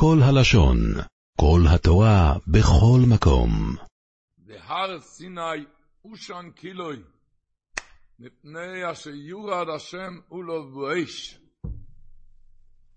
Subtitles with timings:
[0.00, 0.78] כל הלשון,
[1.40, 3.50] כל התורה, בכל מקום.
[4.46, 5.64] והר סיני
[6.04, 7.02] אושן קילוי,
[8.18, 11.40] מפני אשר יורד השם ולא באש.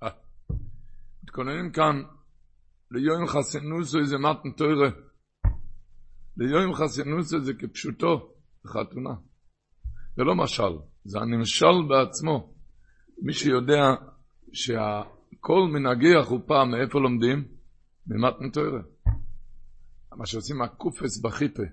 [0.03, 0.09] אה,
[1.23, 2.01] מתכוננים כאן
[2.91, 4.89] ליום חסינוסו זה מתן תוירה.
[6.37, 8.33] ליום חסינוסו זה כפשוטו,
[8.65, 9.13] בחתונה.
[10.15, 10.73] זה לא משל,
[11.05, 12.53] זה הנמשל בעצמו.
[13.21, 13.83] מי שיודע
[15.31, 17.43] שכל מנהגי החופה, מאיפה לומדים?
[18.07, 18.81] ממתן תוירה.
[20.17, 21.63] מה שעושים הקופס בחיפה.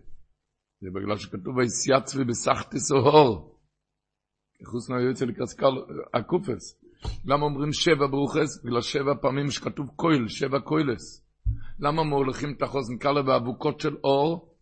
[0.80, 3.58] זה בגלל שכתוב ויסייצבי בסחטס אוהור.
[4.64, 5.72] חוץ מהיועץ לקרסקל,
[6.14, 6.80] הקופס.
[7.24, 8.64] למה אומרים שבע ברוכס?
[8.64, 11.24] בגלל שבע פעמים שכתוב קויל, שבע קוילס.
[11.78, 14.54] למה מולכים את החוזן קלה באבוקות של אור?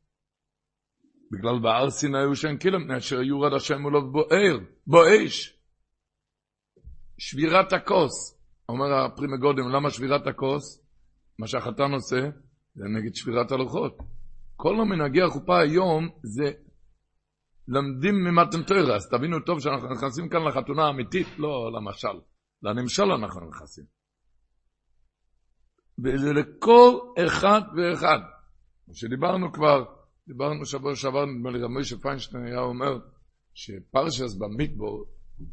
[1.33, 5.59] בגלל בהר סיני שאין קילם, אשר יורד השם ולא בוער, בואש.
[7.19, 8.36] שבירת הכוס.
[8.69, 10.83] אומר הפרימגודם, למה שבירת הכוס?
[11.39, 12.31] מה שהחתן עושה,
[12.75, 13.99] זה נגד שבירת הלוחות.
[14.57, 16.53] כל המנהגי החופה היום זה
[17.69, 22.21] למדים ממתנתרא, אז תבינו טוב שאנחנו נכנסים כאן לחתונה האמיתית, לא למשל,
[22.63, 23.85] לנמשל אנחנו נכנסים.
[26.05, 28.19] וזה לכל אחד ואחד.
[28.93, 29.85] שדיברנו כבר,
[30.29, 32.99] דיברנו שבוע שעבר, נדמה לי, רבי פיינשטיין היה אומר
[33.55, 35.05] שפרשס במדבור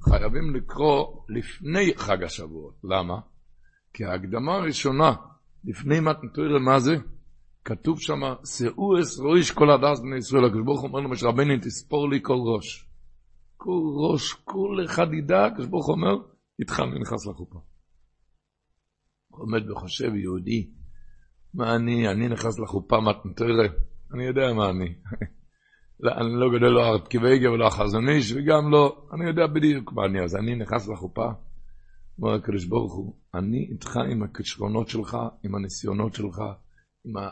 [0.02, 2.76] חייבים לקרוא לפני חג השבועות.
[2.84, 3.20] למה?
[3.94, 5.14] כי ההקדמה הראשונה
[5.64, 6.96] לפני מתנתרא, מה זה?
[7.66, 11.54] כתוב שם, שאו אס ראש כל הדס בני ישראל, הקדוש ברוך הוא אומר למשה רבנו,
[11.62, 12.90] תספור לי כל ראש.
[13.58, 16.16] כל ראש, כל אחד ידע, הקדוש ברוך הוא אומר,
[16.60, 17.60] איתך אני נכנס לחופה.
[19.30, 20.72] עומד וחושב יהודי,
[21.54, 23.68] מה אני, אני נכנס לחופה מתנתרא,
[24.14, 24.96] אני יודע מה אני.
[26.00, 30.06] לא, אני לא גדל לא ארטקיבייגה ולא החזון איש, וגם לא, אני יודע בדיוק מה
[30.06, 31.28] אני, אז אני נכנס לחופה.
[32.20, 36.42] אומר הקדוש ברוך הוא, אני איתך עם הכישרונות שלך, עם הניסיונות שלך,
[37.06, 37.30] עם ה...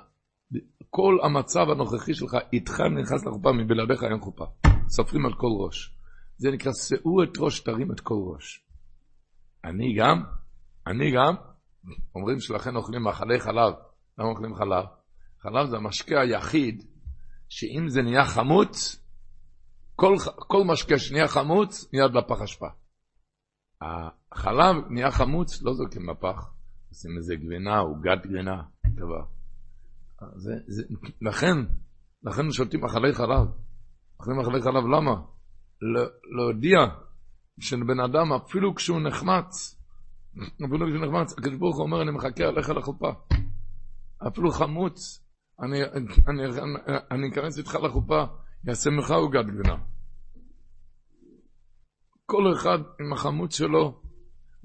[0.89, 4.45] כל המצב הנוכחי שלך, איתך נכנס לחופה, מבלעדיך אין חופה.
[4.89, 5.97] סופרים על כל ראש.
[6.37, 8.65] זה נקרא, שאו את ראש, תרים את כל ראש.
[9.65, 10.23] אני גם,
[10.87, 11.35] אני גם,
[12.15, 13.73] אומרים שלכן אוכלים מאכלי חלב.
[14.17, 14.85] למה אוכלים חלב?
[15.39, 16.83] חלב זה המשקה היחיד,
[17.51, 19.03] שאם זה נהיה חמוץ,
[19.95, 22.67] כל, כל משקה שנהיה חמוץ, מיד לפח אשפה.
[23.81, 26.53] החלב נהיה חמוץ, לא זורקים בפח,
[26.89, 29.23] עושים איזה גבינה, עוגת גבינה, דבר.
[30.35, 30.83] זה, זה,
[31.21, 31.57] לכן,
[32.23, 33.47] לכן שותים אכלי חלב.
[34.19, 35.21] אוכלים אכלי חלב, למה?
[36.37, 36.77] להודיע
[37.59, 39.81] שבן אדם, אפילו כשהוא נחמץ,
[40.65, 43.11] אפילו כשהוא נחמץ, הקדוש ברוך הוא אומר, אני מחכה עליך לחופה.
[44.27, 45.20] אפילו חמוץ,
[45.61, 48.23] אני, אכנס איתך לחופה,
[48.63, 49.75] יעשה ממך עוגת גבינה.
[52.25, 54.01] כל אחד עם החמוץ שלו,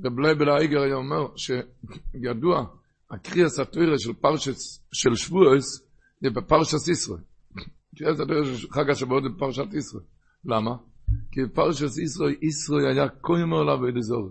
[0.05, 2.67] רב לייבל האיגר היה אומר שידוע,
[3.11, 5.87] הקריאס הטוירה של פרשס, של שבועס,
[6.21, 7.21] זה בפרשס ישראל.
[7.99, 10.03] קריאס הטוירה של חג השבועות זה בפרשת ישראל.
[10.45, 10.77] למה?
[11.33, 14.31] כי בפרשס ישראל, ישראל היה כה יאמר לה ואיזה זור.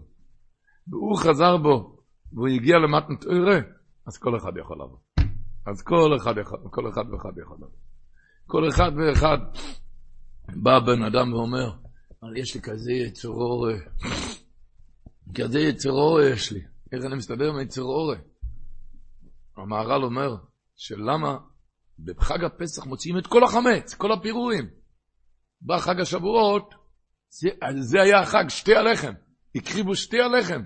[0.88, 1.97] והוא חזר בו,
[2.34, 3.59] והוא הגיע למתן טוירה,
[4.08, 5.05] אז כל אחד יכול לבוא.
[5.66, 7.68] אז כל אחד, יכול, כל אחד ואחד לבוא.
[8.48, 9.38] כל אחד ואחד
[10.56, 11.72] בא בן אדם ואומר,
[12.36, 13.74] יש לי כזה יצר אורה.
[15.36, 16.62] כזה יצר אורה יש לי.
[16.92, 18.18] איך אני מסתדר עם יצר אורה?
[19.58, 20.36] המהר"ל אומר,
[20.76, 21.38] שלמה
[22.00, 24.70] בחג הפסח מוציאים את כל החמץ, כל הפירורים.
[25.62, 26.74] בא חג השבועות,
[27.30, 27.50] זה,
[27.80, 29.14] זה היה החג, שתי הלחם.
[29.56, 30.64] הקריבו שתי הלחם.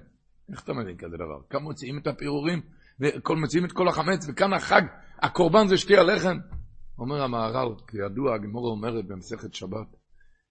[0.52, 1.42] איך אתה מבין כזה דבר?
[1.50, 2.62] כאן מוציאים את הפירורים,
[3.00, 4.82] ומוציאים את כל החמץ, וכאן החג,
[5.22, 6.38] הקורבן זה שתי הלחם.
[7.00, 9.88] אומר המהר"ל, כידוע, הגמורה אומרת במסכת שבת,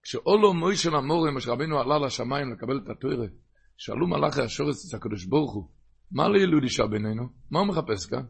[0.03, 3.25] כשאולו מוישה למורים, אשר רבינו עלה לשמיים לקבל את התוירה,
[3.77, 5.69] שאלו מלאכי השורס את הקדוש ברוך הוא,
[6.11, 7.23] מה לילוד אישה בינינו?
[7.51, 8.23] מה הוא מחפש כאן?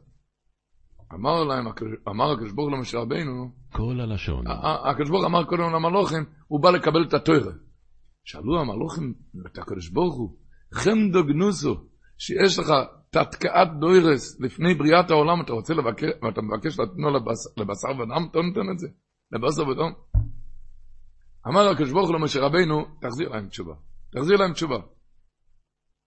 [1.13, 1.66] אמר להם,
[2.09, 4.46] אמר הקדוש ברוך הוא למשה רבינו, כל הלשון.
[4.91, 7.51] הקדוש ברוך אמר קודם למלוכים, הוא בא לקבל את התוירה.
[8.24, 9.13] שאלו המלוכים
[9.51, 10.38] את הקדוש ברוך הוא,
[10.74, 11.75] חמדו גנוסו,
[12.18, 12.74] שיש לך
[13.09, 17.10] תתקעת דוירס לפני בריאת העולם, אתה רוצה לבקש, ואתה מבקש לתנו
[17.57, 18.88] לבשר ודם, אתה נותן את זה?
[19.31, 19.92] לבשר ודם?
[21.48, 23.74] אמר הקדוש ברוך הוא למשה רבינו, תחזיר להם תשובה.
[24.12, 24.78] תחזיר להם תשובה.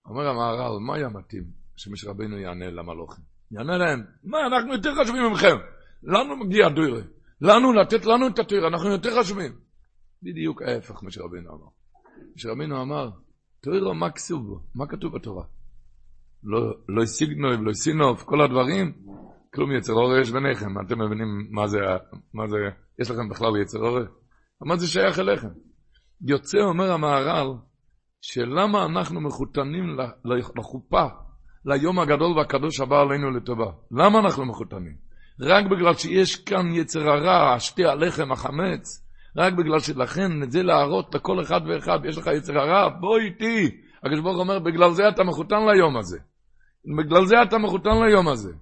[0.07, 1.45] אומר המהר"ל, מה היה מתאים
[1.77, 3.25] שמשה רבינו יענה למלוכים?
[3.51, 5.57] יענה להם, מה, אנחנו יותר חשובים ממכם.
[6.03, 7.03] לנו מגיע דוירה.
[7.41, 9.53] לנו, לתת לנו את התוירה, אנחנו יותר חשובים.
[10.23, 11.69] בדיוק ההפך, משה רבינו אמר.
[12.37, 13.11] משה רבינו אמר,
[13.63, 14.61] תוירה, מה כתוב בו?
[14.75, 15.45] מה כתוב בתורה?
[16.45, 18.93] לא, לא סיגנוב, לא כל הדברים,
[19.55, 20.81] כלום יצר אור יש ביניכם.
[20.87, 21.79] אתם מבינים מה זה,
[22.35, 22.57] מה זה,
[23.01, 23.99] יש לכם בכלל יצר אור?
[24.61, 25.49] מה זה שייך אליכם?
[26.21, 27.49] יוצא, אומר המהר"ל,
[28.21, 29.97] שלמה אנחנו מחותנים
[30.57, 31.07] לחופה,
[31.65, 33.73] ליום הגדול והקדוש הבא עלינו לטובה.
[33.91, 34.97] למה אנחנו מחותנים?
[35.41, 39.07] רק בגלל שיש כאן יצר הרע, שתי הלחם, החמץ,
[39.37, 43.71] רק בגלל שלכן, את זה להראות לכל אחד ואחד, יש לך יצר הרע, בוא איתי.
[44.03, 46.19] הקדוש ברוך אומר, בגלל זה אתה מחותן ליום הזה.
[46.99, 48.53] בגלל זה אתה מחותן ליום הזה.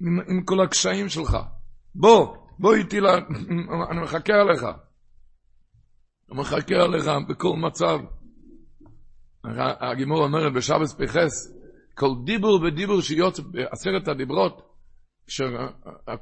[0.00, 1.36] עם, עם כל הקשיים שלך.
[1.94, 3.14] בוא, בוא איתי, לה,
[3.90, 4.62] אני מחכה עליך.
[6.30, 7.98] אני מחכה עליך בכל מצב.
[9.80, 11.52] הגימור אומרת בשבס פחס,
[11.94, 14.62] כל דיבור ודיבור שיוצא בעשרת הדיברות,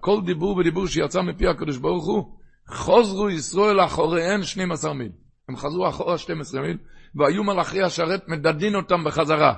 [0.00, 2.38] כל דיבור ודיבור שיצא מפי הקדוש ברוך הוא,
[2.68, 5.12] חוזרו ישראל אחוריהן 12 מיל.
[5.48, 6.78] הם חזרו אחורה 12 מיל,
[7.14, 9.54] והיו מלאכי השרת מדדין אותם בחזרה.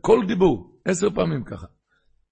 [0.00, 1.66] כל דיבור, עשר פעמים ככה.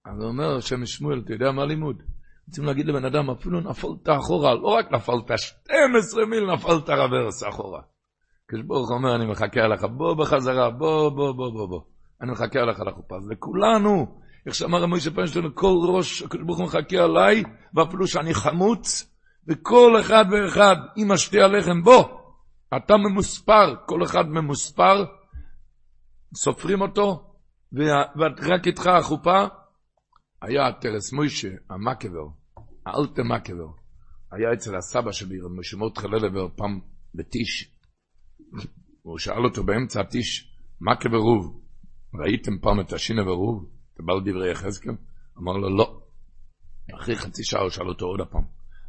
[0.05, 2.03] אז הוא אומר השם שמואל, אתה יודע מה לימוד?
[2.47, 7.81] רוצים להגיד לבן אדם, אפילו נפלת אחורה, לא רק נפלת, 12 מיל נפלת רוורס אחורה.
[8.47, 11.81] כשברוך אומר, אני מחכה עליך, בוא בחזרה, בוא, בוא, בוא, בוא, בוא.
[12.21, 13.15] אני מחכה עליך לחופה.
[13.15, 17.43] אז לכולנו, איך שאמר מוישה פיינשטיין, כל ראש, הקדוש ברוך הוא מחכה עליי,
[17.75, 19.15] ואפילו שאני חמוץ,
[19.47, 22.03] וכל אחד ואחד עם השתי הלחם, בוא,
[22.77, 25.05] אתה ממוספר, כל אחד ממוספר,
[26.35, 27.33] סופרים אותו,
[27.73, 29.45] ורק איתך החופה,
[30.41, 32.27] היה טרס מוישה, המקבר,
[32.85, 33.67] האלטה מקבר,
[34.31, 36.79] היה אצל הסבא שלי, רב משה מרדכי ללבר, פעם
[37.15, 37.75] בטיש.
[39.01, 41.61] הוא שאל אותו באמצע הטיש, מה כברוב?
[42.13, 43.69] ראיתם פעם את השינה ורוב?
[43.93, 44.93] אתה בא לדברי יחזקאל?
[45.37, 46.01] אמר לו, לא.
[46.95, 48.43] אחרי חצי שעה הוא שאל אותו עוד הפעם,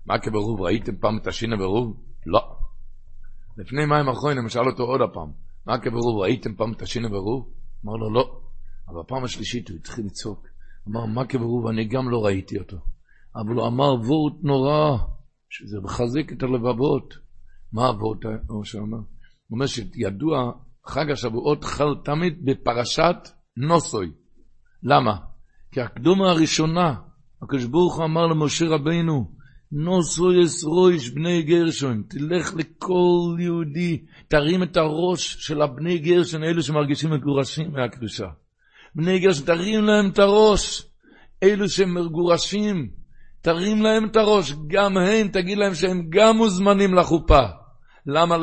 [0.06, 0.60] מה כברוב?
[0.60, 2.02] ראיתם פעם את השינה ורוב?
[2.26, 2.58] לא.
[3.56, 5.32] לפני מים אחרונים הוא שאל אותו עוד הפעם,
[5.66, 6.20] מה כברוב?
[6.22, 7.52] ראיתם פעם את השינה ורוב?
[7.84, 8.40] אמר לו, לא.
[8.88, 10.46] אבל בפעם השלישית הוא התחיל לצעוק.
[10.88, 11.66] אמר, מה כברוב?
[11.66, 12.76] אני גם לא ראיתי אותו.
[13.36, 14.98] אבל הוא אמר וורט נורא,
[15.50, 17.14] שזה מחזק את הלבבות.
[17.72, 18.18] מה הוורט
[18.64, 18.96] שאמר?
[18.96, 19.04] הוא
[19.50, 20.52] אומר שידוע,
[20.86, 23.16] חג השבועות חל תמיד בפרשת
[23.56, 24.12] נוסוי.
[24.82, 25.16] למה?
[25.72, 26.94] כי הקדומה הראשונה,
[27.42, 29.32] הקדוש ברוך הוא אמר למשה רבינו,
[29.72, 37.10] נוסוי אסרויש בני גרשון, תלך לכל יהודי, תרים את הראש של הבני גרשון, אלו שמרגישים
[37.10, 38.26] מגורשים מהקדושה.
[38.94, 40.82] בני גרשון, תרים להם את הראש,
[41.42, 42.90] אלו שמגורשים,
[43.40, 47.42] תרים להם את הראש, גם הם, תגיד להם שהם גם מוזמנים לחופה.
[48.06, 48.36] למה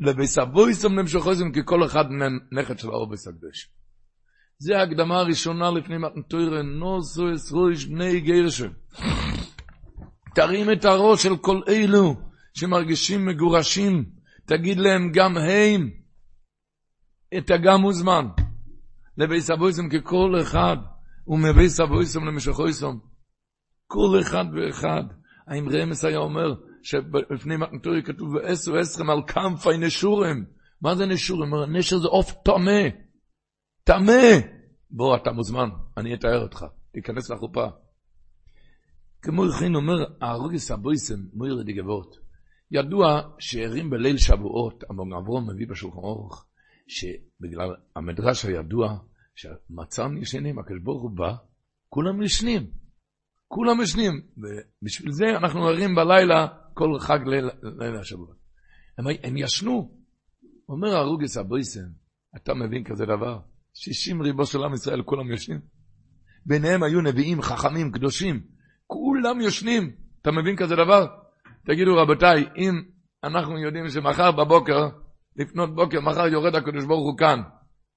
[0.00, 1.52] לביס אבויסם למשוכויסם?
[1.52, 2.04] כי כל אחד
[2.52, 3.70] נכד של האורבס הקדוש.
[4.58, 8.68] זה ההקדמה הראשונה לפני מתנתוירה, נוסו אסרויש בני גרשם.
[10.36, 12.14] תרים את הראש של כל אלו
[12.54, 14.04] שמרגישים מגורשים,
[14.46, 15.90] תגיד להם גם הם,
[17.38, 18.26] את הגם מוזמן.
[19.18, 20.76] לביס אבויסם ככל אחד,
[21.26, 22.98] ומביס אבויסם למשוכויסם.
[23.86, 25.02] כל אחד ואחד.
[25.46, 30.44] האם רמס היה אומר שלפני מתנתורי כתוב ועשו עשרם על כנפי נשורים?
[30.82, 31.54] מה זה נשורים?
[31.68, 32.88] נשר זה עוף טמא.
[33.84, 34.38] טמא.
[34.90, 36.64] בוא, אתה מוזמן, אני אתאר אותך.
[36.92, 37.66] תיכנס לחופה.
[39.22, 42.16] כמו כן אומר הארוגס הבויסם, מויר דגבות.
[42.70, 46.44] ידוע שהרים בליל שבועות, אברהם מביא בשולחן אורך,
[46.88, 48.98] שבגלל המדרש הידוע,
[49.34, 51.34] שמצם ישנים, הקדוש ברוך הוא בא,
[51.88, 52.70] כולם ישנים.
[53.48, 58.34] כולם ישנים, ובשביל זה אנחנו ערים בלילה כל חג ליל, לילה השבוע.
[58.98, 59.96] הם, הם ישנו.
[60.68, 61.88] אומר הרוגס הבויסן,
[62.36, 63.38] אתה מבין כזה דבר?
[63.74, 65.60] שישים ריבו של עם ישראל, כולם ישנים.
[66.46, 68.40] ביניהם היו נביאים, חכמים, קדושים,
[69.26, 69.90] כולם ישנים.
[70.22, 71.06] אתה מבין כזה דבר?
[71.66, 72.82] תגידו רבותיי, אם
[73.24, 74.88] אנחנו יודעים שמחר בבוקר,
[75.36, 77.42] לפנות בוקר, מחר יורד הקדוש ברוך הוא כאן,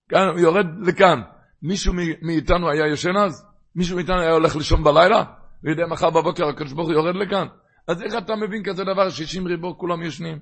[0.09, 1.21] כאן, הוא יורד לכאן,
[1.61, 3.45] מישהו מאיתנו היה ישן אז?
[3.75, 5.23] מישהו מאיתנו היה הולך לישון בלילה?
[5.63, 7.47] ויודע מחר בבוקר הקדוש ברוך הוא יורד לכאן.
[7.87, 10.39] אז איך אתה מבין כזה דבר, שישים ריבו כולם ישנים?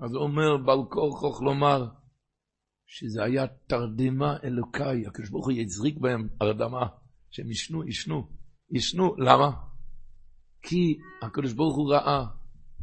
[0.00, 1.86] אז הוא אומר, בעל כורחוך לומר,
[2.86, 6.86] שזה היה תרדמה אלוקאי, הקדוש ברוך הוא יזריק בהם הרדמה,
[7.30, 8.28] שהם ישנו, ישנו,
[8.70, 9.67] ישנו, למה?
[10.62, 12.24] כי הקדוש ברוך הוא ראה,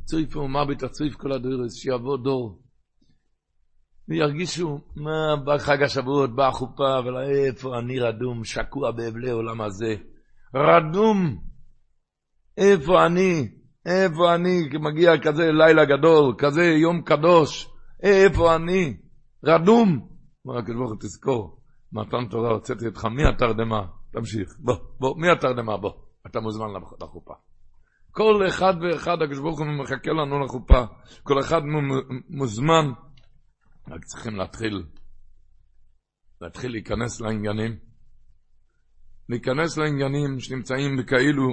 [0.04, 2.62] צויף ומוות הצויף כל הדורס, שיבוא דור,
[4.10, 9.96] וירגישו, מה, בחג השבועות, באה חופה, אבל איפה אני רדום, שקוע באבלי עולם הזה.
[10.56, 11.38] רדום.
[12.58, 13.48] איפה אני?
[13.86, 14.62] איפה אני?
[14.80, 17.70] מגיע כזה לילה גדול, כזה יום קדוש.
[18.04, 18.98] איפה אני?
[19.46, 20.08] רדום.
[20.46, 23.86] אומר הקדוש ברוך הוא תזכור, מתן תורה הוצאתי אותך מהתרדמה.
[24.12, 25.92] תמשיך, בוא, בוא, מהתרדמה, בוא.
[26.28, 26.68] אתה מוזמן
[27.02, 27.34] לחופה.
[28.18, 30.86] כל אחד ואחד, הקדוש ברוך הוא מחכה לנו לחופה.
[31.24, 31.62] כל אחד
[32.30, 32.86] מוזמן.
[33.88, 34.84] רק צריכים להתחיל,
[36.42, 37.80] להתחיל להיכנס לעניינים.
[39.30, 41.46] להיכנס לעניינים שנמצאים בכאילו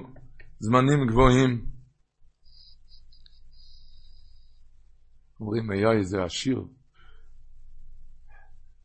[0.59, 1.67] זמנים גבוהים.
[5.41, 6.65] אומרים, היה איזה עשיר.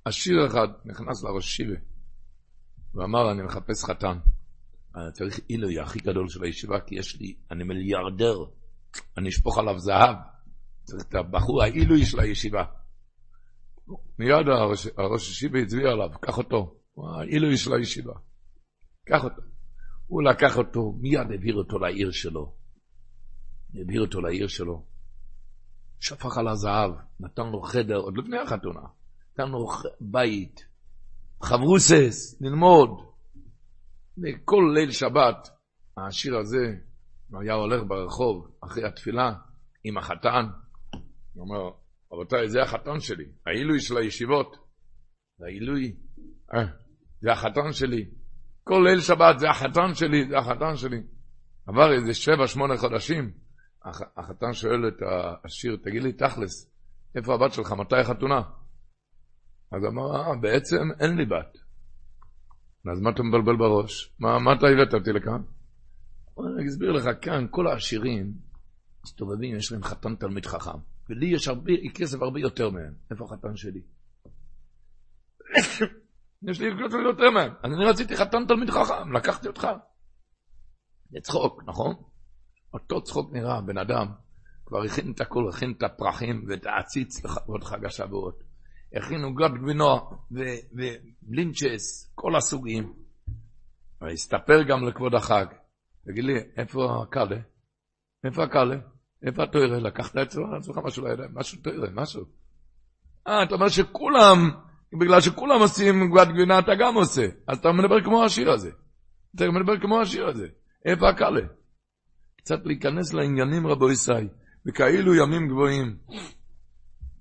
[0.05, 1.79] עשיר אחד נכנס לראש שיבה,
[2.91, 4.17] הוא אמר, אני מחפש חתן.
[5.13, 8.37] צריך עילוי הכי גדול של הישיבה, כי יש לי, אני מיליארדר,
[9.17, 10.15] אני אשפוך עליו זהב.
[10.83, 12.63] צריך את הבחור העילוי של הישיבה.
[14.19, 16.75] מיד הראש, הראש ישיבה הצביע עליו, קח אותו,
[17.17, 18.13] העילוי של הישיבה.
[19.05, 19.41] קח אותו.
[20.07, 22.55] הוא לקח אותו, מיד העביר אותו לעיר שלו.
[23.75, 24.85] העביר אותו לעיר שלו.
[25.99, 28.81] שפך על הזהב, נתן לו חדר, עוד לפני החתונה.
[29.33, 29.67] נתן לו
[30.01, 30.65] בית,
[31.43, 33.06] חברוסס, ללמוד.
[34.23, 35.49] וכל ליל שבת,
[35.97, 36.75] השיר הזה,
[37.41, 39.33] היה הולך ברחוב אחרי התפילה
[39.83, 40.45] עם החתן.
[41.33, 41.71] הוא אומר,
[42.11, 44.55] רבותיי, זה החתן שלי, העילוי של הישיבות.
[45.37, 45.95] זה העילוי,
[46.53, 46.65] אה,
[47.21, 48.05] זה החתן שלי.
[48.63, 51.01] כל ליל שבת זה החתן שלי, זה החתן שלי.
[51.67, 53.31] עבר איזה שבע, שמונה חודשים,
[54.17, 55.01] החתן שואל את
[55.45, 56.71] השיר, תגיד לי, תכלס,
[57.15, 58.41] איפה הבת שלך, מתי החתונה?
[59.71, 61.66] אז אמר, אה, בעצם אין לי בת.
[62.91, 64.13] אז מה אתה מבלבל בראש?
[64.19, 65.41] מה, מה אתה הבאת אותי לכאן?
[66.39, 68.33] אני אסביר לך, כאן כל העשירים
[69.03, 70.79] מסתובבים, יש להם חתן תלמיד חכם.
[71.09, 72.93] ולי יש הרבה, כסף הרבה יותר מהם.
[73.11, 73.81] איפה החתן שלי?
[76.49, 77.51] יש לי כסף יותר מהם.
[77.63, 79.67] אז אני רציתי חתן תלמיד חכם, לקחתי אותך.
[81.09, 81.95] זה צחוק, נכון?
[82.73, 84.07] אותו צחוק נראה, בן אדם
[84.65, 88.46] כבר הכין את הכול, הכין את הפרחים ואת העציץ לכבוד חג השבועות.
[88.93, 89.85] הכינו גוד גבינו
[90.31, 92.93] ובלינצ'ס, כל הסוגים.
[94.01, 95.45] והסתפר גם לכבוד החג.
[96.05, 97.37] תגיד לי, איפה הקאלה?
[98.23, 98.75] איפה הקאלה?
[99.23, 99.79] איפה התוירה?
[99.79, 102.25] לקחת אצלך משהו לידיים, משהו תוירה, משהו.
[103.27, 104.49] אה, אתה אומר שכולם,
[104.99, 107.27] בגלל שכולם עושים גבעת גבינה, אתה גם עושה.
[107.47, 108.71] אז אתה מדבר כמו השיר הזה.
[109.35, 110.47] אתה מדבר כמו השיר הזה.
[110.85, 111.47] איפה הקאלה?
[112.37, 114.27] קצת להיכנס לעניינים, רבו ישראל,
[114.65, 115.97] וכאילו ימים גבוהים.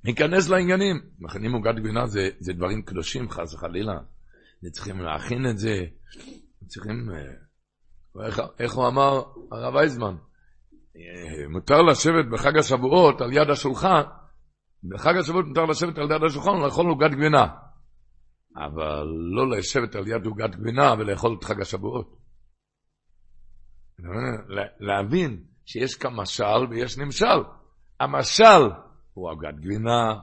[0.06, 1.00] להיכנס לעניינים.
[1.18, 3.98] מכינים עוגת גבינה זה, זה דברים קדושים, חס וחלילה.
[4.70, 5.84] צריכים להכין את זה,
[6.66, 7.10] צריכים...
[7.10, 9.22] אה, איך, איך הוא אמר,
[9.52, 10.16] הרב אייזמן,
[10.96, 14.02] אה, מותר לשבת בחג השבועות על יד השולחן,
[14.84, 17.46] בחג השבועות מותר לשבת על יד השולחן ולאכול עוגת גבינה.
[18.56, 22.16] אבל לא לשבת על יד עוגת גבינה ולאכול את חג השבועות.
[24.80, 27.38] להבין שיש כאן משל ויש נמשל.
[28.00, 28.70] המשל
[29.16, 30.14] הוא עוגת גבינה,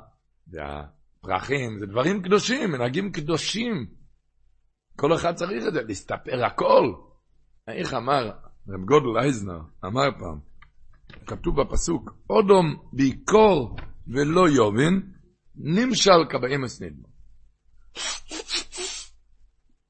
[0.47, 3.85] והפרחים, זה דברים קדושים, מנהגים קדושים.
[4.95, 6.93] כל אחד צריך את זה, להסתפר הכל.
[7.67, 8.31] איך אמר
[8.67, 10.39] רב גודל אייזנר, אמר פעם,
[11.25, 13.75] כתוב בפסוק, אודום ביקור
[14.07, 15.13] ולא יובין,
[15.55, 17.07] נמשל כבאמס נדמו.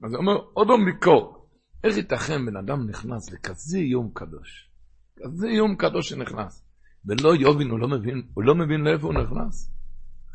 [0.04, 1.50] אז הוא אומר, אודום ביקור.
[1.84, 4.70] איך ייתכן בן אדם נכנס לכזה יום קדוש?
[5.16, 6.63] כזה יום קדוש שנכנס.
[7.06, 9.72] ולא יובין, הוא לא מבין, הוא לא מבין לאיפה הוא נכנס.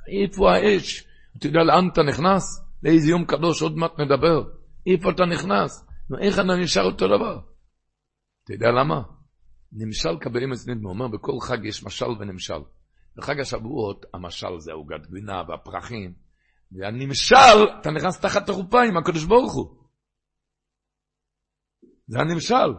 [0.08, 1.04] איפה האש?
[1.38, 2.64] אתה יודע לאן אתה נכנס?
[2.82, 4.44] לאיזה יום קדוש, עוד מעט נדבר.
[4.86, 5.86] איפה אתה נכנס?
[6.20, 7.40] איך אתה נשאר אותו דבר?
[8.44, 9.02] אתה יודע למה?
[9.72, 12.60] נמשל קבלים נדמה, אומר, בכל חג יש משל ונמשל.
[13.16, 16.14] בחג השבועות, המשל זה עוגת גבינה והפרחים,
[16.72, 19.78] והנמשל, אתה נכנס תחת החופה עם הקדוש ברוך הוא.
[22.06, 22.72] זה הנמשל.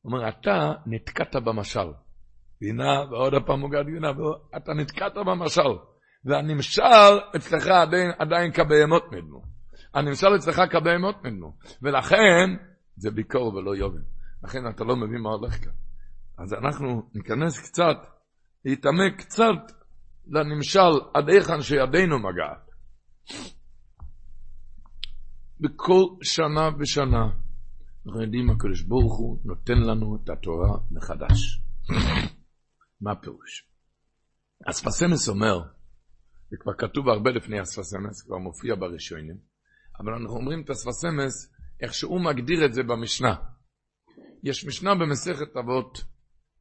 [0.00, 1.92] הוא אומר, אתה נתקעת במשל.
[2.62, 5.72] גבינה, ועוד פעם עוגת גבינה, ואתה נתקעת במשל.
[6.24, 6.82] והנמשל
[7.36, 9.42] אצלך עדיין, עדיין כבהמות נדמו.
[9.94, 11.56] הנמשל אצלך כבהמות נדמו.
[11.82, 12.50] ולכן,
[12.96, 14.02] זה ביקור ולא יובל.
[14.44, 15.72] לכן אתה לא מבין מה הולך כאן.
[16.38, 17.96] אז אנחנו ניכנס קצת,
[18.64, 19.72] להתעמק קצת
[20.26, 22.70] לנמשל עד היכן שידינו מגעת.
[25.60, 27.28] בכל שנה ושנה
[28.06, 31.60] אנחנו יודעים הקדוש ברוך הוא נותן לנו את התורה מחדש.
[33.02, 33.68] מה הפירוש?
[34.70, 35.62] אספסמס אומר,
[36.50, 39.36] זה כבר כתוב הרבה לפני אספסמס, כבר מופיע בראשונים,
[40.00, 43.34] אבל אנחנו אומרים את אספסמס איך שהוא מגדיר את זה במשנה.
[44.42, 46.04] יש משנה במסכת אבות,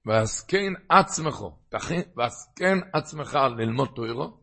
[0.05, 1.35] ועסקן עצמך,
[2.17, 4.41] ועסקן עצמך ללמוד תוירו,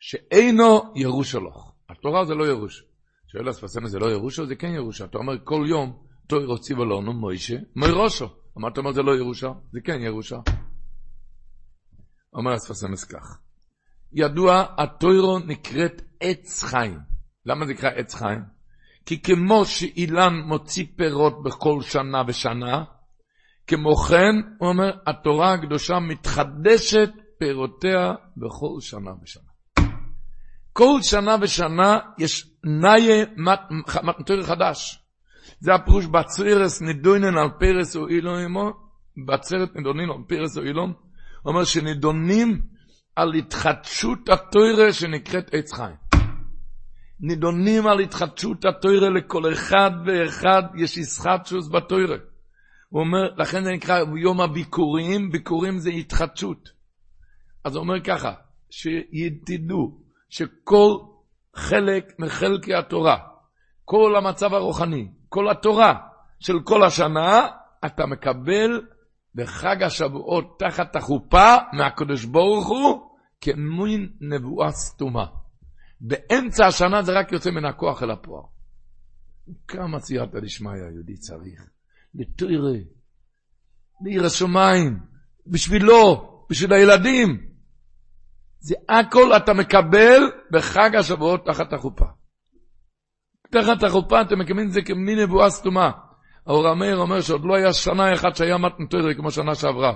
[0.00, 1.56] שאינו ירושה לך.
[1.90, 2.84] התורה זה לא ירוש.
[3.26, 5.04] שואל אספסמס זה לא ירושה, זה כן ירושה.
[5.04, 8.28] אתה אומר כל יום, תוירו ציבו לנו מוישה, מוירושו.
[8.58, 10.36] אמרת אומר זה לא ירושה, זה כן ירושה.
[12.36, 13.38] אומר אספסמס כך,
[14.12, 16.98] ידוע, התוירו נקראת עץ חיים.
[17.46, 18.40] למה זה נקרא עץ חיים?
[19.06, 22.84] כי כמו שאילן מוציא פירות בכל שנה ושנה,
[23.66, 29.50] כמו כן, הוא אומר, התורה הקדושה מתחדשת פירותיה בכל שנה ושנה.
[30.72, 33.24] כל שנה ושנה יש נאי
[34.02, 35.02] מתנתר חדש.
[35.60, 38.06] זה הפירוש בצרס נידונן על פרס או
[38.44, 38.72] עמו,
[39.26, 40.62] בצרת נידונן על פרס או
[41.46, 42.60] אומר שנידונים
[43.16, 45.96] על התחדשות התוירה שנקראת עץ חיים.
[47.20, 52.16] נידונים על התחדשות התוירה לכל אחד ואחד, יש ישחטשוס בתוירה.
[52.88, 56.68] הוא אומר, לכן זה נקרא יום הביקורים, ביקורים זה התחדשות.
[57.64, 58.32] אז הוא אומר ככה,
[58.70, 60.98] שתדעו שכל
[61.54, 63.16] חלק מחלקי התורה,
[63.84, 65.94] כל המצב הרוחני, כל התורה
[66.40, 67.46] של כל השנה,
[67.86, 68.80] אתה מקבל
[69.36, 75.26] בחג השבועות תחת החופה מהקדוש ברוך הוא כמין נבואה סתומה.
[76.00, 78.42] באמצע השנה זה רק יוצא מן הכוח אל הפועל.
[79.68, 81.68] כמה סייעתא דשמיא היהודי צריך?
[82.14, 82.78] לתוירה,
[84.04, 84.98] לעיר השמיים,
[85.46, 87.46] בשבילו, בשביל הילדים.
[88.58, 90.20] זה הכל אתה מקבל
[90.52, 92.06] בחג השבועות תחת החופה.
[93.50, 95.90] תחת החופה אתם מקבלים את זה כמין נבואה סתומה.
[96.46, 99.94] האור המאיר אומר שעוד לא היה שנה אחת שהיה מתן תוירה כמו שנה שעברה.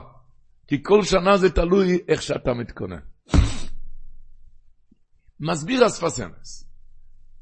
[0.66, 3.00] כי כל שנה זה תלוי איך שאתה מתכונן.
[5.40, 6.70] מסביר אספסנס.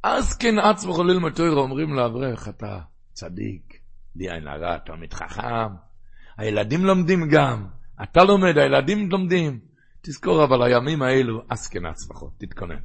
[0.02, 2.78] אז כן עצמו חולל מתוירה אומרים לאברך, אתה
[3.12, 3.80] צדיק,
[4.14, 5.74] בלי עין הרע, תלמיד חכם,
[6.38, 7.66] הילדים לומדים גם,
[8.02, 9.60] אתה לומד, הילדים לומדים.
[10.00, 12.80] תזכור אבל הימים האלו, אז כן הצלחות, תתכונן.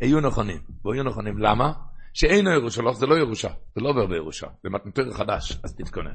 [0.00, 1.72] היו נכונים, והיו נכונים, למה?
[2.14, 6.12] שאין ירושה, לא, זה לא ירושה, זה לא עובר בירושה, זה מתנתר חדש, אז תתכונן.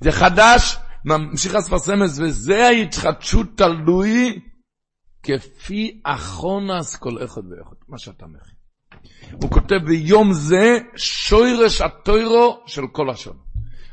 [0.00, 4.40] זה חדש, ממשיך אספסמס, וזה ההתחדשות תלוי
[5.22, 8.54] כפי אחונס כל אחד ואחד, מה שאתה מכין.
[9.42, 13.32] הוא כותב ביום זה שוירש הטוירו של כל השנה.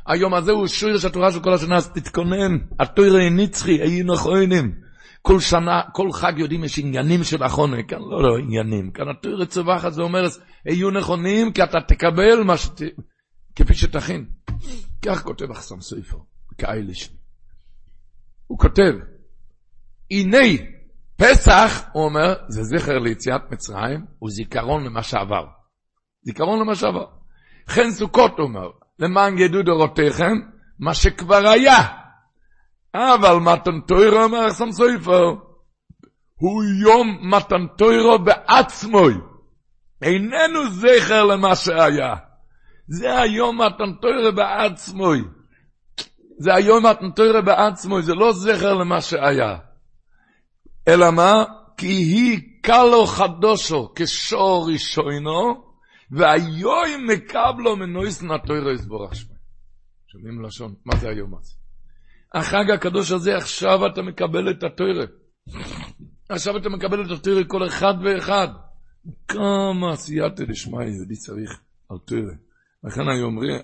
[0.06, 4.89] היום הזה הוא שוירש התורה של כל השנה, אז תתכונן, הטוירו נצחי, היינו נכונים.
[5.22, 9.46] כל שנה, כל חג יודעים יש עניינים של אחונה, כאן לא, לא עניינים, כאן הטוירו
[9.46, 10.22] צווח זה אומר,
[10.64, 12.82] היו נכונים כי אתה תקבל מה שת...
[13.56, 14.26] כפי שתכין.
[15.04, 16.16] כך כותב אחסם סופר,
[16.58, 17.10] כאיליש.
[18.46, 18.92] הוא כותב,
[20.10, 20.38] הנה
[21.16, 25.46] פסח, הוא אומר, זה זכר ליציאת מצרים, הוא זיכרון למה שעבר.
[26.22, 27.06] זיכרון למה שעבר.
[27.68, 30.32] חן סוכות, הוא אומר, למען ידעו דורותיכם,
[30.78, 31.99] מה שכבר היה.
[32.94, 35.34] אבל מתן תוירו, אומר אחסם סופר,
[36.34, 39.14] הוא יום מתן תוירו בעצמוי.
[40.02, 42.14] איננו זכר למה שהיה.
[42.88, 45.22] זה היום מתן תוירו בעצמוי.
[46.38, 49.58] זה היום מתן תוירו בעצמוי, זה לא זכר למה שהיה.
[50.88, 51.44] אלא מה?
[51.76, 55.70] כי היא קלו חדושו כשור ראשונו,
[56.10, 59.34] והיום מקבלו מנויס נטוירו יסבורך שמי.
[60.06, 61.59] שומעים לשון, מה זה היום הזה?
[62.34, 65.04] החג הקדוש הזה, עכשיו אתה מקבל את התוירה.
[66.28, 68.48] עכשיו אתה מקבל את התוירה כל אחד ואחד.
[69.28, 72.34] כמה סייעתא דשמיא יהודי צריך על תוירה.
[72.84, 73.60] לכן אני אומר,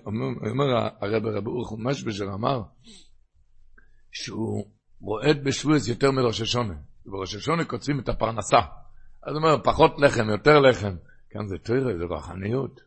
[0.50, 0.64] אומר
[1.00, 2.62] הרב רב אורך משבשר אמר,
[4.12, 6.74] שהוא רועד בשבועס יותר מראש השונה.
[7.06, 8.58] ובראש השונה קוצבים את הפרנסה.
[9.22, 10.96] אז הוא אומר, פחות לחם, יותר לחם.
[11.30, 12.80] כאן זה תוירה, זה רוחניות.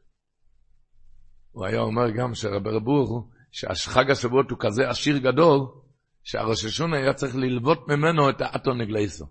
[1.51, 5.59] הוא היה אומר גם שרבי רבור, שהחג השבועות הוא כזה עשיר גדול,
[6.23, 9.25] שהראש השונה היה צריך ללוות ממנו את האטו נגלייסו.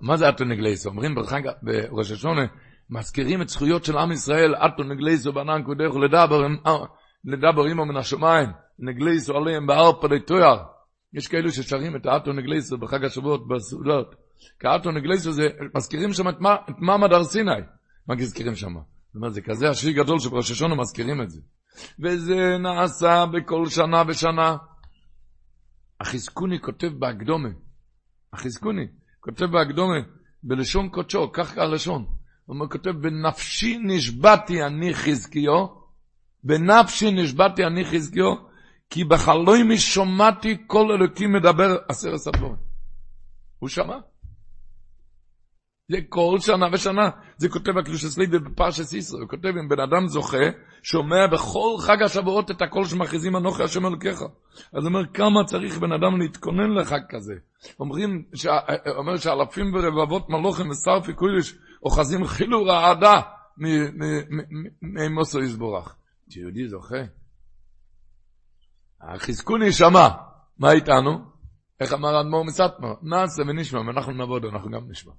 [0.00, 0.88] מה זה אטו נגלייסו?
[0.88, 2.42] אומרים בחג, בראש השונה,
[2.90, 5.94] מזכירים את זכויות של עם ישראל, אטו נגלייסו בנן קודך
[7.24, 10.62] לדבר עמו מן השמיים, נגלייסו עליהם בהר פדי תואר.
[11.12, 14.14] יש כאלו ששרים את האטו נגלייסו בחג השבועות בסעודות.
[14.60, 16.34] כי האטו נגלייסו זה, מזכירים שם את,
[16.70, 17.50] את מעמד הר סיני.
[18.08, 18.74] מה מזכירים שם?
[18.74, 21.40] זאת אומרת, זה כזה עשיר גדול שבראש השונה מזכירים את זה.
[21.98, 24.56] וזה נעשה בכל שנה ושנה.
[26.00, 27.48] החזקוני כותב בהקדומה,
[28.32, 28.86] החזקוני
[29.20, 29.98] כותב בהקדומה,
[30.42, 32.06] בלשון קודשו, כך הלשון.
[32.46, 35.66] הוא כותב, בנפשי נשבעתי אני חזקיו,
[36.44, 38.34] בנפשי נשבעתי אני חזקיו,
[38.90, 42.56] כי בחלומי שמעתי כל אלוקים מדבר עשר הסדבורים.
[43.58, 43.98] הוא שמע.
[45.88, 47.10] זה כל שנה ושנה.
[47.36, 49.22] זה כותב הקדוש ליבי בפרשת ישראל.
[49.22, 50.46] הוא כותב, אם בן אדם זוכה,
[50.82, 54.18] שומע בכל חג השבועות את הקול שמכריזים אנוכי השם אלוקיך.
[54.72, 57.34] אז אומר, כמה צריך בן אדם להתכונן לחג כזה.
[57.80, 58.46] אומרים, ש...
[58.96, 63.20] אומר שאלפים ורבבות מלוכים ושרפי קודש אוחזים חילו רעדה
[64.82, 65.96] ממוסו יסבורך.
[66.36, 67.02] יהודי זוכה.
[69.00, 70.08] החזקוני שמע.
[70.58, 71.18] מה איתנו?
[71.80, 72.94] איך אמר אדמו"ר מסטמר?
[73.02, 75.12] נעשה ונשמע, אם אנחנו נעבוד, אנחנו גם נשמע.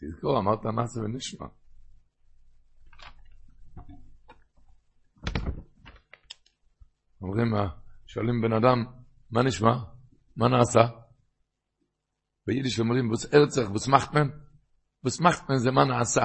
[0.00, 1.46] תזכור, אמרת נעשה ונשמע.
[7.22, 7.54] אומרים,
[8.06, 8.84] שואלים בן אדם,
[9.30, 9.74] מה נשמע?
[10.36, 10.80] מה נעשה?
[12.46, 14.28] ביידיש אומרים, בוס ארצח, בוס מחטמן?
[15.02, 16.24] בוס מחטמן זה מה נעשה.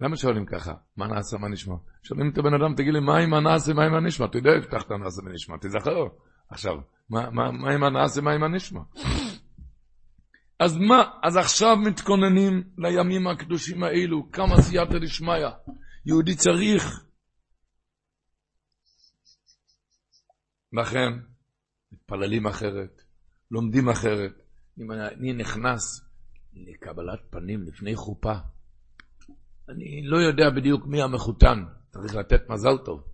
[0.00, 0.74] למה שואלים ככה?
[0.96, 1.74] מה נעשה, מה נשמע?
[2.02, 4.26] שואלים את הבן אדם, תגיד לי, מה עם הנעשה, מה עם הנשמע?
[4.26, 6.06] אתה יודע, הבטחת נעשה ונשמע, תזכר.
[6.50, 6.74] עכשיו,
[7.10, 8.80] מה, מה, מה עם הנעשה, מה עם הנשמע?
[10.60, 15.48] אז מה, אז עכשיו מתכוננים לימים הקדושים האלו, כמה סייעתא דשמיא.
[16.06, 17.04] יהודי צריך.
[20.72, 21.12] לכן,
[21.92, 23.02] מתפללים אחרת,
[23.50, 24.32] לומדים אחרת.
[24.78, 26.00] אם אני נכנס
[26.54, 28.34] לקבלת פנים לפני חופה,
[29.68, 33.04] אני לא יודע בדיוק מי המחותן, צריך לתת מזל טוב.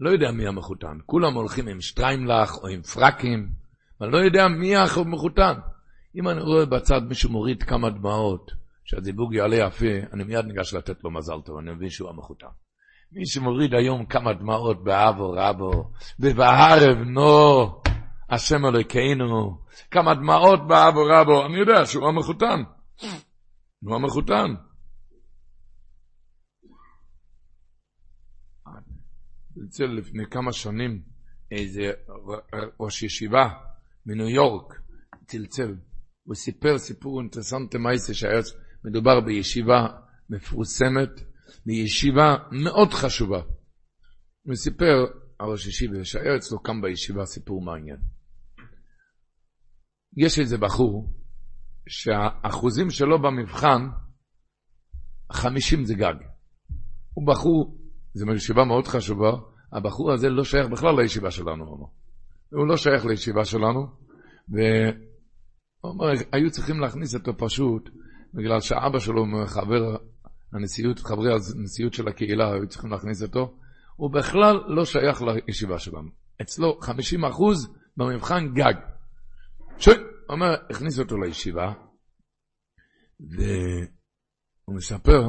[0.00, 0.98] לא יודע מי המחותן.
[1.06, 3.52] כולם הולכים עם שטריימלח או עם פרקים,
[4.00, 5.52] ואני לא יודע מי המחותן.
[6.16, 8.50] אם אני רואה בצד מישהו מוריד כמה דמעות,
[8.84, 12.46] שהזיווג יעלה יפה, אני מיד ניגש לתת לו מזל טוב, אני מבין שהוא המחותן.
[13.12, 17.82] מי שמוריד היום כמה דמעות באבו רבו, ובערב נו,
[18.30, 19.58] השם אלוקינו,
[19.90, 22.62] כמה דמעות באבו רבו, אני יודע שהוא המחותן.
[23.84, 24.54] הוא המחותן.
[29.68, 31.02] אצל לפני כמה שנים
[31.50, 31.90] איזה
[32.80, 33.48] ראש ישיבה
[34.06, 34.80] מניו יורק
[35.26, 35.74] צלצל,
[36.26, 38.40] הוא סיפר סיפור אינטרסנטי מייסה שהיה
[38.84, 39.86] מדובר בישיבה
[40.30, 41.10] מפורסמת,
[41.66, 43.42] בישיבה מאוד חשובה.
[44.46, 45.06] הוא סיפר
[45.38, 47.96] על ראש ישיבה שהיה אצלו כאן בישיבה סיפור מעניין.
[50.16, 51.12] יש איזה בחור
[51.88, 53.86] שהאחוזים שלו במבחן,
[55.32, 56.14] 50 זה גג.
[57.14, 57.78] הוא בחור
[58.14, 59.30] זו ישיבה מאוד חשובה,
[59.72, 61.90] הבחור הזה לא שייך בכלל לישיבה שלנו,
[62.52, 63.86] הוא לא שייך לישיבה שלנו,
[65.86, 67.90] והוא היו צריכים להכניס אותו פשוט,
[68.34, 69.96] בגלל שאבא שלו חבר
[70.52, 73.58] הנשיאות, חברי הנשיאות של הקהילה, היו צריכים להכניס אותו,
[73.96, 76.10] הוא בכלל לא שייך לישיבה שלנו.
[76.42, 78.74] אצלו 50 אחוז במבחן גג.
[79.78, 81.72] שוי, הוא אומר, הכניס אותו לישיבה,
[83.20, 85.22] והוא מספר,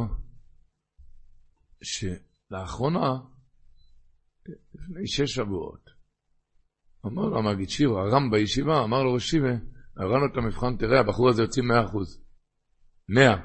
[1.81, 2.05] ש...
[2.51, 3.13] לאחרונה,
[4.73, 5.89] לפני שש שבועות,
[7.05, 9.35] אמר לו המגיד שירו, הרם בישיבה, אמר לו ראש
[9.99, 12.21] הראינו את המבחן, תראה, הבחור הזה יוצא מאה אחוז.
[13.09, 13.35] מאה.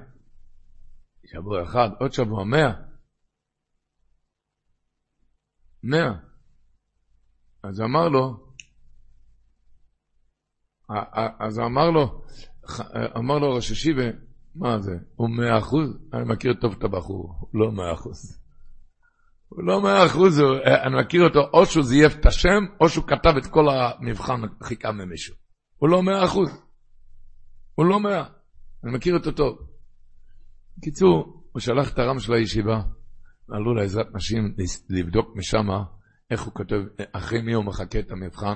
[1.27, 2.73] שבוע אחד, עוד שבוע, מאה.
[5.83, 6.13] מאה.
[7.65, 8.53] אז אמר לו,
[11.41, 12.23] אז אמר לו,
[13.17, 14.05] אמר לו ראש השיבה,
[14.55, 15.99] מה זה, הוא מאה אחוז?
[16.15, 18.43] אני מכיר טוב את הבחור, הוא לא מאה אחוז.
[19.49, 20.41] הוא לא מאה אחוז,
[20.87, 24.93] אני מכיר אותו, או שהוא זייף את השם, או שהוא כתב את כל המבחן, חיכה
[24.93, 25.42] ממישהו.
[25.83, 26.63] הוא לא מאה אחוז.
[27.75, 28.25] הוא לא מאה.
[28.85, 29.59] אני מכיר אותו טוב.
[30.79, 32.81] בקיצור, הוא שלח את הרם של הישיבה,
[33.51, 34.55] עלו לעזרת נשים
[34.91, 35.67] לבדוק משם
[36.31, 36.77] איך הוא כותב,
[37.13, 38.55] אחרי מי הוא מחכה את המבחן.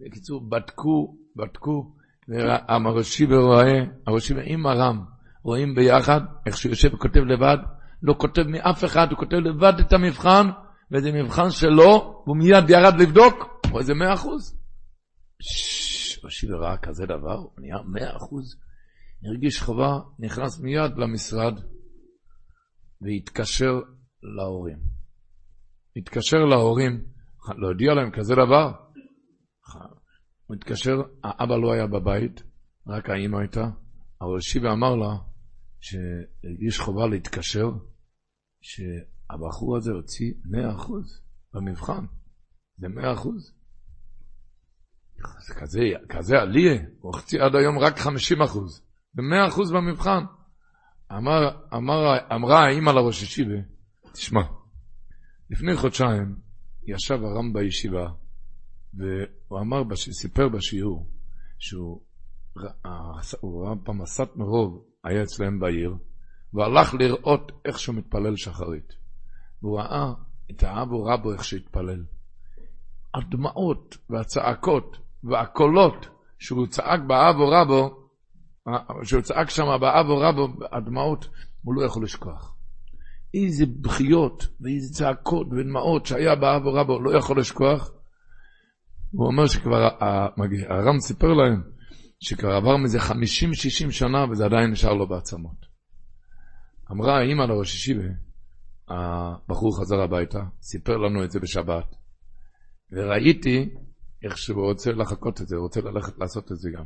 [0.00, 1.94] בקיצור, בדקו, בדקו,
[2.28, 5.04] והראשי ורואה, הראשי עם הרם,
[5.42, 7.58] רואים ביחד איך שהוא יושב וכותב לבד,
[8.02, 10.46] לא כותב מאף אחד, הוא כותב לבד את המבחן,
[10.92, 14.56] וזה מבחן שלו, והוא מיד ירד לבדוק, הוא איזה מאה אחוז.
[16.24, 18.56] רשיב ראה כזה דבר, הוא נהיה מאה אחוז.
[19.24, 21.54] הרגיש חובה, נכנס מיד למשרד,
[23.00, 23.80] והתקשר
[24.36, 24.78] להורים.
[25.96, 27.04] התקשר להורים,
[27.58, 28.72] להודיע להם כזה דבר.
[30.46, 32.42] הוא התקשר, האבא לא היה בבית,
[32.86, 33.70] רק האמא הייתה.
[34.20, 35.16] אבל שיבה אמר לה
[35.80, 37.70] שהרגיש חובה להתקשר,
[38.62, 40.92] שהבחור הזה הוציא 100%
[41.54, 42.04] במבחן.
[42.76, 42.90] זה 100%.
[45.46, 48.06] זה כזה, כזה עליה, הוא הוציא עד היום רק 50%.
[49.14, 49.22] זה
[49.68, 50.24] 100% במבחן.
[51.12, 53.54] אמר, אמר, אמרה האמא לראש ישיבה,
[54.12, 54.42] תשמע,
[55.50, 56.36] לפני חודשיים
[56.86, 58.08] ישב הרם בישיבה,
[58.94, 61.06] והוא אמר, סיפר בשיעור,
[61.58, 62.00] שהוא
[62.56, 65.94] ראה פעם הסת מרוב היה אצלם בעיר,
[66.54, 68.92] והלך לראות איך שהוא מתפלל שחרית.
[69.62, 70.12] והוא ראה
[70.50, 72.04] את האבו רבו איך שהתפלל.
[73.14, 76.06] הדמעות והצעקות והקולות
[76.38, 78.00] שהוא צעק באבו רבו,
[79.02, 81.28] שהוא צעק שם באבו רבו, הדמעות,
[81.62, 82.56] הוא לא יכול לשכוח.
[83.34, 87.92] איזה בכיות ואיזה צעקות ודמעות שהיה באבו רבו, לא יכול לשכוח.
[89.10, 89.88] הוא אומר שכבר
[90.68, 91.62] הר"ם סיפר להם
[92.20, 95.66] שכבר עבר מזה 50-60 שנה וזה עדיין נשאר לו בעצמות.
[96.92, 98.08] אמרה האמא לראש ישיבה,
[98.88, 101.94] הבחור חזר הביתה, סיפר לנו את זה בשבת,
[102.92, 103.74] וראיתי
[104.24, 106.84] איך שהוא רוצה לחכות את זה, הוא רוצה ללכת לעשות את זה גם.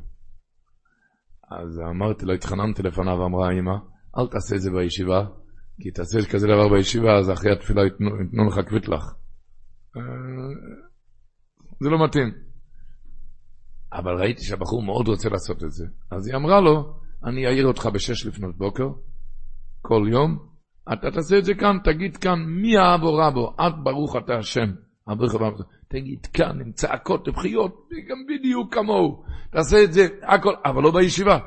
[1.51, 3.75] אז אמרתי לו, התחננתי לפניו, אמרה האמא,
[4.19, 5.27] אל תעשה את זה בישיבה,
[5.81, 9.15] כי תעשה כזה דבר בישיבה, אז אחרי התפילה ייתנו, ייתנו לך קוויטלח.
[9.97, 10.03] אה,
[11.81, 12.35] זה לא מתאים.
[13.93, 15.87] אבל ראיתי שהבחור מאוד רוצה לעשות את זה.
[16.11, 18.89] אז היא אמרה לו, אני אעיר אותך בשש לפנות בוקר,
[19.83, 20.39] כל יום,
[20.93, 24.73] אתה תעשה את זה כאן, תגיד כאן, מי האבו רבו, את ברוך אתה השם.
[25.95, 29.25] תגיד כאן, עם צעקות ובחיות, גם בדיוק כמוהו.
[29.51, 31.39] תעשה את זה, הכל, אבל לא בישיבה.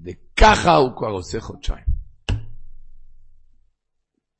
[0.00, 1.84] וככה הוא כבר עושה חודשיים.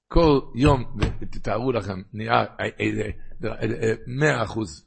[0.08, 0.84] כל יום,
[1.20, 2.44] ותתארו לכם, נהיה
[2.78, 3.02] איזה
[4.06, 4.86] מאה אחוז,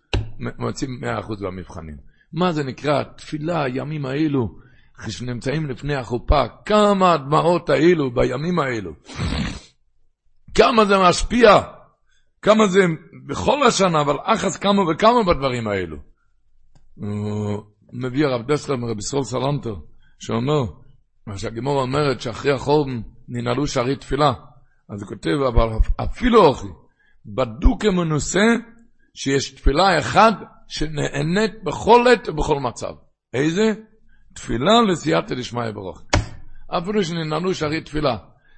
[0.58, 1.98] מוצאים מאה אחוז במבחנים.
[2.34, 4.60] מה זה נקרא תפילה, הימים האלו,
[5.06, 8.92] כשנמצאים לפני החופה, כמה הדמעות האלו בימים האלו,
[10.56, 11.79] כמה זה משפיע,
[12.42, 12.80] כמה זה
[13.28, 15.98] בכל השנה, אבל אחס כמה וכמה בדברים האלו.
[16.96, 19.76] הוא מביא הרב דסלר מרבי סרול סלנטר,
[20.20, 20.64] שאומר,
[21.28, 24.34] מה שהגימור אומרת שאחרי החורם ננעלו שערי תפילה.
[24.90, 25.70] אז הוא כותב, אבל
[26.04, 26.68] אפילו אוכי,
[27.26, 28.46] בדוק ומנוסה,
[29.14, 30.34] שיש תפילה אחת
[30.68, 32.94] שנהנית בכל עת ובכל מצב.
[33.34, 33.74] איזה?
[34.34, 36.02] תפילה לסייעתא דשמיא ברוך.
[36.78, 38.18] אפילו שננעלו שערי תפילה.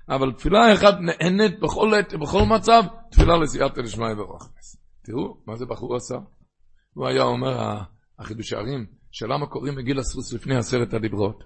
[0.10, 4.50] אבל תפילה אחת נהנית בכל עת ובכל מצב, תפילה לסייעתא דשמיא ברוך.
[5.04, 6.16] תראו מה זה בחור עשה.
[6.94, 7.80] הוא היה אומר,
[8.20, 11.44] החידוש הערים, שלמה קוראים מגיל הסוס לפני עשרת הדיברות?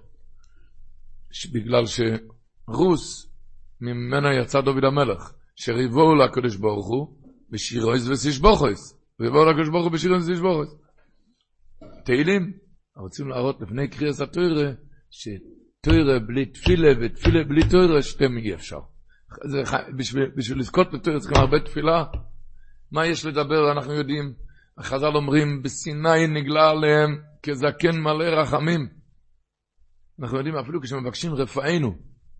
[1.52, 3.32] בגלל שרוס,
[3.80, 7.16] ממנה יצא דוד המלך, שריבו לקדוש ברוך הוא,
[7.50, 8.96] בשירויס וסישבוכויס.
[9.20, 10.70] ריבו לקדוש ברוך הוא בשירויס וסישבוכויס.
[12.04, 12.52] תהילים,
[12.96, 14.72] רוצים להראות לפני קריאס התוירה,
[15.86, 18.80] שתוירה בלי תפילה ותפילה בלי תוירה, שתם אי אפשר.
[19.44, 19.62] זה,
[19.96, 22.04] בשביל, בשביל לזכות בתוירה צריכים הרבה תפילה.
[22.92, 24.32] מה יש לדבר, אנחנו יודעים.
[24.78, 28.88] החז"ל אומרים, בסיני נגלה עליהם כזקן מלא רחמים.
[30.20, 31.94] אנחנו יודעים אפילו כשמבקשים רפאנו,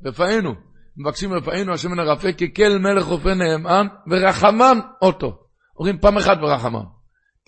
[0.04, 0.54] רפאנו,
[0.96, 5.38] מבקשים רפאנו, השם מנרפא ככל מלך רופא נאמן, ורחמן אותו.
[5.78, 6.84] אומרים פעם אחת ורחמן.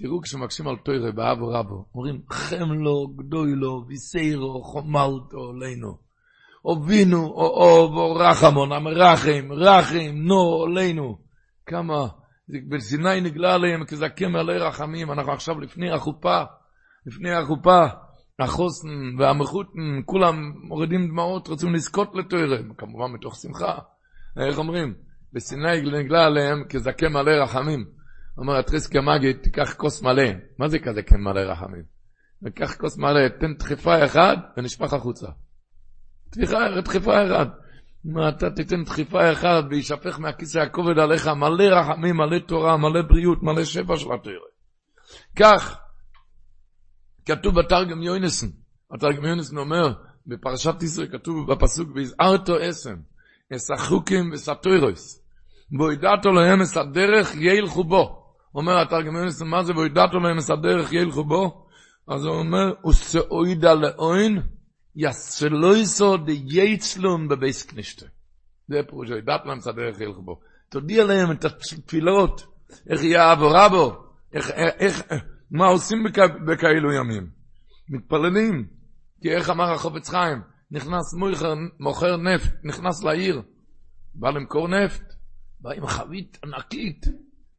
[0.00, 5.98] תראו כשמבקשים על תוירה באבו רבו, אומרים חמלו, גדולו, ויסיירו, חומלתו עלינו.
[6.62, 11.18] הובינו, אוהב, או רחמון, המרחם, רחם, נו, עלינו.
[11.66, 12.06] כמה,
[12.48, 16.42] בסיני נגלה עליהם כזקם מלא רחמים, אנחנו עכשיו לפני החופה,
[17.06, 17.86] לפני החופה.
[18.40, 23.78] החוסן והמחותן, כולם מורידים דמעות, רוצים לזכות לתוירה, כמובן מתוך שמחה.
[24.36, 24.94] איך אומרים?
[25.32, 27.97] בסיני נגלה עליהם כזקן מלא רחמים.
[28.38, 30.30] אומר התריסקי מגיד, תיקח כוס מלא.
[30.58, 31.82] מה זה כזה כן מלא רחמים?
[32.44, 35.26] תיקח כוס מלא, תן דחיפה אחד ונשפך החוצה.
[36.84, 37.46] דחיפה אחד.
[38.04, 43.42] מה אתה תיתן דחיפה אחד וישפך מהכיסא הכובד עליך מלא רחמים, מלא תורה, מלא בריאות,
[43.42, 44.46] מלא שפע של התוירה.
[45.36, 45.78] כך,
[47.26, 48.46] כתוב בתרגם יוינסן,
[48.94, 49.92] התרגם יוינסן אומר,
[50.26, 52.96] בפרשת ישראל כתוב בפסוק, והזהרתו אסם,
[53.56, 55.24] אסחוקים וסטוירוס,
[55.78, 58.17] והודעתו להם אס הדרך ילכו בו.
[58.54, 61.66] אומר התרגם יוינסן, מה זה והודעתו להם אס הדרך ילכו בו?
[62.08, 64.38] אז הוא אומר, וסעוידה לאוין,
[64.96, 68.06] יסלויסו דייצלון בבייס קנישטה.
[68.68, 70.40] זה פירוש, הודעת להם אס הדרך ילכו בו.
[70.68, 72.46] תודיע להם את התפילות,
[72.90, 73.96] איך יהיה אבו רבו,
[74.32, 75.02] איך, איך,
[75.50, 76.04] מה עושים
[76.46, 77.30] בכאלו ימים?
[77.88, 78.66] מתפללים.
[79.22, 80.38] כי איך אמר החופץ חיים?
[80.70, 83.42] נכנס מוכר, מוכר נפט, נכנס לעיר,
[84.14, 85.14] בא למכור נפט,
[85.60, 87.06] בא עם חבית ענקית.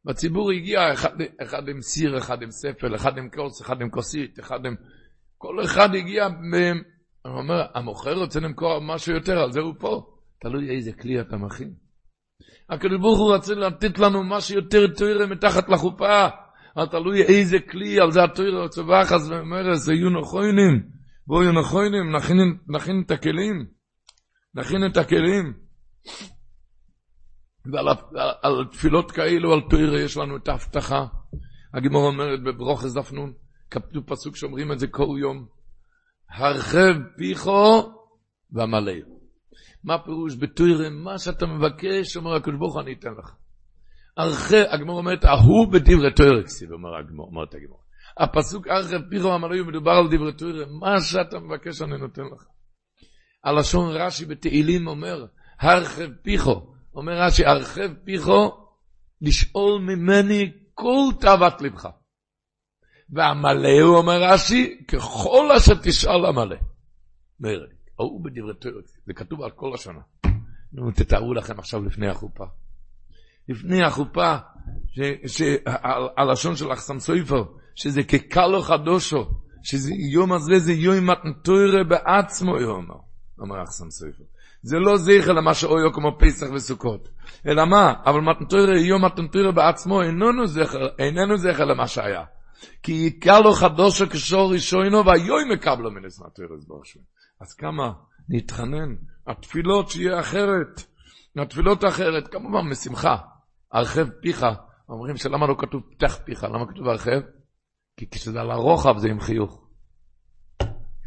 [0.04, 4.40] בציבור הגיע אחד, אחד עם סיר, אחד עם ספל, אחד עם כוס, אחד עם כוסית,
[4.40, 4.74] אחד עם...
[5.38, 6.26] כל אחד הגיע.
[6.26, 6.78] אני
[7.24, 10.06] אומר, המוכר רוצה למכור משהו יותר, על זה הוא פה.
[10.40, 11.74] תלוי איזה כלי אתה מכין.
[12.70, 16.28] הקדוש ברוך הוא רוצה לתת לנו משהו יותר תוירה מתחת לחופה.
[16.76, 20.82] אבל תלוי איזה כלי, על זה התוירה צווחס ומרס, יהיו נכוינים,
[21.26, 22.36] בואו יהיו נכוינים, נכין,
[22.68, 23.66] נכין את הכלים,
[24.54, 25.52] נכין את הכלים.
[27.66, 27.88] ועל
[28.42, 31.06] על, תפילות כאלו, על תוירה, יש לנו את ההבטחה.
[31.74, 33.32] הגימור אומרת בברוכס דפנון,
[33.70, 35.46] כתוב פסוק שאומרים את זה כל יום,
[36.30, 37.92] הרחב פיכו
[38.52, 39.20] ועמלאו.
[39.84, 40.90] מה פירוש בתוירה?
[40.90, 43.34] מה שאתה מבקש, אומר הקדוש ברוך אני אתן לך.
[44.18, 47.80] ארכי, הגמור אומרת, ההוא בדברי תוירה כסיב, אומר הגמור, אומרת הגמור.
[48.18, 52.44] הפסוק ארכי פירו המלאי מדובר על דברי תוירה, מה שאתה מבקש אני נותן לך.
[53.44, 55.26] הלשון רש"י בתהילים אומר,
[55.60, 58.50] הרחב פיחו, אומר רש"י, הרחב פיחו,
[59.20, 61.88] לשאול ממני כל תאוות לבך.
[63.10, 66.56] והמלא, הוא אומר רש"י, ככל אשר תשאל המלא.
[67.40, 70.00] מרד, ההוא בדברי תוירה, זה כתוב על כל השנה.
[70.72, 72.44] נו, תתארו לכם עכשיו לפני החופה.
[73.48, 74.36] לפני החופה,
[76.16, 79.30] הלשון של אחסם סויפר, שזה כקלו חדושו,
[79.62, 82.94] שזה יום הזה זה יום מתנתוירה בעצמו, אומר,
[83.38, 83.86] אומר אחסם.
[84.62, 87.08] זה לא זכר למה שאויו כמו פסח וסוכות.
[87.46, 87.94] אלא מה?
[88.04, 92.24] אבל מתנתוירה, יום מתנתוירה בעצמו איננו זכר, איננו זכר למה שהיה.
[92.82, 97.00] כי יקלו חדושו כשור ראשונו והיום מקבלו מנס מתוירה זבושו.
[97.40, 97.92] אז כמה
[98.28, 98.94] נתחנן,
[99.26, 100.82] התפילות שיהיה אחרת.
[101.36, 103.16] התפילות האחרת, כמובן משמחה.
[103.72, 104.46] הרחב פיך,
[104.88, 107.20] אומרים שלמה לא כתוב פתח פיך, למה כתוב הרחב?
[107.96, 109.59] כי כשזה על הרוחב זה עם חיוך.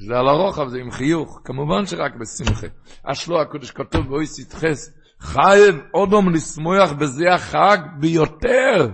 [0.03, 2.67] כשזה על הרוחב זה עם חיוך, כמובן שרק בשמחה.
[3.03, 4.89] אשלו הקודש כתוב באוי סיתחס,
[5.19, 8.89] חייב אודום לשמוח בזה החג ביותר,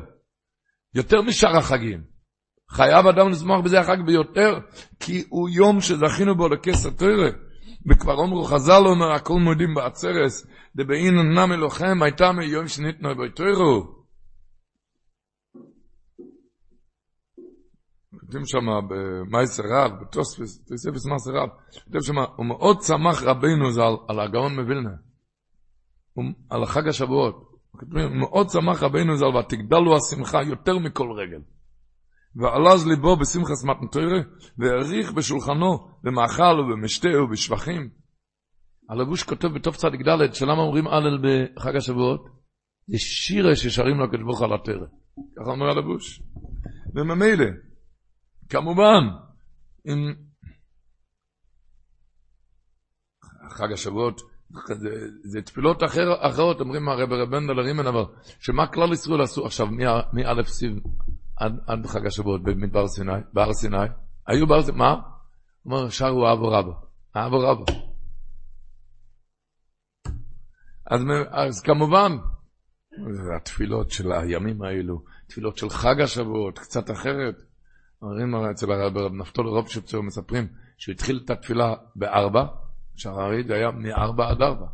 [0.95, 2.01] יותר משאר החגים.
[2.69, 4.59] חייב אדם לשמוח בזה החג ביותר,
[4.99, 7.29] כי הוא יום שזכינו בו לכסר תרא.
[7.91, 13.98] וכבר אומרו חז"ל אומר, הכל מודים בעצרס, דבאין נם אלוהים הייתה מיום שניתנו ביתרו.
[18.29, 21.49] כותבים שם במייסר רב, בתוספס, תוספס מייסר רב,
[21.85, 24.89] כותב שם, הוא מאוד שמח רבינו זה על, הגאון מווילנה,
[26.49, 27.49] על חג השבועות.
[27.71, 31.41] כותבים, מאוד שמח רבינו זה על ותגדל לו השמחה יותר מכל רגל.
[32.35, 34.19] ועלז ליבו בשמחס מתנתוירה,
[34.57, 37.89] והעריך בשולחנו, במאכל ובמשתה ובשבחים.
[38.89, 42.25] הלבוש כותב בתוף צדיק ד' שלמה אומרים הלל בחג השבועות?
[42.87, 44.85] זה שירה ששרים לו ברוך על התרא.
[45.37, 46.21] ככה אומר הלבוש.
[46.95, 47.45] וממילא,
[48.49, 49.03] כמובן,
[49.85, 50.13] עם
[53.49, 54.21] חג השבועות,
[54.67, 54.89] זה,
[55.23, 58.03] זה תפילות אחר, אחרות, אומרים הרב רבנדל הרימן, אבל
[58.39, 59.67] שמה כלל ישראל עשו עכשיו,
[60.13, 60.79] מא' סיב
[61.37, 63.77] עד, עד חג השבועות במדבר סיני, בהר סיני,
[64.27, 64.93] היו בהר סיני, מה?
[65.63, 66.73] הוא אומר, שרו אבו רבו,
[67.15, 67.65] אבו רבו.
[70.85, 72.11] אז, אז כמובן,
[73.35, 77.48] התפילות של הימים האלו, תפילות של חג השבועות, קצת אחרת.
[78.01, 82.45] אומרים אצל הרב נפתול רובשפצר מספרים שהוא התחיל את התפילה בארבע,
[83.47, 84.67] זה היה מארבע עד ארבע.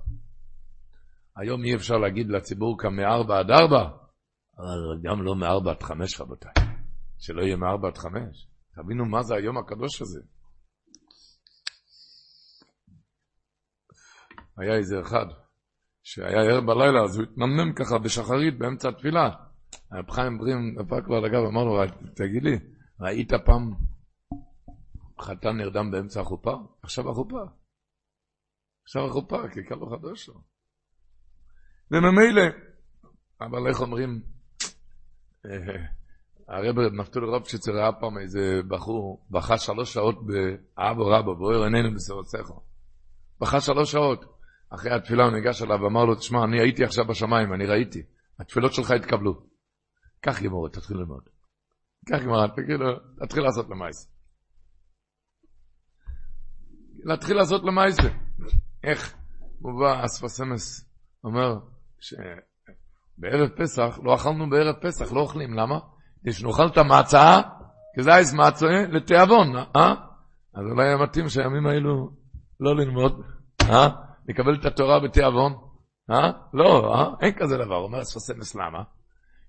[1.37, 3.89] היום אי אפשר להגיד לציבור כאן מארבע עד ארבע,
[4.57, 6.51] אבל גם לא מארבע עד חמש רבותיי.
[7.19, 8.47] שלא יהיה מארבע עד חמש.
[8.75, 10.19] תבינו מה זה היום הקדוש הזה.
[14.57, 15.25] היה איזה אחד
[16.03, 19.29] שהיה ער בלילה, אז הוא התנמנם ככה בשחרית באמצע התפילה.
[19.91, 21.81] הרב חיים ברים נפל כבר לגב, אמר לו,
[22.15, 22.59] תגיד לי,
[22.99, 23.73] ראית פעם
[25.21, 26.53] חתן נרדם באמצע החופה?
[26.81, 27.43] עכשיו החופה.
[28.83, 30.41] עכשיו החופה, כי קל לו חדש לו.
[31.91, 32.41] וממילא,
[33.41, 34.21] אבל איך אומרים,
[35.45, 35.85] אה,
[36.47, 42.61] הרב נפתול רובשיץ ראה פעם איזה בחור, בכה שלוש שעות באבו רבו, בוער עינינו בסרוצךו.
[43.41, 44.35] בכה שלוש שעות.
[44.69, 48.03] אחרי התפילה הוא ניגש אליו ואמר לו, תשמע, אני הייתי עכשיו בשמיים, אני ראיתי.
[48.39, 49.41] התפילות שלך התקבלו.
[50.21, 51.34] קח גמורת, תתחיל ללמוד.
[52.05, 52.51] קח גמורת,
[53.19, 54.09] תתחיל לעשות למעשה.
[57.03, 58.09] להתחיל לעשות למעשה.
[58.83, 59.15] איך?
[59.61, 60.89] מובא אספסמס
[61.23, 61.59] אומר
[61.99, 65.79] שבערב פסח, לא אכלנו בערב פסח, לא אוכלים, למה?
[66.25, 67.41] יש נאכל את המצה,
[67.97, 69.93] היה מצה לתיאבון, אה?
[70.53, 72.09] אז אולי היה מתאים שהימים האלו
[72.59, 73.21] לא ללמוד,
[73.69, 73.87] אה?
[74.29, 75.53] לקבל את התורה בתיאבון,
[76.11, 76.31] אה?
[76.53, 77.05] לא, אה?
[77.21, 78.83] אין כזה דבר, אומר אספסמס למה?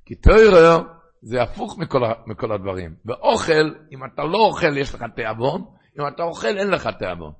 [0.05, 0.83] כי תוירר
[1.27, 2.95] זה הפוך מכל, מכל הדברים.
[3.05, 5.65] באוכל, אם אתה לא אוכל יש לך תיאבון,
[5.99, 7.33] אם אתה אוכל אין לך תיאבון.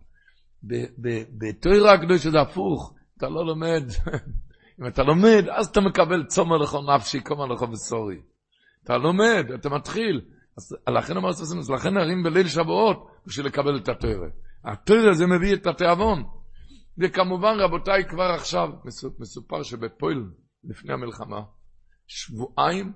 [1.39, 3.85] בתוירה הקדוש זה הפוך, אתה לא לומד,
[4.81, 8.21] אם אתה לומד, אז אתה מקבל צומר לך נפשי, קומר לך בסורי.
[8.85, 10.21] אתה לומד, אתה מתחיל.
[10.57, 14.29] אז לכן אמר סוסמוס, לכן נרים בליל שבועות בשביל לקבל את התוירה.
[14.65, 16.25] התוירה זה מביא את התיאבון.
[16.99, 18.69] וכמובן, רבותיי, כבר עכשיו
[19.19, 20.25] מסופר שבפועל,
[20.65, 21.41] לפני המלחמה,
[22.07, 22.93] שבועיים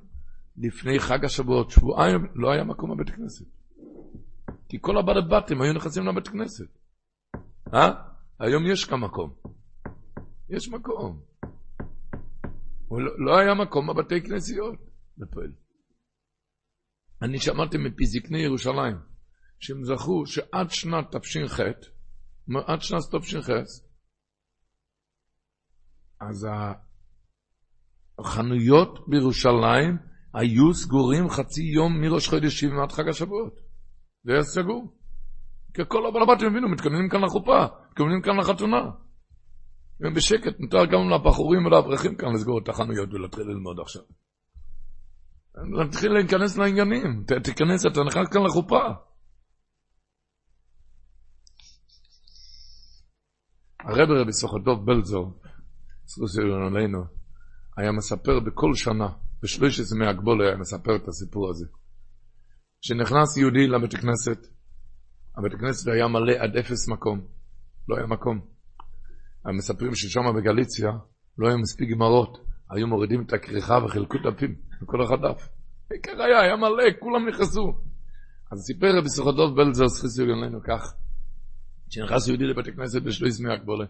[0.61, 3.47] לפני חג השבועות, שבועיים לא היה מקום בבית הכנסת.
[4.69, 6.79] כי כל הבעלי בתים היו נכנסים לבית כנסת.
[7.75, 7.91] אה?
[8.39, 9.35] היום יש כאן מקום.
[10.49, 11.21] יש מקום.
[12.91, 14.75] לא, לא היה מקום בבתי כנסיות
[15.19, 15.53] בפועל.
[17.23, 18.97] אני שמעתי מפי זקני ירושלים,
[19.59, 21.61] שהם זכו שעד שנת תש"ח,
[22.67, 23.51] עד שנת תש"ח,
[26.21, 26.49] אז
[28.19, 33.61] החנויות בירושלים היו סגורים חצי יום מראש חודש שבעים עד חג השבועות.
[34.25, 34.97] זה היה סגור.
[35.75, 38.91] כי כל הבעלבתים הבינו, מתכוננים כאן לחופה, מתכוננים כאן לחתונה.
[40.01, 44.03] והם בשקט, מותר גם לבחורים ולאברכים כאן לסגור את החנויות ולהתחיל ללמוד עכשיו.
[45.79, 48.83] להתחיל להיכנס לעניינים, תיכנס, אתה נכנס כאן לחופה.
[53.81, 55.41] הרב רבי סוחדוב בלזור,
[56.07, 57.05] סרוסי עלינו,
[57.77, 59.09] היה מספר בכל שנה,
[59.43, 61.67] בשלוש עשרה מהגבול היה מספר את הסיפור הזה.
[62.83, 64.47] כשנכנס יהודי לבית הכנסת,
[65.37, 67.27] הבית הכנסת היה מלא עד אפס מקום,
[67.89, 68.41] לא היה מקום.
[69.45, 70.91] הם מספרים ששם בגליציה
[71.39, 72.39] לא היו מספיק גמרות,
[72.71, 75.49] היו מורידים את הכריכה וחילקו דפים בכל אחד דף.
[75.91, 77.73] העיקר היה, היה מלא, כולם נכנסו.
[78.53, 80.95] אז סיפר רבי סוחדוב בלזר סחיסו גננו כך,
[81.91, 83.85] כשנכנס יהודי לבית הכנסת בשלוש מהגבולה,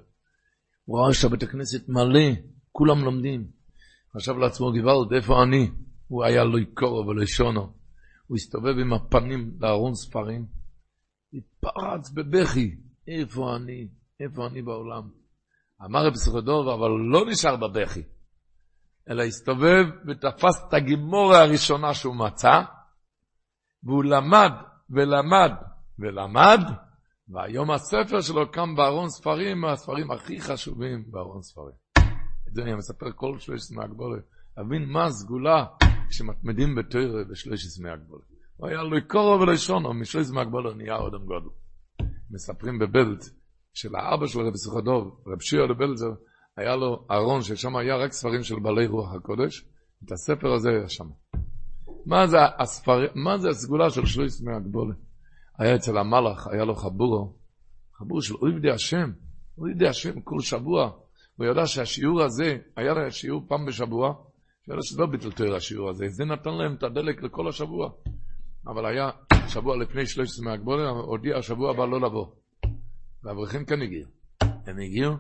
[0.85, 2.31] הוא ראה שהבית הכנסת מלא,
[2.73, 3.60] כולם לומדים.
[4.17, 5.71] חשב לעצמו גוואלד, איפה אני?
[6.09, 7.73] הוא היה לא יקורו ולא שונו.
[8.27, 10.47] הוא הסתובב עם הפנים לארון ספרים,
[11.61, 12.77] פרץ בבכי,
[13.09, 13.89] איפה אני,
[14.21, 15.03] איפה אני בעולם?
[15.85, 18.03] אמר רב סחודוב, אבל לא נשאר בבכי,
[19.11, 22.63] אלא הסתובב ותפס את הגימורה הראשונה שהוא מצא,
[23.83, 24.53] והוא למד
[24.91, 25.53] ולמד
[25.99, 26.61] ולמד,
[27.29, 31.90] והיום הספר שלו קם בארון ספרים, הספרים הכי חשובים בארון ספרים.
[32.51, 34.23] את זה אני מספר כל שלושת מהגבולת.
[34.57, 35.65] להבין מה הסגולה
[36.09, 38.25] כשמתמידים בתוירה בשלושת מהגבולת.
[38.57, 41.49] הוא היה לו קורו ולא שונו, משלושת מהגבולת נהיה אודם גודל.
[42.31, 43.25] מספרים בבלט
[43.75, 46.13] של האבא של רבי סוכדוב, רב שיער לבלזר,
[46.57, 49.65] היה לו ארון ששם היה רק ספרים של בעלי רוח הקודש,
[50.05, 51.07] את הספר הזה היה שם.
[52.07, 54.97] מה זה, הספר, מה זה הסגולה של שלושת מהגבולת?
[55.59, 57.35] היה אצל המלאך, היה לו חבורו,
[57.95, 59.11] חבור של אויבדי השם,
[59.59, 60.91] אויבדי השם כל שבוע.
[61.41, 64.15] הוא ידע שהשיעור הזה, היה לו שיעור פעם בשבוע,
[64.67, 67.91] שידע שזה לא ביטל תואר השיעור הזה, זה נתן להם את הדלק לכל השבוע.
[68.67, 69.11] אבל היה
[69.49, 72.27] שבוע לפני שלושת עשרה מהגבולה, הודיע השבוע הבא לא לבוא.
[73.23, 74.09] והאברכים כן הגיעו.
[74.41, 75.13] הם הגיעו,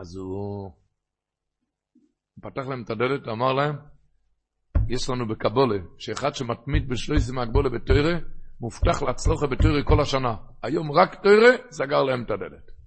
[0.00, 0.72] אז הוא
[2.42, 3.76] פתח להם את הדלת, אמר להם,
[4.88, 8.18] יש לנו בקבולה, שאחד שמתמיד בשלושת עשרה מהגבולה בתוירה,
[8.60, 10.36] מובטח להצלוחה בתוירה כל השנה.
[10.62, 12.77] היום רק תוירה, סגר להם את הדלת.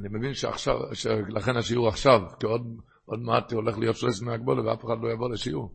[0.00, 0.76] אני מבין שעכשיו,
[1.28, 2.62] לכן השיעור עכשיו, כי עוד,
[3.04, 5.74] עוד מעט הולך להיות שלושת מהגבולה ואף אחד לא יבוא לשיעור.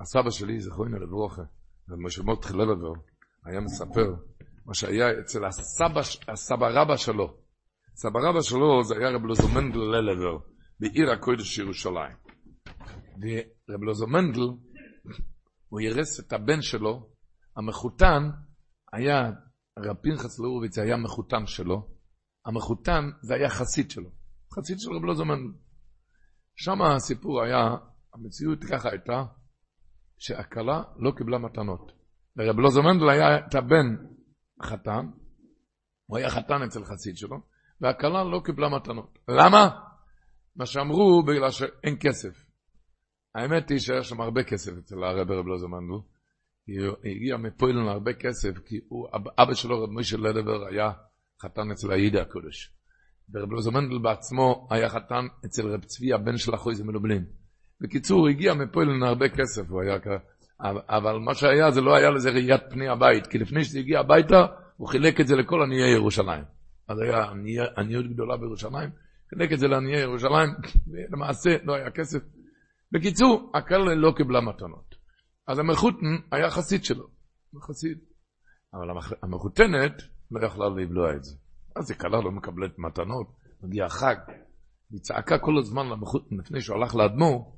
[0.00, 1.42] הסבא שלי, זכרונו לברוכה,
[1.88, 2.92] ומשה מותח לבבר,
[3.44, 4.14] היה מספר
[4.66, 7.36] מה שהיה אצל הסבא, הסבא רבא שלו.
[7.94, 10.38] סבא רבא שלו זה היה רב לוזו מנדל ללבר,
[10.80, 12.16] בעיר הקודש ירושלים.
[13.20, 14.48] ורב לוזו מנדל,
[15.68, 17.08] הוא ירס את הבן שלו,
[17.56, 18.30] המחותן,
[18.92, 19.30] היה,
[19.78, 21.88] רב פנחס לאורוביץ היה מחותן שלו,
[22.46, 24.10] המחותן זה היה חסיד שלו,
[24.54, 25.58] חסיד של רב לוזו מנדל.
[26.56, 27.76] שם הסיפור היה,
[28.14, 29.24] המציאות ככה הייתה,
[30.18, 31.92] שהכלה לא קיבלה מתנות.
[32.36, 33.96] לרב לוזו מנדל היה את הבן
[34.62, 35.06] חתן,
[36.06, 37.36] הוא היה חתן אצל חסיד שלו,
[37.80, 39.18] והכלה לא קיבלה מתנות.
[39.28, 39.68] למה?
[40.56, 42.46] מה שאמרו, בגלל שאין כסף.
[43.34, 45.46] האמת היא שיש שם הרבה כסף אצל הרב רב
[46.70, 46.94] מנדל.
[47.04, 49.08] הגיע מפוילן הרבה כסף, כי הוא,
[49.38, 50.90] אבא שלו, רב מוישה לדבר, היה
[51.42, 52.72] חתן אצל הידע הקודש.
[53.32, 57.24] ורב לוזו מנדל בעצמו היה חתן אצל רב צבי, הבן של החויזה מלובלין.
[57.80, 59.96] בקיצור, הגיע מפוילן הרבה כסף, הוא היה.
[60.88, 64.46] אבל מה שהיה, זה לא היה לזה ראיית פני הבית, כי לפני שזה הגיע הביתה,
[64.76, 66.44] הוא חילק את זה לכל עניי ירושלים.
[66.88, 67.24] אז היה
[67.78, 68.90] עניות גדולה בירושלים,
[69.30, 70.50] חילק את זה לעניי ירושלים,
[70.90, 72.18] ולמעשה לא היה כסף.
[72.92, 74.89] בקיצור, הכלה לא קיבלה מתנות.
[75.50, 77.06] אז המחותן היה חסיד שלו,
[77.60, 77.98] חסיד.
[78.74, 78.88] אבל
[79.22, 81.36] המחותנת לא יכלה לבלוע את זה.
[81.76, 83.26] אז זה כלה לא מקבלת מתנות,
[83.62, 84.16] מגיע החג.
[84.90, 87.56] היא צעקה כל הזמן למחותן לפני שהוא הלך לאדמו"ר,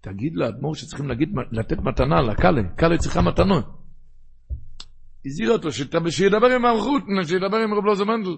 [0.00, 3.64] תגיד לאדמו"ר שצריכים להגיד, לתת מתנה לקאלה, קאלה צריכה מתנות.
[5.26, 5.68] הזהיר אותו
[6.10, 8.36] שידבר עם המלכות, שידבר עם רב לוזו מנדל.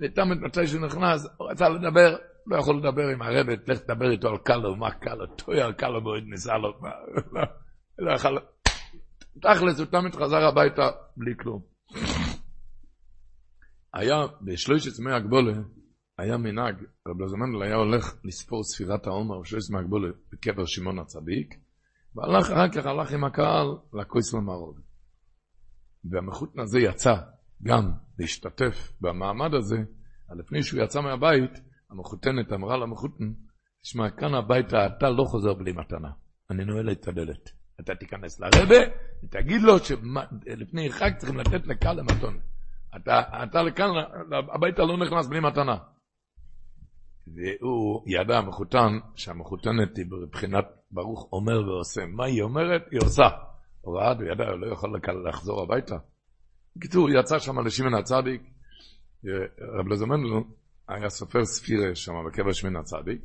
[0.00, 2.16] ותמיד מתי שהוא נכנס, הוא רצה לדבר,
[2.46, 6.24] לא יכול לדבר עם הרבת, לך תדבר איתו על קאלה, מה קאלה, טויה קאלה בועד
[6.26, 6.80] ניסה לו,
[7.98, 8.38] לא יכול...
[9.42, 11.62] תכלס, הוא תמיד חזר הביתה בלי כלום.
[13.94, 15.52] היה בשלושת ימי הגבולה,
[16.18, 16.74] היה מנהג,
[17.08, 21.54] רב לזמנדל היה הולך לספור ספירת העומר שיש מהגבולת בקבר שמעון הצדיק,
[22.14, 24.78] והלך, אחר כך הלך עם הקהל לכויס למערוב.
[26.04, 27.14] והמחותן הזה יצא
[27.62, 29.76] גם להשתתף במעמד הזה,
[30.38, 31.50] לפני שהוא יצא מהבית,
[31.90, 33.32] המחותנת אמרה למחותן,
[33.82, 36.10] תשמע, כאן הביתה אתה לא חוזר בלי מתנה,
[36.50, 37.57] אני נועל את הדלת.
[37.80, 38.76] אתה תיכנס לרבה
[39.24, 42.38] ותגיד לו שלפני חג צריכים לתת לקהל למתון.
[42.96, 43.88] אתה, אתה לכאן,
[44.54, 45.76] הביתה לא נכנס בלי מתנה.
[47.26, 52.06] והוא ידע המחותן, שהמחותנת היא בבחינת ברוך אומר ועושה.
[52.06, 52.82] מה היא אומרת?
[52.90, 53.28] היא עושה.
[53.80, 55.96] הוא ראה, הוא ידע, הוא לא יכול לחזור הביתה.
[56.76, 58.42] בקיצור, יצא שם לשמן הצדיק,
[59.60, 60.28] רב לזמנדל
[60.88, 63.22] היה סופר ספירה שם בקבר שמן הצדיק.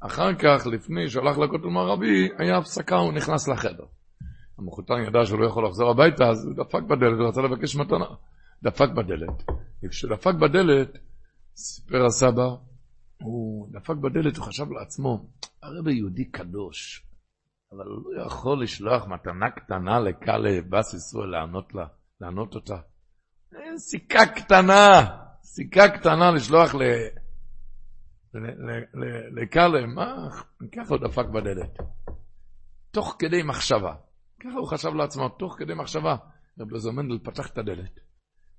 [0.00, 3.84] אחר כך, לפני שהלך לכותל מערבי, היה הפסקה, הוא נכנס לחדר.
[4.58, 8.06] המחותן ידע שהוא לא יכול לחזור הביתה, אז הוא דפק בדלת, רצה לבקש מתנה.
[8.62, 9.42] דפק בדלת.
[9.84, 10.98] וכשהוא דפק בדלת,
[11.56, 12.48] סיפר הסבא,
[13.22, 15.26] הוא דפק בדלת, הוא חשב לעצמו,
[15.62, 17.06] הרב יהודי קדוש,
[17.72, 21.86] אבל הוא לא יכול לשלוח מתנה קטנה לקאלה בס ישראל לענות לה,
[22.20, 22.76] לענות אותה.
[23.76, 25.06] סיכה קטנה,
[25.42, 26.82] סיכה קטנה לשלוח ל...
[29.42, 30.28] לקאלה, מה?
[30.76, 31.78] ככה הוא דפק בדלת.
[32.90, 33.94] תוך כדי מחשבה.
[34.40, 36.16] ככה הוא חשב לעצמו, תוך כדי מחשבה.
[36.60, 38.00] רב לזר מנדל פתח את הדלת,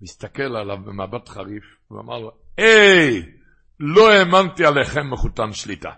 [0.02, 3.38] מסתכל עליו במבט חריף, ואמר לו, היי!
[3.80, 5.90] לא האמנתי עליכם מחותן שליטה.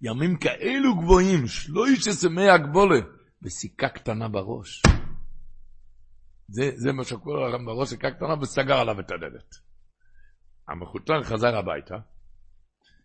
[0.00, 3.00] ימים כאלו גבוהים, שלוש עשרה הגבולה,
[3.42, 4.82] וסיכה קטנה בראש.
[6.48, 9.54] זה, זה מה שקורה לכם בראש, סיכה קטנה, וסגר עליו את הדלת.
[10.68, 11.96] המחותן חזר הביתה,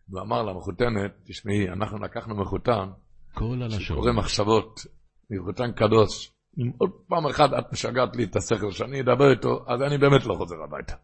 [0.10, 2.90] ואמר למחותנת, תשמעי, אנחנו לקחנו מחותן,
[3.34, 3.80] כל הלשון.
[3.80, 4.80] שקורא מחשבות,
[5.30, 6.34] מחותן קדוש.
[6.58, 10.26] אם עוד פעם אחת את משגעת לי את השכל שאני אדבר איתו, אז אני באמת
[10.26, 10.96] לא חוזר הביתה.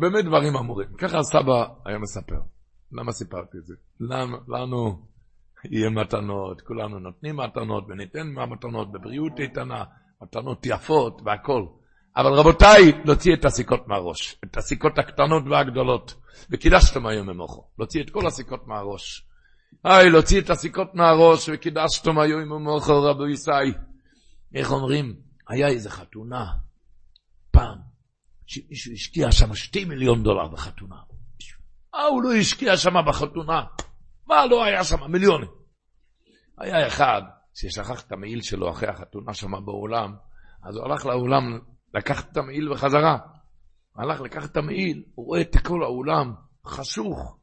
[0.00, 0.88] באמת דברים אמורים.
[0.98, 2.40] ככה הסבא היה מספר.
[2.92, 3.74] למה סיפרתי את זה?
[4.00, 5.06] לנו, לנו
[5.70, 9.84] יהיה מתנות, כולנו נותנים מתנות וניתן מהמתנות בבריאות איתנה,
[10.22, 11.68] מתנות יפות והכול.
[12.16, 16.14] אבל רבותיי, להוציא את הסיכות מהראש, את הסיכות הקטנות והגדולות.
[16.50, 19.26] וקידשתם היום ממוחו, להוציא את כל הסיכות מהראש.
[19.84, 23.78] היי, להוציא את הסיכות מהראש, וקידשתם היום ממוחו, רבו ישי.
[24.54, 25.16] איך אומרים?
[25.48, 26.44] היה איזה חתונה,
[27.50, 27.78] פעם,
[28.46, 30.96] שמישהו השקיע שם שתי מיליון דולר בחתונה.
[31.94, 33.64] מה הוא לא השקיע שם בחתונה?
[34.26, 35.10] מה לא היה שם?
[35.10, 35.48] מיליונים.
[36.58, 37.22] היה אחד
[37.54, 40.14] ששכח את המעיל שלו אחרי החתונה שם באולם,
[40.62, 41.58] אז הוא הלך לאולם
[41.94, 43.18] לקחת את המעיל בחזרה.
[43.96, 46.34] הלך לקחת את המעיל, הוא רואה את כל האולם,
[46.66, 47.38] חשוך,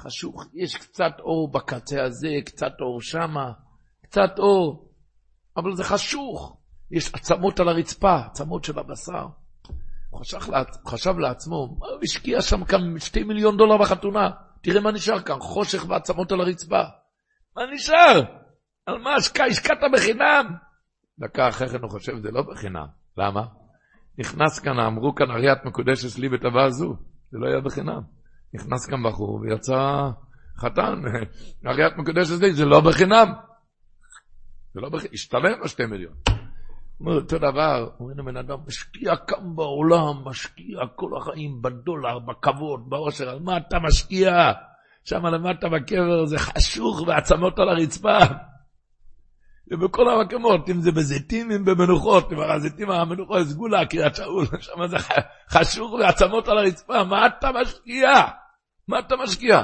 [0.00, 3.52] חשוך, יש קצת אור בקצה הזה, קצת אור שמה,
[4.02, 4.92] קצת אור,
[5.56, 6.56] אבל זה חשוך,
[6.90, 9.26] יש עצמות על הרצפה, עצמות של הבשר.
[10.10, 10.78] הוא חשב, לעצ...
[10.86, 14.30] חשב לעצמו, הוא השקיע שם כאן שתי מיליון דולר בחתונה,
[14.62, 16.82] תראה מה נשאר כאן, חושך ועצמות על הרצפה.
[17.56, 18.22] מה נשאר?
[18.86, 20.56] על מה השקעת בחינם?
[21.18, 22.86] דקה אחרי כן הוא חושב, זה לא בחינם.
[23.16, 23.42] למה?
[24.18, 26.96] נכנס כאן, אמרו כאן אריית מקודשת לי בטבע זו,
[27.30, 28.00] זה לא היה בחינם.
[28.54, 30.10] נכנס כאן בחור ויצא
[30.58, 31.02] חתן,
[31.66, 33.32] אריית מקודשת לי, זה לא בחינם.
[34.74, 36.14] זה לא בחינם, השתלם בשתי מיליון.
[37.00, 43.30] אומר אותו דבר, אומרים לבן אדם, משקיע כאן בעולם, משקיע כל החיים בדולר, בכבוד, בעושר,
[43.30, 44.52] על מה אתה משקיע?
[45.04, 48.18] שם למטה בקבר זה חשוך ועצמות על הרצפה.
[49.70, 54.96] ובכל המקומות, אם זה בזיתים, אם במנוחות, כבר הזיתים, המנוחות, סגולה, קריית שאול, שם זה
[55.50, 58.08] חשוך ועצמות על הרצפה, מה אתה משקיע?
[58.88, 59.62] מה אתה משקיע?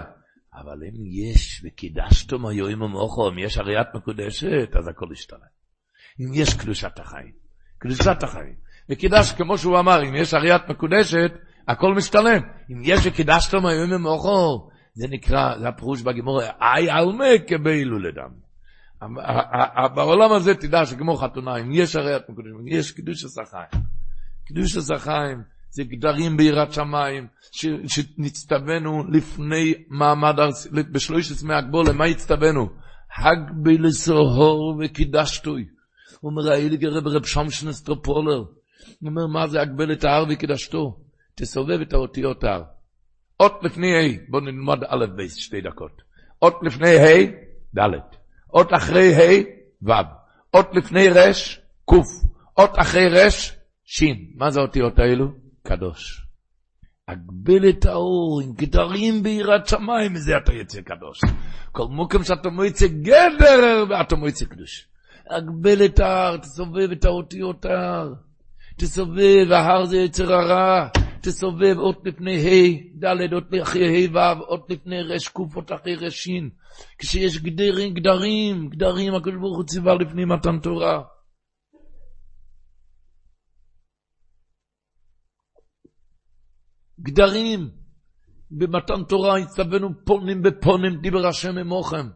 [0.54, 5.46] אבל אם יש, וקידשתם היום ומאוחו, אם יש הריית מקודשת, אז הכל ישתנה.
[6.20, 7.32] אם יש קדושת החיים,
[7.78, 8.54] קדושת החיים.
[8.90, 11.32] וקידש, כמו שהוא אמר, אם יש הריית מקודשת,
[11.68, 12.42] הכל משתלם.
[12.70, 18.30] אם יש וקידשתם היום ומאוחו, זה נקרא, זה הפירוש בגימור, אי עלמה כבילו לדם.
[19.94, 23.84] בעולם הזה תדע שכמו חתונה, אם יש הרי את מקודשים, אם יש קידוש השחיים,
[24.44, 30.34] קידוש השחיים זה גדרים ביראת שמיים, שנצטווינו לפני מעמד,
[30.92, 32.68] בשלוש עצמי הגבול, למה הצטווינו?
[33.18, 35.64] הגבי לסוהור וקידשתוי.
[36.20, 38.38] הוא אומר, האיליגר רב רב שמשנס טרופולר.
[38.38, 40.96] הוא אומר, מה זה הגבלת ההר וקידשתו?
[41.34, 42.62] תסובב את האותיות ההר.
[43.40, 46.02] אות לפני ה', בואו נלמד א' בייס שתי דקות.
[46.42, 47.26] אות לפני ה',
[47.74, 48.21] ד'.
[48.54, 49.42] אות אחרי ה'
[49.82, 49.92] ו',
[50.54, 51.32] אות לפני ר',
[51.90, 51.94] ק',
[52.58, 53.30] אות אחרי ר',
[53.84, 54.02] ש'.
[54.34, 55.26] מה זה האותיות האלו?
[55.62, 56.26] קדוש.
[57.08, 61.20] הגבל את האור עם גדרים ביראת שמיים, מזה אתה יוצא קדוש.
[61.72, 64.86] כל מוקם שאתה מועצה גדר, ואתה מועצה קדוש.
[65.30, 68.12] הגבל את ההר, תסובב את האותיות ההר.
[68.76, 70.88] תסובב, ההר זה יצר הרע.
[71.20, 75.94] תסובב אות לפני ה', ד', אות אחרי ה' ו', אות לפני ר', ק', אות אחרי
[75.94, 76.28] ר', ש'.
[76.98, 81.02] כשיש גדרים, גדרים, גדרים, הקדוש ברוך הוא ציווה לפני מתן תורה.
[87.00, 87.70] גדרים,
[88.50, 92.08] במתן תורה הצטווינו פונים בפונים, דיבר השם עמוכם.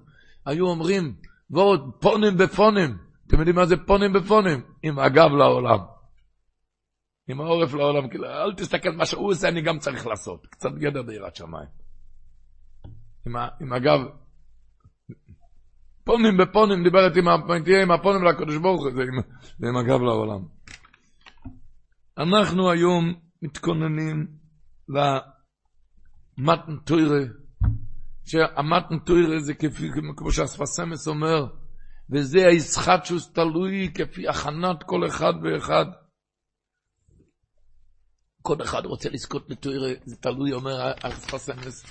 [0.46, 1.16] היו אומרים,
[1.50, 2.98] ועוד פונים בפונים.
[3.26, 4.60] אתם יודעים מה זה פונים בפונים?
[4.82, 5.78] עם הגב לעולם.
[7.28, 10.46] עם העורף לעולם, כאילו, אל תסתכל מה שהוא עושה, אני גם צריך לעשות.
[10.46, 11.68] קצת גדר ביראת שמיים.
[13.26, 14.00] עם, עם הגב,
[16.06, 17.12] פונים בפונים, דיברת
[17.64, 18.90] תהיה עם הפונים לקדוש ברוך הוא,
[19.58, 20.40] זה עם הגב לעולם.
[22.18, 24.26] אנחנו היום מתכוננים
[26.38, 27.24] למתן טוירה,
[28.24, 31.46] שהמתן טוירה זה כפי, כמו שהספסמס אומר,
[32.10, 35.86] וזה הישחטשוס תלוי כפי הכנת כל אחד ואחד.
[38.42, 41.84] כל אחד רוצה לזכות לטוירה, זה תלוי, אומר הספסמס.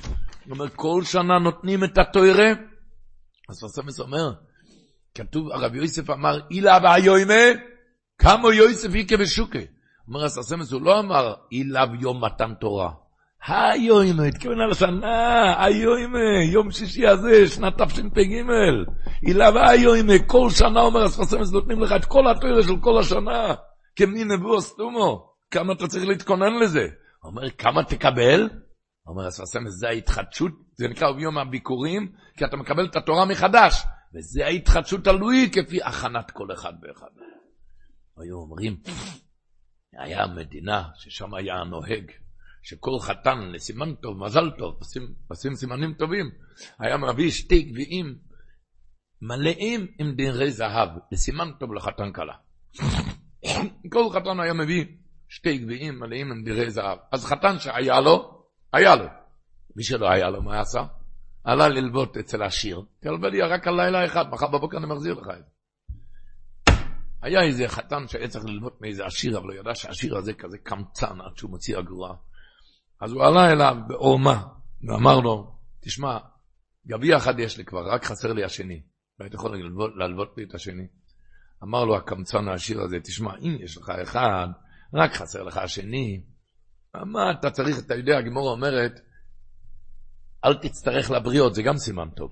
[0.45, 2.53] הוא אומר, כל שנה נותנים את הטוירה,
[3.49, 4.31] הספסמס אומר,
[5.15, 7.59] כתוב, הרב יוסף אמר, אילה והיוימה,
[8.17, 9.59] כמה יוסף איקה ושוקה.
[10.07, 12.91] אומר הספסמס, הוא לא אמר, אילה ויום מתן תורה.
[13.47, 18.43] היוימה, התכוון על השנה, היוימה, יום שישי הזה, שנת תשפ"ג.
[19.27, 23.53] אילה והיוימה, כל שנה, אומר הספסמס, נותנים לך את כל הטוירה של כל השנה,
[23.95, 25.31] כמי נבוא סתומו.
[25.51, 26.87] כמה אתה צריך להתכונן לזה?
[27.23, 28.49] אומר, כמה תקבל?
[29.07, 33.83] אומר, הספסמס, זה ההתחדשות, זה נקרא יום הביקורים, כי אתה מקבל את התורה מחדש.
[34.15, 37.07] וזה ההתחדשות תלוי כפי הכנת כל אחד ואחד.
[38.17, 38.77] היו אומרים,
[39.93, 42.11] היה מדינה ששם היה הנוהג,
[42.63, 46.29] שכל חתן לסימן טוב, מזל טוב, עושים, עושים סימנים טובים,
[46.79, 48.17] היה מביא שתי גביעים
[49.21, 52.33] מלאים עם דינרי זהב, לסימן טוב לחתן כלה.
[53.93, 54.85] כל חתן היה מביא
[55.29, 56.97] שתי גביעים מלאים עם דינרי זהב.
[57.11, 58.34] אז חתן שהיה לו,
[58.75, 59.05] היה לו.
[59.75, 60.83] מי שלא היה לו, מה עשה?
[61.43, 65.27] עלה ללוות אצל עשיר, תלווה לי רק על לילה אחד, מחר בבוקר אני מחזיר לך
[65.39, 65.51] את זה.
[67.21, 71.21] היה איזה חתן שהיה צריך ללמוד מאיזה עשיר, אבל הוא ידע שהעשיר הזה כזה קמצן
[71.21, 72.15] עד שהוא מוציא אגורה.
[73.01, 74.43] אז הוא עלה אליו בעורמה,
[74.87, 76.17] ואמר לו, תשמע,
[76.87, 78.81] גביע אחד יש לי כבר, רק חסר לי השני.
[79.19, 79.57] והיית יכול
[79.95, 80.87] ללוות לי את השני.
[81.63, 84.47] אמר לו הקמצן העשיר הזה, תשמע, אם יש לך אחד,
[84.93, 86.23] רק חסר לך השני.
[87.05, 88.99] מה אתה צריך, אתה יודע, הגמורה אומרת,
[90.45, 92.31] אל תצטרך לבריות, זה גם סימן טוב.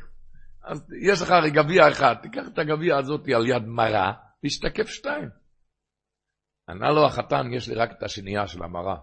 [0.64, 5.30] אז יש לך הרי גביע אחד, תיקח את הגביע הזאת על יד מרה, להשתקף שתיים.
[6.70, 8.96] ענה לו החתן, יש לי רק את השנייה של המרה.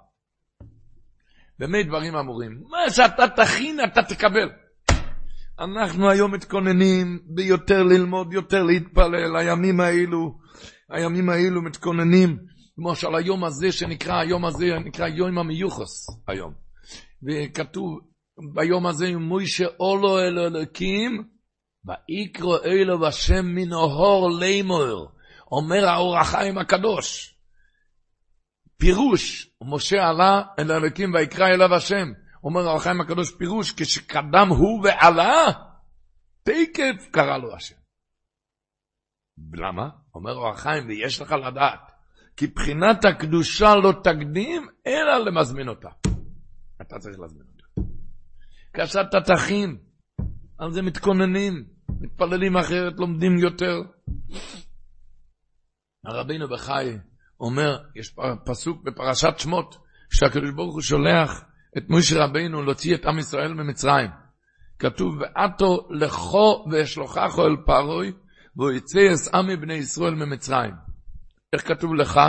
[1.58, 2.62] במה דברים אמורים?
[2.68, 4.50] מה שאתה תכין, אתה תקבל.
[5.60, 10.38] אנחנו היום מתכוננים ביותר ללמוד, יותר להתפלל, הימים האלו,
[10.90, 12.38] הימים האלו מתכוננים,
[12.80, 16.54] למשל היום הזה שנקרא, היום הזה נקרא יום המיוחס היום.
[17.22, 17.98] וכתוב
[18.54, 21.24] ביום הזה, מוישה אולו אל אלוקים,
[21.84, 25.12] ויקרו אלו בשם מן אהור לימור.
[25.52, 27.36] אומר האור החיים הקדוש.
[28.76, 32.08] פירוש, משה עלה אל האלוקים ויקרא אליו השם.
[32.44, 35.46] אומר האור החיים הקדוש פירוש, כשקדם הוא ועלה,
[36.42, 37.76] תקף קרא לו השם.
[39.52, 39.88] למה?
[40.14, 41.89] אומר האור החיים, ויש לך לדעת,
[42.40, 45.88] כי בחינת הקדושה לא תקדים, אלא למזמין אותה.
[46.80, 47.90] אתה צריך להזמין אותה.
[48.72, 49.76] כאשר אתה תכין,
[50.58, 51.64] על זה מתכוננים,
[52.00, 53.82] מתפללים אחרת, לומדים יותר.
[56.04, 56.96] הרבינו בחי
[57.40, 58.14] אומר, יש
[58.44, 59.78] פסוק בפרשת שמות,
[60.12, 61.44] שהקדוש ברוך הוא שולח
[61.78, 64.10] את משה רבינו להוציא את עם ישראל ממצרים.
[64.78, 68.12] כתוב, ועתו לכו ואשלוחךו אל פרוי,
[68.56, 69.00] והוא יצא
[69.52, 70.89] את בני ישראל ממצרים.
[71.52, 72.20] איך כתוב לך?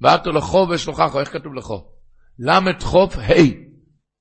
[0.00, 1.84] ועתו לכו ואשלוחךו, איך כתוב לכו?
[2.38, 3.32] למד חוף ה'.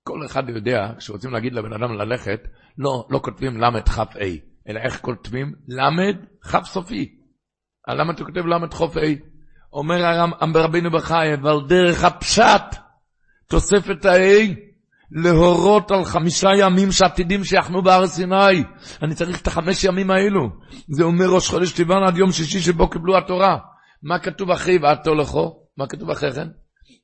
[0.04, 2.40] כל אחד יודע, כשרוצים להגיד לבן אדם ללכת,
[2.78, 5.54] לא, לא כותבים למד כף ה', אלא איך כותבים?
[5.68, 7.16] למד כף סופי.
[7.88, 9.02] למה אתה כותב למד חוף ה'?
[9.74, 12.76] אומר הרמב"ם ברבינו בחי, אבל דרך הפשט,
[13.50, 14.56] תוספת ה-A,
[15.12, 18.64] להורות על חמישה ימים שעתידים שיחנו בהר סיני.
[19.02, 20.50] אני צריך את החמש ימים האלו.
[20.88, 23.71] זה אומר ראש חודש טבען עד יום שישי שבו קיבלו התורה.
[24.04, 25.64] מה כתוב אחרי ועתו לכו?
[25.78, 26.48] מה כתוב אחרי כן?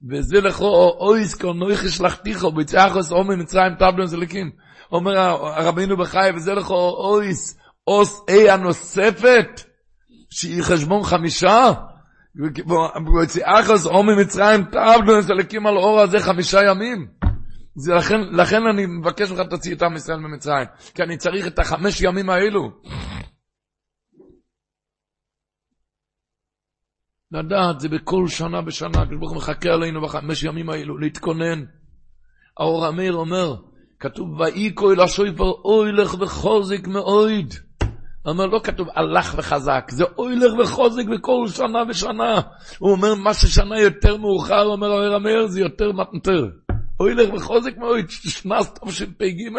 [0.09, 4.51] וזה לכו אויס קורנויך שלחתיכו, ביצחוס עומי מצרים תבלון זליקים.
[4.91, 9.67] אומר הרבינו בחי, וזה לכו אויס, אוס A הנוספת.
[10.29, 11.71] שהיא חשבון חמישה,
[13.15, 17.07] ויציאחס עומי מצרים תעבדו נסלקים על אור הזה חמישה ימים.
[17.75, 21.59] זה לכן, לכן אני מבקש ממך תוציא את עם ישראל ממצרים, כי אני צריך את
[21.59, 22.71] החמש ימים האלו.
[27.31, 31.63] לדעת, זה בכל שנה בשנה, הקדוש ברוך הוא מחכה עלינו בחמש ימים האלו, להתכונן.
[32.59, 33.55] האור המאיר אומר,
[33.99, 37.53] כתוב, ואי כה אל השויפר אוי לך וחוזק מאויד.
[38.25, 42.41] אומר, לא כתוב הלך וחזק, זה אוילך וחוזק בכל שנה ושנה.
[42.79, 46.49] הוא אומר, מה ששנה יותר מאוחר, אומר אומר המאיר, זה יותר מתנתר.
[46.99, 49.49] אוילך וחוזק מאוד, שנס תשפ"ג,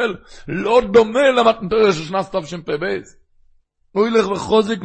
[0.49, 2.85] לא דומה למתנתר של שנס תשפ"ב.
[3.95, 4.79] אוילך וחוזק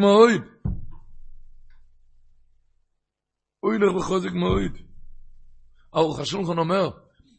[3.63, 3.81] מאוד.
[3.81, 4.77] אוילך וחוזק מאוד.
[5.93, 6.89] האורך השולחן אומר,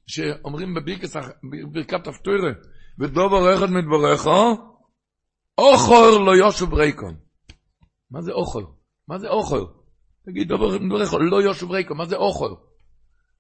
[0.07, 2.51] שאומרים בברכת הפטוירה,
[2.99, 4.27] ודובר אחד מדבריך,
[5.59, 7.15] אוכר לא יושב ריקון.
[8.11, 8.65] מה זה אוכר?
[9.09, 9.65] מה זה אוכר?
[10.27, 12.55] תגיד דבר מדבריך, לא יושב ריקון, מה זה אוכר?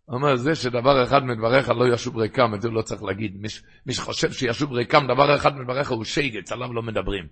[0.09, 3.37] אומר, זה שדבר אחד מדבריך לא ישוב ריקם, את זה לא צריך להגיד.
[3.87, 7.28] מי שחושב שישוב ריקם, דבר אחד מדבריך הוא שייגץ, עליו לא מדברים.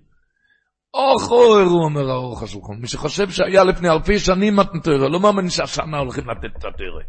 [0.95, 2.74] אוכר, הוא אומר האורך השולחן.
[2.74, 7.03] מי שחושב שהיה לפני אלפי שנים מתנתרא, לא מאמין שהשנה הולכים לתת את התרא.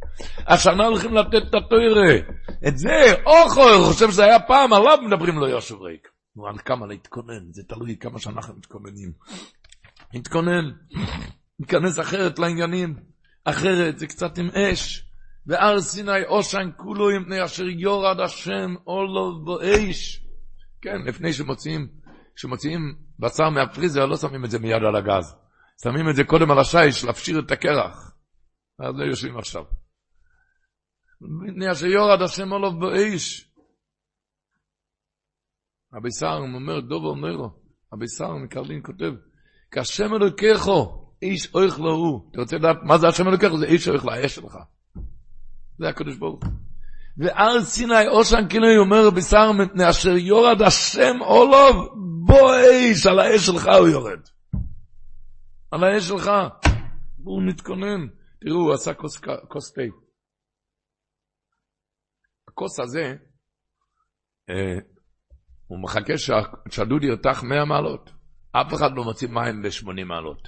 [0.47, 2.33] השנה הולכים לתת את התרא.
[2.67, 6.07] את זה, אוכר, חושב שזה היה פעם, עליו מדברים לא ישוב ריק.
[6.35, 9.11] נו, על כמה להתכונן, זה תלוי כמה שאנחנו מתכוננים.
[10.13, 10.71] להתכונן,
[11.59, 12.95] ניכנס אחרת לעניינים,
[13.45, 15.05] אחרת זה קצת עם אש.
[15.47, 20.23] והר סיני אושן כולו עם פני אשר יורד השם אולו באש.
[20.81, 21.87] כן, לפני שמוציאים,
[22.35, 25.35] כשמוציאים בשר מהפריזר, לא שמים את זה מיד על הגז.
[25.83, 28.15] שמים את זה קודם על השיש, להפשיר את הקרח.
[28.79, 29.63] אז לא יושבים עכשיו.
[31.21, 33.49] מפני אשר יורד השם אולו באש.
[35.93, 37.49] רבי סער אומר, דובו אומר לו,
[37.93, 39.13] הבישר מקרלין כותב,
[39.71, 42.31] כשם אלוקיכו, איש אויך לו הוא.
[42.31, 43.57] אתה רוצה לדעת מה זה השם אלוקיכו?
[43.57, 44.57] זה איש אויך לאש שלך.
[45.79, 46.51] זה הקדוש ברוך הוא.
[47.17, 49.51] ועל סיני אושן כינוי אומר בשר
[49.89, 51.89] אשר יורד השם אולוב,
[52.25, 54.19] בוא איש, על האש שלך הוא יורד.
[55.71, 56.31] על האש שלך.
[57.17, 58.07] בואו נתכונן.
[58.41, 59.81] תראו, הוא עשה כוס, כוס תה.
[62.47, 63.15] הכוס הזה,
[64.49, 64.79] אה,
[65.67, 66.13] הוא מחכה
[66.69, 68.11] שהדוד ירתח 100 מעלות.
[68.51, 70.47] אף אחד לא מוציא מים ב-80 מעלות.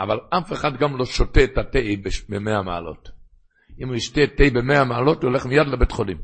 [0.00, 3.15] אבל אף אחד גם לא שותה את התה ב-100 מעלות.
[3.82, 6.18] אם הוא ישתה תה ב-100 מעלות, הוא הולך מיד לבית חולים.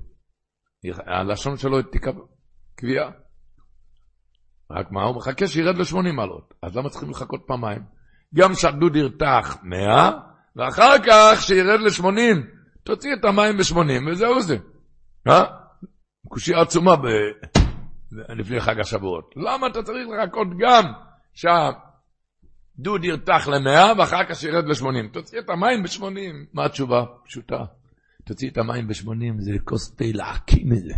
[1.07, 2.11] הלשון שלו תיקה
[2.75, 3.11] קביעה.
[4.71, 6.55] רק מה, הוא מחכה שירד ל-80 מעלות.
[6.63, 7.83] אז למה צריכים לחכות פעמיים?
[8.35, 10.11] גם שהדוד ירתח 100,
[10.57, 12.47] ואחר כך שירד ל-80,
[12.85, 14.57] תוציא את המים ב-80, וזהו זה.
[15.29, 15.45] אה?
[16.29, 17.07] קושי עצומה ב...
[18.39, 19.35] לפני חג השבועות.
[19.37, 20.93] למה אתה צריך לחכות גם
[22.83, 25.12] שהדוד ירתח ל-100 ואחר כך שירד ל-80?
[25.12, 26.55] תוציא את המים ב-80.
[26.55, 27.05] מה התשובה?
[27.24, 27.64] פשוטה.
[28.24, 30.95] תוציא את המים ב-80, זה כוס תה להקים את זה.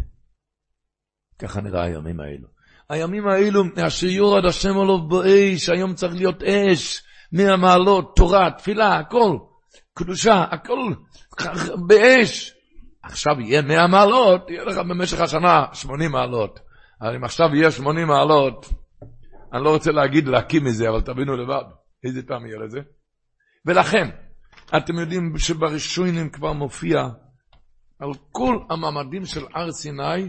[1.39, 2.49] ככה נראה הימים האלו.
[2.89, 8.99] הימים האלו, אשר יורד השם עליו באש, היום צריך להיות אש, מאה מעלות, תורה, תפילה,
[8.99, 9.37] הכל,
[9.95, 10.79] קדושה, הכל
[11.87, 12.55] באש.
[13.03, 16.61] עכשיו יהיה מאה מעלות, יהיה לך במשך השנה שמונים מעלות.
[17.01, 18.73] אבל אם עכשיו יהיה שמונים מעלות,
[19.55, 21.65] אני לא רוצה להגיד להקים מזה, אבל תבינו לבד,
[22.05, 22.81] איזה פעם יהיה לזה.
[23.67, 24.11] ולכן,
[24.77, 26.99] אתם יודעים שבראשונים כבר מופיע
[27.99, 30.29] על כל המעמדים של הר סיני,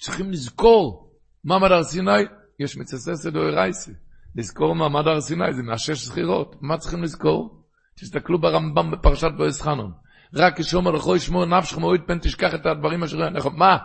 [0.00, 1.12] צריכים לזכור,
[1.44, 2.22] מעמד הר סיני,
[2.60, 3.92] יש מצססת או ארייסי.
[4.36, 6.56] לזכור מעמד הר סיני, זה מהשש זכירות.
[6.60, 7.64] מה צריכים לזכור?
[8.00, 9.92] תסתכלו ברמב"ם בפרשת בועז חנון.
[10.34, 13.28] רק כשאומר לכו ישמור נפשך מועד פן תשכח את הדברים אשר...
[13.56, 13.76] מה?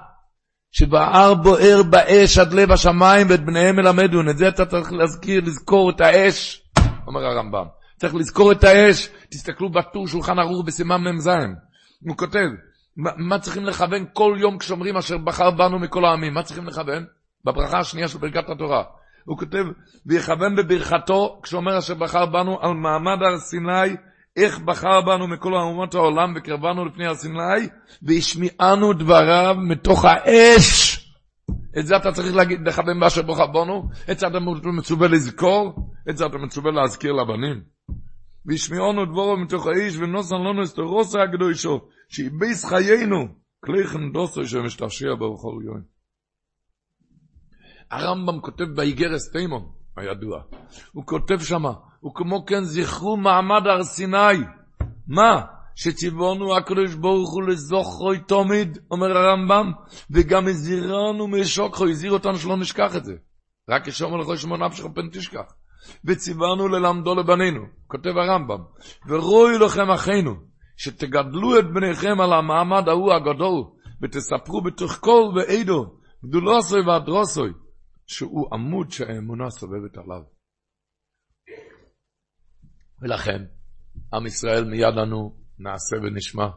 [0.74, 4.30] שבער בוער באש עד לב השמיים ואת בניהם ילמדון.
[4.30, 6.63] את זה אתה צריך להזכיר, לזכור את האש,
[7.07, 7.65] אומר הרמב"ם.
[7.97, 9.09] צריך לזכור את האש.
[9.30, 11.30] תסתכלו בטור שולחן ערוך בסימן מ"ז.
[12.07, 12.47] הוא כותב,
[12.97, 16.34] מה, מה צריכים לכוון כל יום כשאומרים אשר בחר בנו מכל העמים?
[16.34, 17.05] מה צריכים לכוון?
[17.45, 18.84] בברכה השנייה של ברכת התורה.
[19.26, 19.63] הוא כותב,
[20.05, 23.95] ויכוון בברכתו, כשאומר אשר בחר בנו על מעמד הר סיני,
[24.36, 27.67] איך בחר בנו מכל האומות העולם וקרבנו לפני הר סיני,
[28.01, 30.99] והשמיענו דבריו מתוך האש.
[31.79, 34.39] את זה אתה צריך להגיד, לכוון באשר בחר בנו, את זה אתה
[34.77, 37.63] מצווה לזכור, את זה אתה מצווה להזכיר לבנים.
[38.45, 43.27] והשמיענו דברו מתוך האיש, ונוסן לנו אסתרוסה הקדושו, שאיבס חיינו,
[43.65, 45.81] כלי חנדוסו שמשתעשע בכל יום.
[47.91, 50.41] הרמב"ם כותב באיגרס תימון, הידוע.
[50.91, 51.73] הוא כותב שמה,
[52.05, 54.37] וכמו כן זכרו מעמד הר סיני.
[55.07, 55.41] מה?
[55.75, 59.71] שציוונו הקדוש ברוך הוא לזוכרוי תמיד, אומר הרמב"ם,
[60.11, 63.13] וגם הזהירנו משוקחו, הזהיר אותנו שלא נשכח את זה.
[63.69, 65.53] רק כשאומר לך שמונה נפשך פן תשכח.
[66.05, 68.59] וציוונו ללמדו לבנינו, כותב הרמב"ם,
[69.07, 70.35] ורואי לכם אחינו,
[70.77, 73.63] שתגדלו את בניכם על המעמד ההוא הגדול,
[74.01, 75.85] ותספרו בתוך כל ועדו,
[76.25, 77.49] גדולוסוי והדרוסוי,
[78.07, 80.32] שהוא עמוד שהאמונה סובבת עליו.
[83.03, 83.43] ולכן,
[84.13, 86.47] עם ישראל מיד לנו נעשה ונשמע.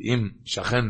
[0.00, 0.84] אם שכן,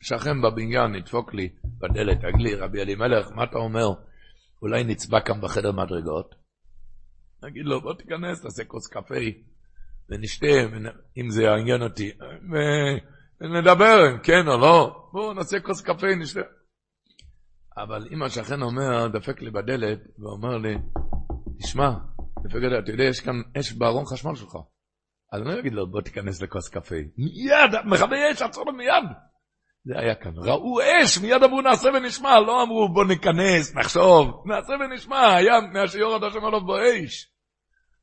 [0.00, 3.88] שכן בבניין ידפוק לי בדלת, תגיד לי, רבי אלימלך, מה אתה אומר?
[4.62, 6.34] אולי נצבע כאן בחדר מדרגות?
[7.42, 9.14] נגיד לו, בוא תיכנס, תעשה כוס קפה
[10.08, 10.46] ונשתה,
[11.16, 12.10] אם זה יעניין אותי,
[13.40, 16.40] ונדבר, כן או לא, בואו נעשה כוס קפה, נשתה.
[17.76, 20.74] אבל אם השכן אומר, דפק לי בדלת, ואומר לי,
[21.62, 21.90] תשמע,
[22.44, 24.56] דפק לי, אתה יודע, יש כאן אש בארון חשמל שלך.
[25.32, 26.96] אז אני לא אגיד לו, בוא תיכנס לכוס קפה.
[27.18, 29.04] מיד, מכבי אש, עצור לו מיד.
[29.84, 30.32] זה היה כאן.
[30.36, 36.24] ראו אש, מיד אמרו נעשה ונשמע, לא אמרו בוא ניכנס, נחשוב, נעשה ונשמע, היה מהשיורד
[36.24, 37.32] השם עליו באש.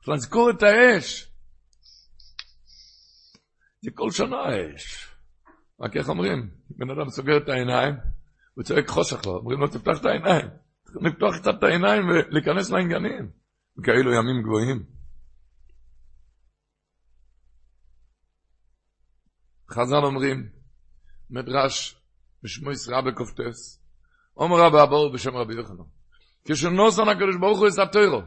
[0.07, 1.31] לזכור את האש.
[3.81, 4.37] זה כל שנה
[4.75, 5.07] אש.
[5.81, 6.49] רק איך אומרים?
[6.69, 7.95] בן אדם סוגר את העיניים,
[8.53, 10.47] הוא צועק חושך לו, אומרים לו תפתח את העיניים.
[10.83, 13.29] צריכים לפתוח קצת את העיניים ולהיכנס לעניינים.
[13.83, 14.83] כאלו ימים גבוהים.
[19.71, 20.49] חז"ל אומרים,
[21.29, 22.01] מדרש
[22.43, 23.83] בשמו ישראל בקופטס,
[24.37, 25.83] אומר רבי אבו בשם רבי יוחנן,
[26.47, 28.21] כשנוסן הקדוש ברוך הוא יסתרו,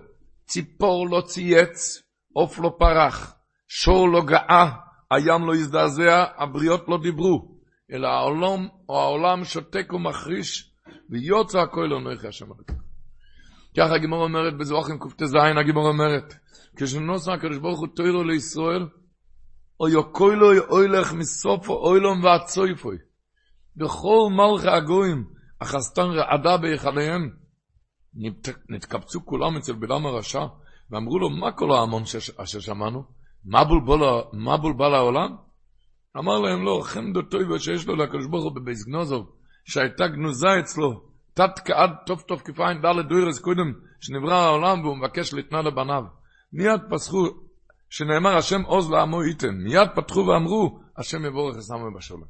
[0.46, 3.34] ציפור לא צייץ, עוף לא פרח,
[3.68, 4.70] שור לא גאה,
[5.10, 7.58] הים לא הזדעזע, הבריות לא דיברו.
[7.92, 10.74] אלא העולם, או העולם שותק ומחריש,
[11.10, 12.87] ויוצא הכל לא נויך השם אלוקים.
[13.78, 16.34] ככה הגימור אומרת בזוכם קט"ז, הגימור אומרת,
[16.76, 18.86] כשנוסע הקדוש ברוך הוא תוירו לישראל,
[19.80, 22.96] או יוקוילו אוילך מסופו אוילום ועצויפוי.
[23.76, 25.24] בכל מלכי הגויים,
[25.60, 27.30] החסתן רעדה בהיכליהם,
[28.68, 30.46] נתקבצו כולם אצל בלעם הרשע,
[30.90, 32.02] ואמרו לו, מה כל ההמון
[32.36, 33.04] אשר שמענו?
[34.32, 35.36] מה בולבל העולם?
[36.18, 39.30] אמר להם, לא, חמדו טויבו שיש לו לקדוש ברוך הוא בבייס גנוזוב,
[39.64, 41.07] שהייתה גנוזה אצלו,
[41.38, 46.02] תת כעד טוב טוב כפיים דלת דוירס קודם, שנברא העולם והוא מבקש לתנא לבניו.
[46.52, 47.26] מיד פסחו,
[47.90, 52.22] שנאמר השם עוז לעמו ייתן, מיד פתחו ואמרו, השם יבורך עשמו בשלום.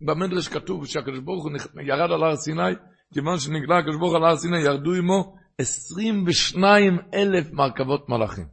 [0.00, 2.72] במדרש כתוב שהקדוש ברוך הוא ירד על הר סיני,
[3.14, 8.46] כיוון שנגלה הקדוש ברוך על הר סיני, ירדו עמו 22 אלף מרכבות מלאכים.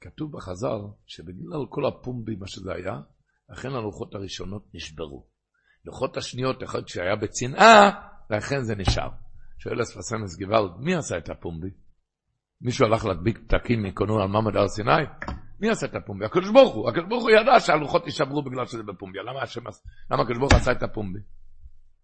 [0.00, 3.00] כתוב בחז"ל שבגלל כל הפומבי, מה שזה היה,
[3.50, 5.26] לכן הלוחות הראשונות נשברו.
[5.84, 7.90] לוחות השניות, אחד שהיה בצנעה,
[8.36, 9.08] לכן זה נשאר.
[9.58, 11.70] שואל אספסמס גוואלד, מי עשה את הפומבי?
[12.60, 14.90] מישהו הלך להדביק פתקים מקונו על מעמד הר סיני?
[15.60, 16.24] מי עשה את הפומבי?
[16.24, 16.88] הקדוש ברוך הוא.
[16.88, 19.18] הקדוש ברוך הוא ידע שהלוחות יישברו בגלל שזה בפומבי.
[19.18, 19.60] למה השם,
[20.10, 21.20] למה הקדוש ברוך הוא עשה את הפומבי?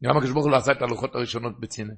[0.02, 1.94] למה הקדוש ברוך הוא לא עשה את הלוחות הראשונות בציני?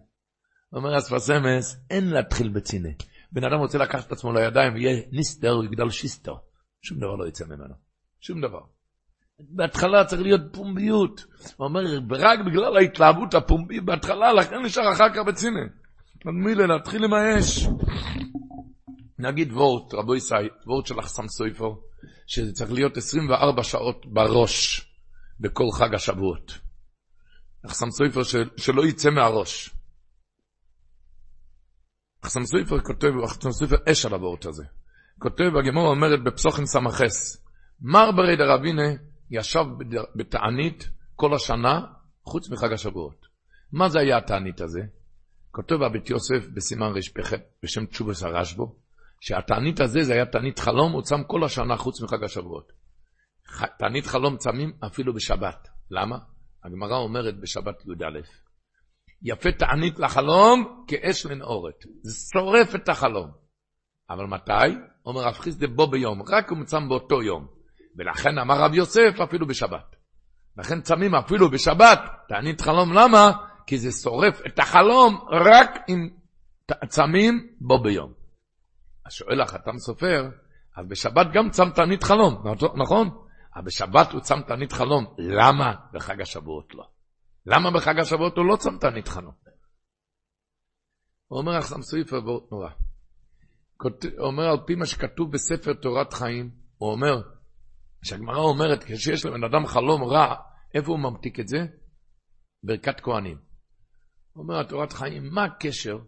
[0.72, 2.94] אומר אספסמס, אין להתחיל בציני.
[3.32, 6.34] בן אדם רוצה לקחת את עצמו לידיים ויהיה ניסטר, הוא יגדל שיסטר.
[6.82, 7.74] שום דבר לא יצא ממנו.
[8.20, 8.60] שום דבר.
[9.48, 11.24] בהתחלה צריך להיות פומביות.
[11.56, 11.80] הוא אומר,
[12.10, 15.60] רק בגלל ההתלהבות הפומבית בהתחלה, לכן נשאר אחר כך בציני.
[16.24, 17.66] מילה, להתחיל עם האש.
[19.18, 20.34] נגיד וורט, רבו ישי,
[20.66, 21.70] וורט של אחסם סויפר,
[22.26, 24.86] שזה צריך להיות 24 שעות בראש
[25.40, 26.58] בכל חג השבועות.
[27.66, 29.74] אחסם סויפר של, שלא יצא מהראש.
[32.24, 34.64] אחסם סויפר כותב, אחסם סויפר אש על הוורט הזה.
[35.18, 37.44] כותב, הגמור אומרת בפסוחים סמכס,
[37.80, 38.88] מר ברי דרבינה
[39.30, 39.64] ישב
[40.16, 41.80] בתענית כל השנה,
[42.24, 43.26] חוץ מחג השבועות.
[43.72, 44.80] מה זה היה התענית הזה?
[45.50, 48.76] כותב הבית יוסף בסימן רפ"ח בשם תשובס הרשב"ו,
[49.20, 52.72] שהתענית הזה זה היה תענית חלום, הוא צם כל השנה חוץ מחג השבועות.
[53.78, 55.68] תענית חלום צמים אפילו בשבת.
[55.90, 56.18] למה?
[56.64, 58.20] הגמרא אומרת בשבת י"א,
[59.22, 61.84] יפה תענית לחלום כאש לנעורת.
[62.02, 63.30] זה שורף את החלום.
[64.10, 64.76] אבל מתי?
[65.06, 67.59] אומר רב חיסדה בו ביום, רק הוא מצם באותו יום.
[67.96, 69.96] ולכן אמר רב יוסף אפילו בשבת.
[70.56, 73.32] לכן צמים אפילו בשבת, תענית חלום למה?
[73.66, 76.08] כי זה שורף את החלום רק אם
[76.88, 78.12] צמים בו ביום.
[79.06, 80.30] אז שואל החתם סופר,
[80.76, 82.44] אז בשבת גם צם תענית חלום,
[82.76, 83.08] נכון?
[83.56, 86.84] אבל בשבת הוא צם תענית חלום, למה בחג השבועות לא?
[87.46, 89.32] למה בחג השבועות הוא לא צם תענית חלום?
[91.30, 92.70] אומר החתם סופר ואות נורא.
[94.18, 97.22] אומר על פי מה שכתוב בספר תורת חיים, הוא אומר,
[98.02, 100.34] כשהגמרא אומרת, כשיש לבן אדם חלום רע,
[100.74, 101.66] איפה הוא ממתיק את זה?
[102.62, 103.38] ברכת כהנים.
[104.36, 105.98] אומר התורת חיים, מה הקשר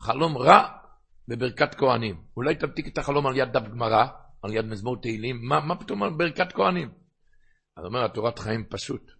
[0.00, 0.68] חלום רע
[1.28, 2.22] בברכת כהנים?
[2.36, 4.06] אולי תמתיק את החלום על יד דף גמרא,
[4.42, 6.90] על יד מזמור תהילים, מה, מה פתאום על ברכת כהנים?
[7.76, 9.12] אז אומר התורת חיים פשוט.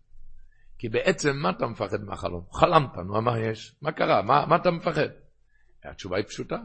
[0.79, 2.45] כי בעצם מה אתה מפחד מהחלום?
[2.53, 3.77] חלמת, נו, מה יש?
[3.83, 4.23] מה קרה?
[4.23, 5.09] מה, מה אתה מפחד?
[5.85, 6.57] התשובה היא פשוטה.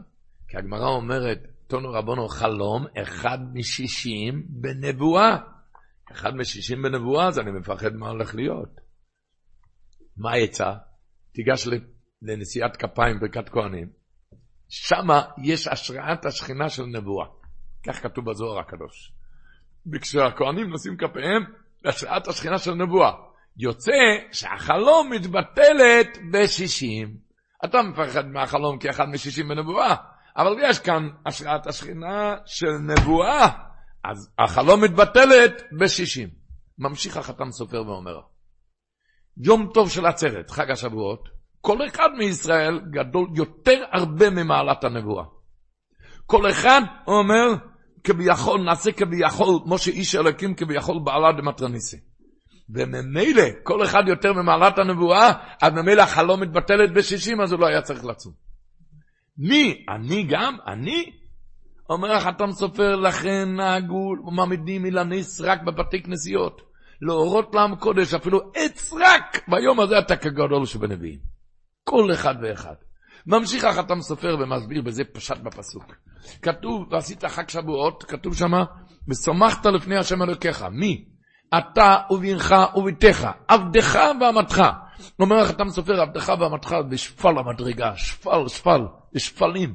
[0.48, 1.38] כי הגמרא אומרת,
[1.72, 5.36] תונו רבונו חלום, אחד משישים בנבואה.
[6.12, 8.68] אחד משישים בנבואה, אז אני מפחד מה הולך להיות.
[10.16, 10.72] מה העצה?
[11.32, 11.68] תיגש
[12.22, 13.88] לנשיאת כפיים ברכת כהנים.
[14.68, 17.26] שמה יש השראת השכינה של נבואה.
[17.86, 19.12] כך כתוב בזוהר הקדוש.
[19.92, 21.42] וכשהכהנים נושאים כפיהם,
[21.84, 23.12] השראת השכינה של נבואה.
[23.56, 23.92] יוצא
[24.32, 27.16] שהחלום מתבטלת בשישים.
[27.64, 33.48] אתה מפחד מהחלום כאחד משישים בנבואה, אבל יש כאן השראת השכינה של נבואה,
[34.04, 36.28] אז החלום מתבטלת בשישים.
[36.78, 38.20] ממשיך החתם סופר ואומר,
[39.36, 41.28] יום טוב של עצרת, חג השבועות,
[41.60, 45.24] כל אחד מישראל גדול יותר הרבה ממעלת הנבואה.
[46.26, 47.54] כל אחד אומר,
[48.04, 51.96] כביכול, נעשה כביכול, כמו שאיש אלוקים כביכול בעלה דמטרניסי.
[52.74, 57.82] וממילא, כל אחד יותר ממעלת הנבואה, אז ממילא החלום מתבטלת בשישים, אז הוא לא היה
[57.82, 58.32] צריך לצום.
[59.38, 59.84] מי?
[59.88, 60.56] אני גם?
[60.66, 61.12] אני?
[61.90, 66.62] אומר החתם סופר, לכן נהגו ומעמידים אילניס רק בבתי כנסיות.
[67.02, 71.18] להורות לעם קודש, אפילו עץ רק ביום הזה אתה כגדול שבנביאים.
[71.84, 72.74] כל אחד ואחד.
[73.26, 75.94] ממשיך החתם סופר ומסביר בזה פשט בפסוק.
[76.42, 78.64] כתוב, ועשית חג שבועות, כתוב שמה,
[79.08, 80.62] ושמחת לפני השם אלוקיך.
[80.62, 81.04] מי?
[81.58, 84.62] אתה ובנך וביתך, עבדך ואמתך.
[85.20, 88.80] אומר החתם סופר, עבדך ואמתך בשפל המדרגה, שפל, שפל,
[89.14, 89.74] בשפלים.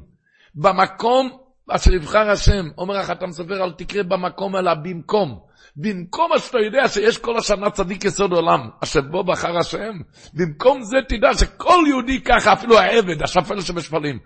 [0.54, 1.30] במקום
[1.70, 5.48] אשר יבחר השם, אומר החתם סופר, אל תקרא במקום אלא במקום.
[5.76, 9.92] במקום שאתה יודע שיש כל השנה צדיק יסוד עולם, אשר בו בחר השם,
[10.34, 14.18] במקום זה תדע שכל יהודי ככה, אפילו העבד, השפל שבשפלים,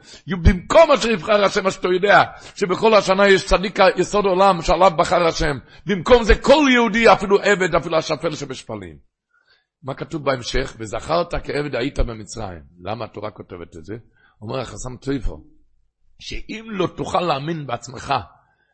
[0.42, 2.22] במקום אשר יבחר השם, אשר אתה יודע
[2.54, 7.74] שבכל השנה יש צדיק יסוד עולם שעליו בחר השם, במקום זה כל יהודי, אפילו עבד,
[7.74, 9.11] אפילו השפל שבשפלים.
[9.82, 10.76] מה כתוב בהמשך?
[10.78, 12.62] וזכרת כעבד היית במצרים.
[12.84, 13.94] למה התורה כותבת את זה?
[14.42, 15.44] אומר החסם צויפו,
[16.18, 18.14] שאם לא תוכל להאמין בעצמך,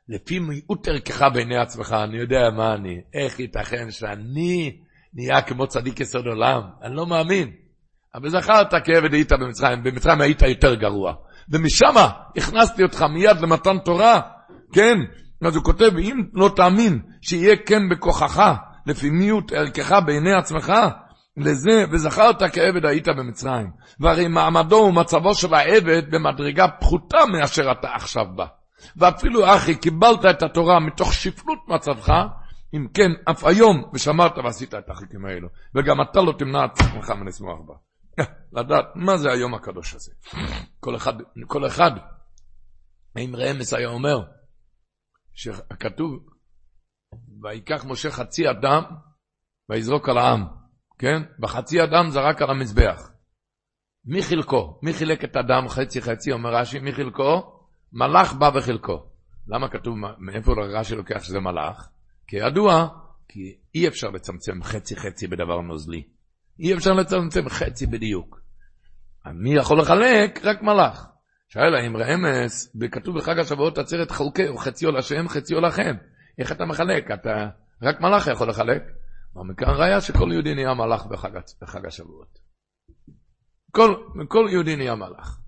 [0.08, 4.80] לפי מיעוט ערכך בעיני עצמך, אני יודע מה אני, איך ייתכן שאני
[5.14, 7.52] נהיה כמו צדיק יסוד עולם, אני לא מאמין.
[8.14, 11.14] אבל זכרת כעבד היית במצרים, במצרים היית יותר גרוע.
[11.50, 11.94] ומשם
[12.36, 14.20] הכנסתי אותך מיד למתן תורה,
[14.72, 14.96] כן?
[15.46, 18.54] אז הוא כותב, אם לא תאמין שיהיה כן בכוחך,
[18.88, 20.72] לפי מיעוט ערכך בעיני עצמך,
[21.36, 23.70] לזה, וזכרת כעבד היית במצרים.
[24.00, 28.46] והרי מעמדו ומצבו של העבד במדרגה פחותה מאשר אתה עכשיו בא.
[28.96, 32.12] ואפילו אחי, קיבלת את התורה מתוך שפלות מצבך,
[32.74, 35.48] אם כן, אף היום, ושמרת ועשית את החוקים האלו.
[35.74, 37.74] וגם אתה לא תמנע את עצמך מלשמוח בה.
[38.60, 40.12] לדעת מה זה היום הקדוש הזה.
[40.80, 41.12] כל אחד,
[41.46, 41.90] כל אחד,
[43.16, 44.20] האם רמס היה אומר,
[45.34, 46.18] שכתוב,
[47.42, 48.82] ויקח משה חצי אדם,
[49.70, 50.44] ויזרוק על העם,
[50.98, 51.22] כן?
[51.42, 53.10] וחצי אדם זרק על המזבח.
[54.04, 54.78] מי חלקו?
[54.82, 56.32] מי חילק את הדם חצי חצי?
[56.32, 57.62] אומר רש"י, מי חלקו?
[57.92, 59.06] מלאך בא בחלקו.
[59.48, 61.88] למה כתוב, מאיפה רש"י לוקח שזה מלאך?
[62.26, 62.88] כידוע,
[63.28, 66.02] כי אי אפשר לצמצם חצי חצי בדבר נוזלי.
[66.60, 68.40] אי אפשר לצמצם חצי בדיוק.
[69.34, 70.40] מי יכול לחלק?
[70.44, 71.06] רק מלאך.
[71.48, 75.96] שאלה האם רמז, וכתוב בחג השבועות עצרת חלקי, או חציו לשם, חציו לכם.
[76.38, 77.10] איך אתה מחלק?
[77.10, 77.48] אתה,
[77.82, 78.82] רק מלאך יכול לחלק.
[79.34, 81.30] מכאן ראיה שכל יהודי נהיה מלאך בחג,
[81.62, 82.38] בחג השבועות.
[83.70, 83.94] כל,
[84.28, 85.40] כל יהודי נהיה מלאך.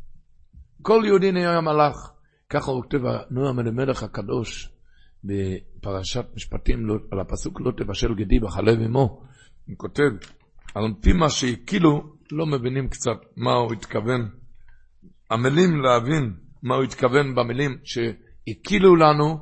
[0.83, 2.13] כל יהודי נהיה מלאך.
[2.51, 2.99] ככה הוא כותב
[3.31, 4.73] נועם אלימלך הקדוש
[5.25, 9.23] בפרשת משפטים לא, על הפסוק לא תבשל גדי בחלב אמו.
[9.67, 10.11] הוא כותב,
[10.75, 14.31] על פי מה שהקילו, לא מבינים קצת מה הוא התכוון.
[15.31, 19.39] המילים להבין מה הוא התכוון במילים שהקילו לנו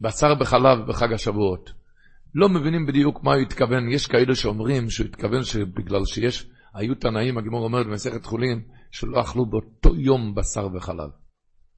[0.00, 1.72] בבשר בחלב בחג השבועות.
[2.34, 3.88] לא מבינים בדיוק מה הוא התכוון.
[3.88, 9.46] יש כאלה שאומרים שהוא התכוון שבגלל שיש, היו תנאים, הגמור אומרת במסכת חולין, שלא אכלו
[9.46, 11.10] באותו יום בשר וחלב.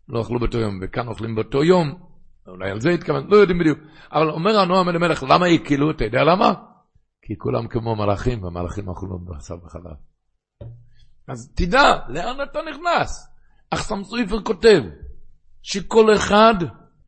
[0.09, 2.09] לא אכלו באותו יום, וכאן אוכלים באותו יום,
[2.49, 3.79] אולי על זה התכוון, לא יודעים בדיוק.
[4.12, 5.91] אבל אומר הנועם אלימלך, למה הקילו?
[5.91, 6.55] אתה יודע למה?
[7.23, 9.97] כי כולם כמו מלאכים, והמלאכים אכלו בשר וחלב.
[11.29, 13.29] אז תדע, לאן אתה נכנס?
[13.71, 14.83] אך סמסויפר כותב,
[15.62, 16.55] שכל אחד,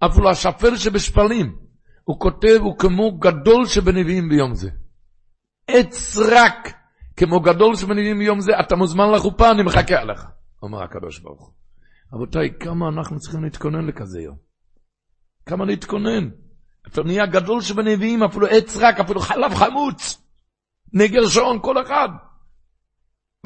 [0.06, 1.56] אפילו השפל שבשפלים,
[2.04, 4.70] הוא כותב, הוא כמו גדול שבנביאים ביום זה.
[5.68, 6.74] עץ רק,
[7.16, 10.26] כמו גדול שבנביאים ביום זה, אתה מוזמן לחופה, אני מחכה עליך,
[10.62, 11.52] אומר הקדוש ברוך הוא.
[12.12, 14.36] רבותיי, כמה אנחנו צריכים להתכונן לכזה יום?
[15.46, 16.30] כמה להתכונן?
[16.86, 20.22] אתה נהיה גדול שבנביאים, אפילו עץ רק, אפילו חלב חמוץ.
[20.92, 22.08] נגר שעון כל אחד.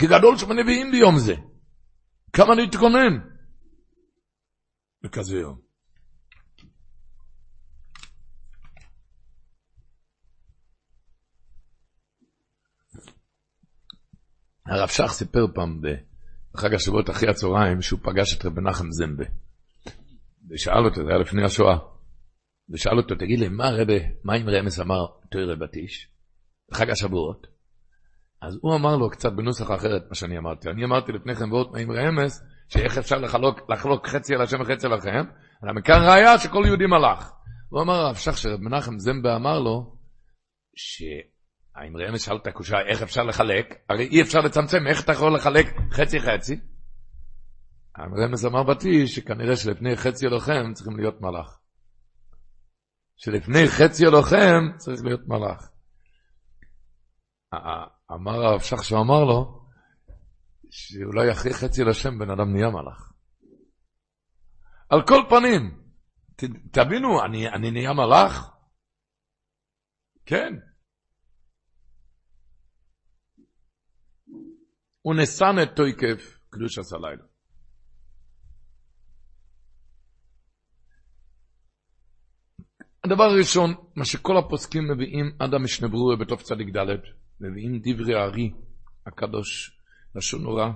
[0.01, 1.35] כגדול שבנביאים ביום זה.
[2.33, 3.19] כמה להתכונן?
[5.03, 5.64] לכזה יום.
[14.67, 15.81] הרב שך סיפר פעם
[16.55, 19.25] בחג השבועות אחרי הצהריים שהוא פגש את רבי נחם זמבה.
[20.51, 21.77] ושאל אותו, זה היה לפני השואה,
[22.71, 26.09] ושאל אותו, תגיד לי, מה רבי, מה אם רמז אמר תוירה בתיש?
[26.71, 27.47] בחג השבועות?
[28.43, 30.71] אז הוא אמר לו קצת בנוסח אחרת מה שאני אמרתי.
[30.71, 34.89] אני אמרתי לפני כן ועוד עם רמז, שאיך אפשר לחלוק, לחלוק חצי על השם וחצי
[34.89, 35.25] לכם,
[35.65, 37.33] אלא מכאן ראיה שכל יהודי מלאך.
[37.69, 39.97] הוא אמר הרב שך שרב מנחם זמבה אמר לו,
[41.75, 45.37] שהאם רמז שאל את הקושה איך אפשר לחלק, הרי אי אפשר לצמצם, איך אתה יכול
[45.37, 46.61] לחלק חצי חצי?
[47.99, 51.61] רמז אמר בתי שכנראה שלפני חצי אלוהים צריכים להיות מלאך.
[53.16, 55.70] שלפני חצי אלוהים צריך להיות מלאך.
[58.12, 59.64] אמר הרב שך שהוא אמר לו,
[60.70, 63.12] שאולי אחרי חצי לשם בן אדם נהיה מלאך.
[64.89, 65.81] על כל פנים,
[66.72, 68.51] תבינו, אני, אני נהיה מלאך?
[70.27, 70.55] כן.
[75.63, 77.23] את תויקף קדוש לילה.
[83.05, 86.89] הדבר הראשון, מה שכל הפוסקים מביאים עד המשנה ברורה בתוף צדיק ד',
[87.41, 88.51] מביאים דברי הארי
[89.07, 89.79] הקדוש,
[90.15, 90.69] לשון נורא,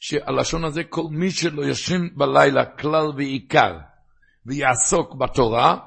[0.00, 3.78] שהלשון הזה, כל מי שלא ישן בלילה כלל ועיקר,
[4.46, 5.78] ויעסוק בתורה,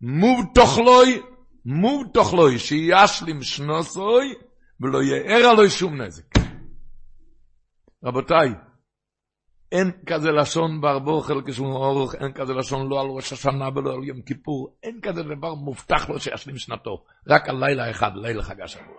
[0.00, 1.22] מוב תאכלוי,
[1.64, 4.34] מוב תאכלוי, שישלים שנוסוי,
[4.80, 6.25] ולא יאר עלוי שום נזק.
[8.06, 8.48] רבותיי,
[9.72, 13.94] אין כזה לשון בארבו חלק של אורך, אין כזה לשון לא על ראש השנה ולא
[13.94, 18.42] על יום כיפור, אין כזה דבר מובטח לו שישלים שנתו, רק על לילה אחד, לילה
[18.42, 18.96] חג השבוע.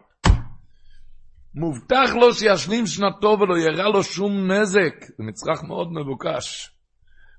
[1.56, 6.72] מובטח לו שישלים שנתו ולא יראה לו שום נזק, זה מצרך מאוד מבוקש.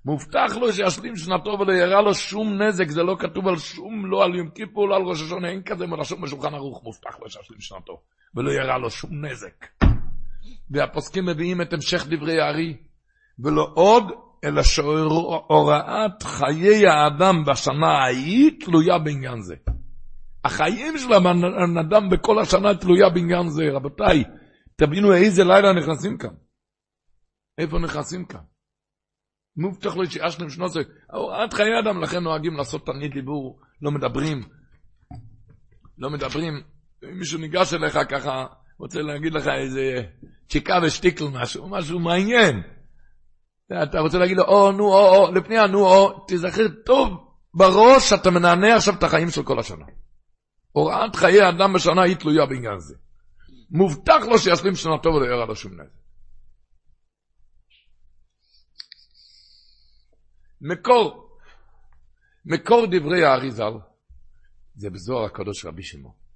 [0.05, 4.25] מובטח לו שישלים שנתו ולא יראה לו שום נזק, זה לא כתוב על שום, לא
[4.25, 7.61] על יום כיפור, לא על ראש השונה, אין כזה מרשום בשולחן ערוך, מובטח לו שישלים
[7.61, 8.01] שנתו,
[8.35, 9.67] ולא יראה לו שום נזק.
[10.71, 12.77] והפוסקים מביאים את המשך דברי הארי,
[13.39, 14.05] ולא עוד,
[14.45, 19.55] אלא שהוראת חיי האדם בשנה ההיא תלויה בעניין זה.
[20.45, 23.63] החיים של הבן אדם בכל השנה תלויה בעניין זה.
[23.73, 24.25] רבותיי,
[24.77, 26.35] תבינו איזה לילה נכנסים כאן.
[27.59, 28.41] איפה נכנסים כאן?
[29.57, 30.89] מובטח לו שיאשלם שנוסק.
[31.13, 34.43] הוראת חיי אדם, לכן נוהגים לעשות תנית דיבור, לא מדברים.
[35.99, 36.55] לא מדברים.
[37.05, 38.47] אם מישהו ניגש אליך ככה,
[38.79, 40.03] רוצה להגיד לך איזה
[40.49, 42.63] צ'יקה ושטיקל משהו, משהו מעניין.
[43.83, 48.31] אתה רוצה להגיד לו, או, נו, או, או, לפני הנו, או, תזכר טוב בראש שאתה
[48.31, 49.85] מנענע עכשיו את החיים של כל השנה.
[50.73, 52.95] הוראת חיי אדם בשנה היא תלויה בעניין זה.
[53.71, 55.99] מובטח לו שישלים שנתו ולא יראה לו שום נזק.
[60.61, 61.39] מקור,
[62.45, 63.73] מקור דברי האריזל,
[64.75, 66.28] זה בזוהר הקדוש רבי שמעון.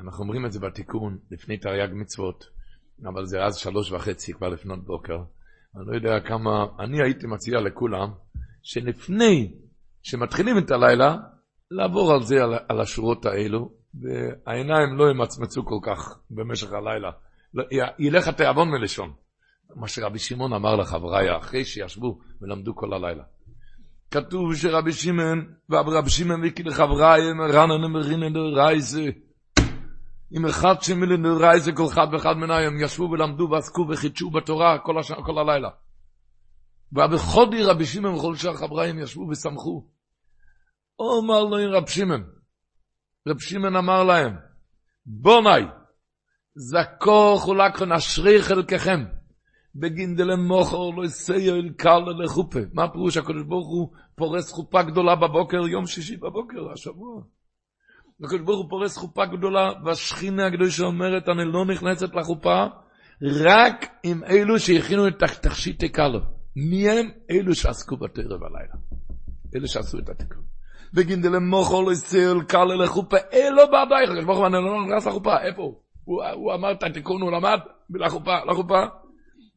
[0.00, 2.44] אנחנו אומרים את זה בתיקון, לפני תרי"ג מצוות,
[3.06, 5.18] אבל זה אז שלוש וחצי כבר לפנות בוקר.
[5.76, 8.08] אני לא יודע כמה, אני הייתי מציע לכולם,
[8.62, 9.52] שלפני
[10.02, 11.16] שמתחילים את הלילה,
[11.70, 17.10] לעבור על זה, על, על השורות האלו, והעיניים לא ימצמצו כל כך במשך הלילה.
[17.54, 17.64] לא,
[17.98, 19.12] ילך התיאבון מלשון.
[19.74, 23.24] מה שרבי שמעון אמר לחבריי אחרי שישבו ולמדו כל הלילה.
[24.10, 27.20] כתוב שרבי שמעון, ורבי שמעון ויקי לחבריי,
[27.52, 29.10] רנן מרינן רייזה.
[30.30, 35.12] עם אחד שמילן רייזה כל אחד ואחד מנהם, ישבו ולמדו ועסקו וחידשו בתורה כל, הש...
[35.12, 35.70] כל הלילה.
[36.92, 39.88] ובחודי רבי שמעון וכל שאר חבריהם ישבו ושמחו.
[40.98, 42.24] אומר לו עם רב שמעון,
[43.28, 44.36] רב שמעון אמר להם,
[45.06, 45.66] בוני,
[46.54, 49.04] זכור חולק נשרי חלקכם.
[49.74, 52.58] בגינדלה מוכר לא יסייר אל קל לחופה.
[52.72, 57.22] מה הפירוש הקדוש ברוך הוא פורס חופה גדולה בבוקר, יום שישי בבוקר, השבוע.
[58.24, 62.64] הקדוש ברוך הוא פורס חופה גדולה, והשכינה הקדושה אומרת, אני לא נכנסת לחופה,
[63.22, 66.20] רק עם אלו שהכינו את תכשיטי קלו.
[66.56, 67.10] מי הם?
[67.30, 68.74] אלו שעסקו בתרא בלילה.
[69.56, 70.42] אלו שעשו את התיקון.
[70.94, 74.10] וגינדלה מוכר לא יסייר אל קל לחופה, אלו בעדייך.
[74.10, 75.74] הקדוש ברוך הוא, אני לא נכנס לחופה, איפה הוא?
[76.34, 77.58] הוא אמר את התיקון, הוא למד
[77.90, 78.84] לחופה, לחופה.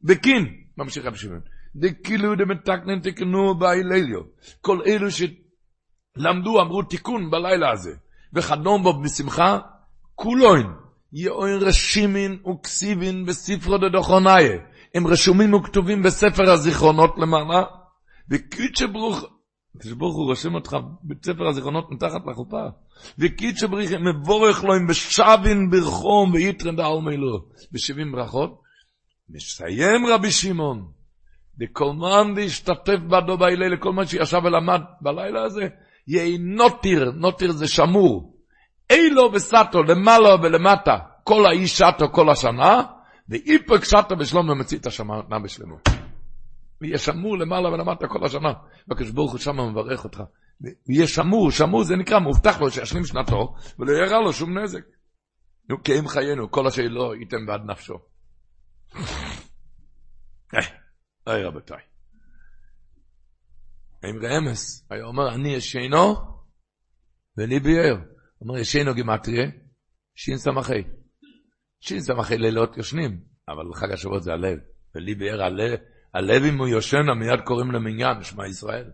[0.04, 0.42] וכן,
[0.78, 1.40] ממשיך רבי שמעון,
[1.76, 4.20] דקילו דמתקנן תקנו בהילליו.
[4.60, 7.90] כל אלו שלמדו אמרו תיקון בלילה הזה,
[8.34, 9.58] וחדום בו בשמחה,
[10.14, 10.66] כולוין,
[11.12, 14.58] יאוין רשימין וכסיבין בספרו דדוכונאיה.
[14.94, 17.62] הם רשומים וכתובים בספר הזיכרונות למעלה,
[18.30, 19.24] וקיצ'ה ברוך,
[19.80, 22.62] כשברוך הוא רושם אותך בספר הזיכרונות מתחת לחופה,
[23.18, 27.38] וקיצ'ה ברוך מבורך לו אם בשבין ברחום ויתרן דאל מילו,
[27.72, 28.62] בשבעים ברכות,
[29.28, 30.88] מסיים רבי שמעון,
[31.60, 35.68] וכל מן להשתתף בדו בהילל, לכל מה שישב ולמד בלילה הזה,
[36.06, 38.36] יהי נוטיר, נוטיר זה שמור,
[38.90, 42.82] אילו וסטו, למעלה ולמטה, כל האיש שטו כל השנה,
[43.28, 45.88] ואיפק שטו בשלום ומצית השמנה בשלמות.
[46.80, 48.52] ויהיה שמור למעלה ולמטה כל השנה,
[48.88, 50.22] והקדוש ברוך הוא שם מברך אותך.
[50.88, 54.82] ויהיה שמור, שמור זה נקרא, מובטח לו שישלים שנתו, ולא יראה לו שום נזק.
[55.68, 57.94] נו, כי אם חיינו, כל אשר לא ייתן בעד נפשו.
[61.26, 61.91] היי רבותיי.
[64.04, 66.14] עם רמס היה אומר, אני ישנו
[67.36, 67.96] ולי ביאר.
[68.40, 69.50] אומר, ישנו גימטריה,
[70.14, 70.82] שין סמכי.
[71.80, 74.58] שין סמכי לילות יושנים, אבל חג השבועות זה הלב.
[74.94, 75.78] ולי ביאר הלב,
[76.14, 78.90] הלב אם הוא יושן, מיד קוראים למניין, שמע ישראל.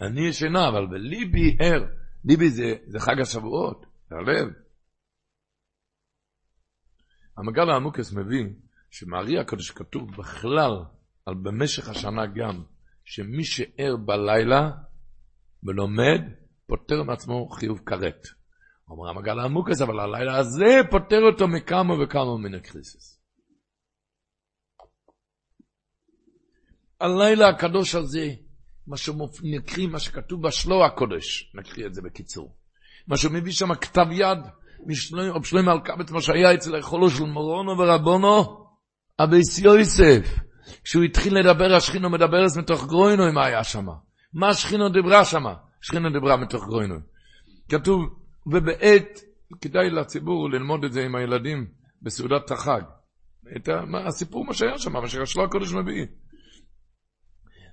[0.00, 1.84] אני ישנה, אבל בליבי ער.
[2.24, 4.48] ליבי זה, זה חג השבועות, זה הלב.
[7.36, 8.44] המגל העמוקס מביא
[8.90, 10.72] שמארי הקדוש כתוב בכלל,
[11.26, 12.64] על במשך השנה גם,
[13.06, 14.70] שמי שער בלילה
[15.64, 16.20] ולומד,
[16.66, 18.26] פוטר מעצמו חיוב כרת.
[18.88, 23.20] אומר המגל העמוקס, אבל הלילה הזה פוטר אותו מכמה וכמה מן הקריסס.
[27.00, 28.30] הלילה הקדוש הזה,
[28.86, 32.56] מה שנקריא, מה שכתוב בשלו הקודש, נקריא את זה בקיצור.
[33.08, 34.38] מה שמביא שם כתב יד,
[34.86, 38.66] משלום שלמה אלקבץ, מה שהיה אצל החולו של מורונו ורבונו,
[39.18, 40.38] אביס יוסף,
[40.84, 43.86] כשהוא התחיל לדבר, השכינו מדברס מתוך גרוינוי, מה היה שם?
[44.32, 45.44] מה השכינו דיברה שם?
[45.82, 47.00] השכינו דיברה מתוך גרוינוי.
[47.68, 48.00] כתוב,
[48.46, 49.20] ובעת,
[49.60, 51.66] כדאי לציבור ללמוד את זה עם הילדים
[52.02, 52.80] בסעודת החג.
[53.56, 53.68] את
[54.06, 56.06] הסיפור מה שהיה שם, מה שהשלו הקודש מביא.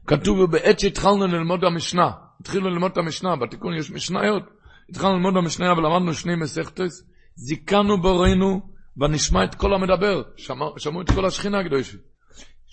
[0.08, 4.44] כתוב, ובעת שהתחלנו ללמוד המשנה, התחילו ללמוד את המשנה, בתיקון יש משניות,
[4.90, 8.62] התחלנו ללמוד המשנה, אבל למדנו שני מסכתס, זיכנו בורינו,
[8.98, 12.13] ונשמע את כל המדבר, שמעו, שמעו את כל השכינה הקדושית.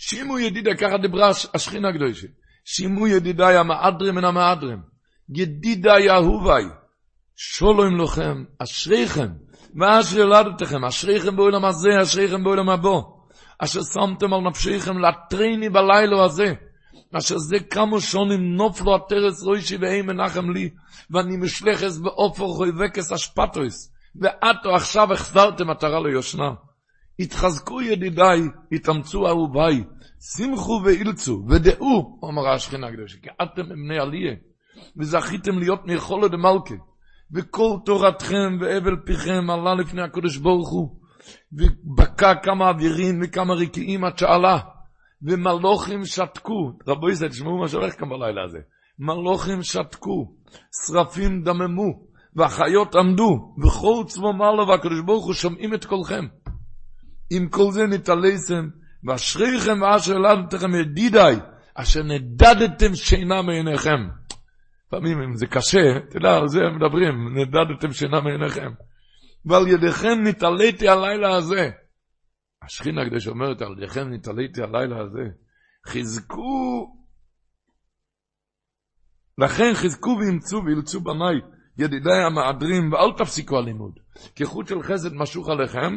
[0.02, 2.30] שימו ידידי, ככה דיברה השכינה הקדושית.
[2.64, 4.78] שימו ידידיי המאדרים מן המאדרים.
[5.28, 6.64] ידידיי אהוביי.
[7.36, 9.28] שולום לכם, אשריכם,
[9.80, 12.98] ואשר ילדתכם, אשריכם בעולם הזה, אשריכם בעולם הבא.
[13.58, 16.54] אשר שמתם על נפשיכם לטריני בלילה הזה.
[17.18, 20.70] אשר זה כמה שונים נופלו הטרס רוישי ואי מנחם לי,
[21.10, 26.50] ואני משלחס באופר חויבקס אשפטויס, ועתו עכשיו החזרתם מטרה ליושנה.
[27.20, 28.40] התחזקו ידידיי,
[28.72, 29.84] התאמצו אהוביי,
[30.36, 34.34] שמחו ואילצו, ודעו, אמרה השכינה הקדושה, כי אתם בני עליה,
[34.96, 36.74] וזכיתם להיות מיכולו דמלכה,
[37.32, 40.96] וכל תורתכם והבל פיכם עלה לפני הקדוש ברוך הוא,
[41.52, 44.58] ובקע כמה אווירים וכמה רקיעים עד שעלה,
[45.22, 48.58] ומלוכים שתקו, רבו ישראל, תשמעו מה שהולך כאן בלילה הזה,
[48.98, 50.34] מלוכים שתקו,
[50.86, 56.26] שרפים דממו, והחיות עמדו, וכל צבו מעלה והקדוש ברוך הוא שומעים את קולכם.
[57.30, 58.68] עם כל זה נתעלסם,
[59.04, 61.36] ואשריכם ואשר ילדתכם ידידיי,
[61.74, 64.08] אשר נדדתם שינה מעיניכם.
[64.86, 68.70] לפעמים אם זה קשה, תדע, על זה הם מדברים, נדדתם שינה מעיניכם.
[69.44, 71.70] ועל ידיכם נתעליתי הלילה הזה.
[72.62, 75.24] השכינה הקדוש אומרת, על ידיכם נתעליתי הלילה הזה.
[75.86, 76.94] חזקו,
[79.38, 81.36] לכן חזקו ואימצו ואילצו בניי,
[81.78, 83.92] ידידיי המהדרים, ואל תפסיקו הלימוד.
[84.34, 85.96] כי חוט של חסד משוך עליכם,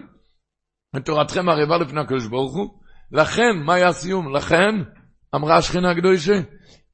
[0.96, 2.80] ותורתכם ערבה לפני הקדוש ברוך הוא.
[3.12, 4.36] לכן, מה היה הסיום?
[4.36, 4.76] לכן,
[5.36, 6.34] אמרה השכינה הקדושה,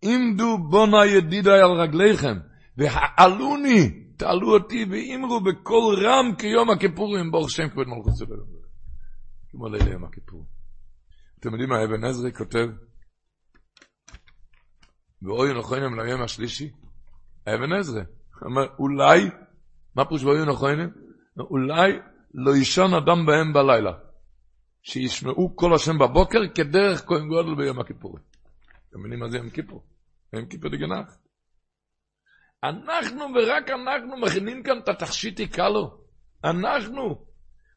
[0.01, 2.37] עמדו בונה ידידיי על רגליכם,
[2.77, 8.59] והעלוני, תעלו אותי ואמרו בקול רם כיום הכיפורים, ברוך שם כבוד מלכות סבב.
[9.51, 10.45] כמו לילה יום הכיפור.
[11.39, 12.67] אתם יודעים מה אבן עזרי כותב?
[15.21, 16.71] ואוי נכונים ליום השלישי?
[17.47, 18.01] אבן עזרי.
[18.41, 19.29] אומר, אולי,
[19.95, 20.89] מה פירוש ואוי נכונים?
[21.39, 21.91] אולי
[22.33, 23.91] לא יישן אדם בהם בלילה.
[24.81, 28.23] שישמעו כל השם בבוקר כדרך כהן גודל ביום הכיפורים.
[28.89, 29.83] אתם מבינים מה זה יום כיפור?
[30.33, 31.17] יום כיפור דגנח.
[32.63, 35.97] אנחנו ורק אנחנו מכינים כאן את התכשיט יקלו.
[36.43, 37.25] אנחנו.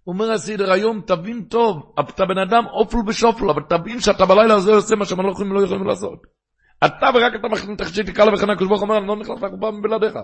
[0.07, 4.73] אומר הסדר היום, תבין טוב, אתה בן אדם אופל בשופל, אבל תבין שאתה בלילה הזה
[4.75, 6.23] עושה מה שהמלוכים לא יכולים לעשות.
[6.87, 10.15] אתה ורק אתה מכין תכשיט יקלו וכן הקדוש ברוך אומר, אני לא נכנס לקופה מבלעדיך.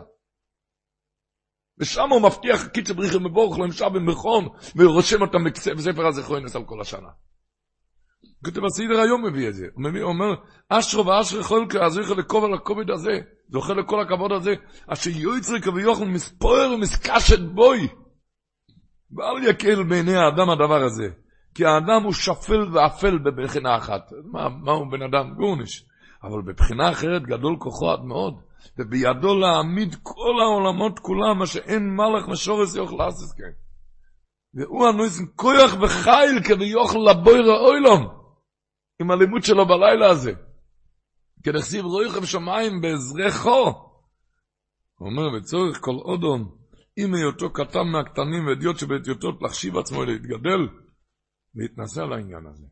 [1.81, 5.45] ושם הוא מבטיח קיצר בריחם מבורך להם שב במכון, ורושם אותם
[5.77, 7.09] בספר הזכרוינס על כל השנה.
[8.45, 9.67] כותב הסדר היום מביא את זה.
[9.75, 10.35] הוא מביא, אומר,
[10.69, 14.55] אשרו ואשרי חולקה, אז זוכר לכובד הכובד הזה, זוכר לכל הכבוד הזה,
[14.87, 17.89] אשר יויצרי כביוכל מספויר ומסקשת בוי.
[19.17, 21.09] ואל יקל בעיני האדם הדבר הזה.
[21.55, 24.03] כי האדם הוא שפל ואפל בבחינה אחת.
[24.33, 25.35] מה, מה הוא בן אדם?
[25.35, 25.85] גורניש.
[26.23, 28.35] אבל בבחינה אחרת גדול כוחו עד מאוד.
[28.79, 33.53] ובידו להעמיד כל העולמות כולם, מה שאין מלך משורס יוכל לעשות כן.
[34.55, 38.19] והוא הנויסן כוח וחיל כדי יוכל לבויר האוילום.
[39.01, 40.33] עם הלימוד שלו בלילה הזה.
[41.45, 43.89] כדכסיב רויכם שמיים בעזרךו.
[44.99, 46.51] הוא אומר, בצורך כל אודון,
[46.99, 50.69] אם היותו קטן מהקטנים ואדיוט שבאדיוטות להחשיב עצמו להתגדל,
[51.55, 52.67] להתנסה על העניין הזה.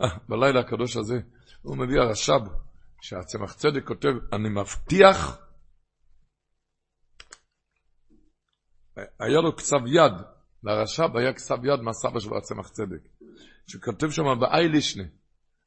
[0.00, 1.20] אה, בלילה הקדוש הזה,
[1.62, 2.42] הוא מביא הרש"ב,
[3.04, 5.38] שהצמח צדק כותב, אני מבטיח,
[8.96, 10.12] היה לו כתב יד,
[10.62, 13.08] לרש"ב היה כתב יד מהסבא שלו הצמח צדק.
[13.66, 15.04] שכתוב שם באיילישנה,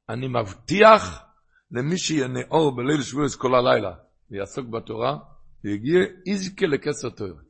[0.09, 1.23] אני מבטיח
[1.71, 3.95] למי שיהיה אור בליל שבועס כל הלילה,
[4.31, 5.17] ויעסוק בתורה,
[5.63, 7.41] ויגיע איזקה לכסר תורה.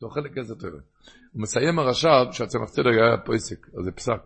[0.00, 0.80] זוכה לכסר תורה.
[1.32, 4.22] הוא מסיים הרש"ב שהצמח צדק היה פויסק, אז זה פסק.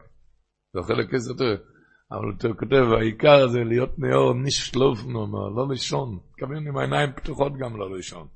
[0.77, 1.74] זוכה לכסר תורה.
[2.15, 6.19] אבל הוא כותב, העיקר זה להיות נאור נשלוף נאמר, לא לישון.
[6.31, 8.27] מתכוון עם העיניים פתוחות גם לא לישון.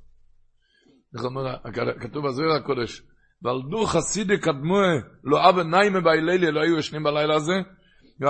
[1.15, 1.57] איך אומר,
[2.01, 3.03] כתוב בזוהר הקודש,
[3.43, 4.89] ועל דו חסידי קדמוה,
[5.25, 7.55] לא אבא נעימה בהילילי, לא היו ישנים בלילה הזה,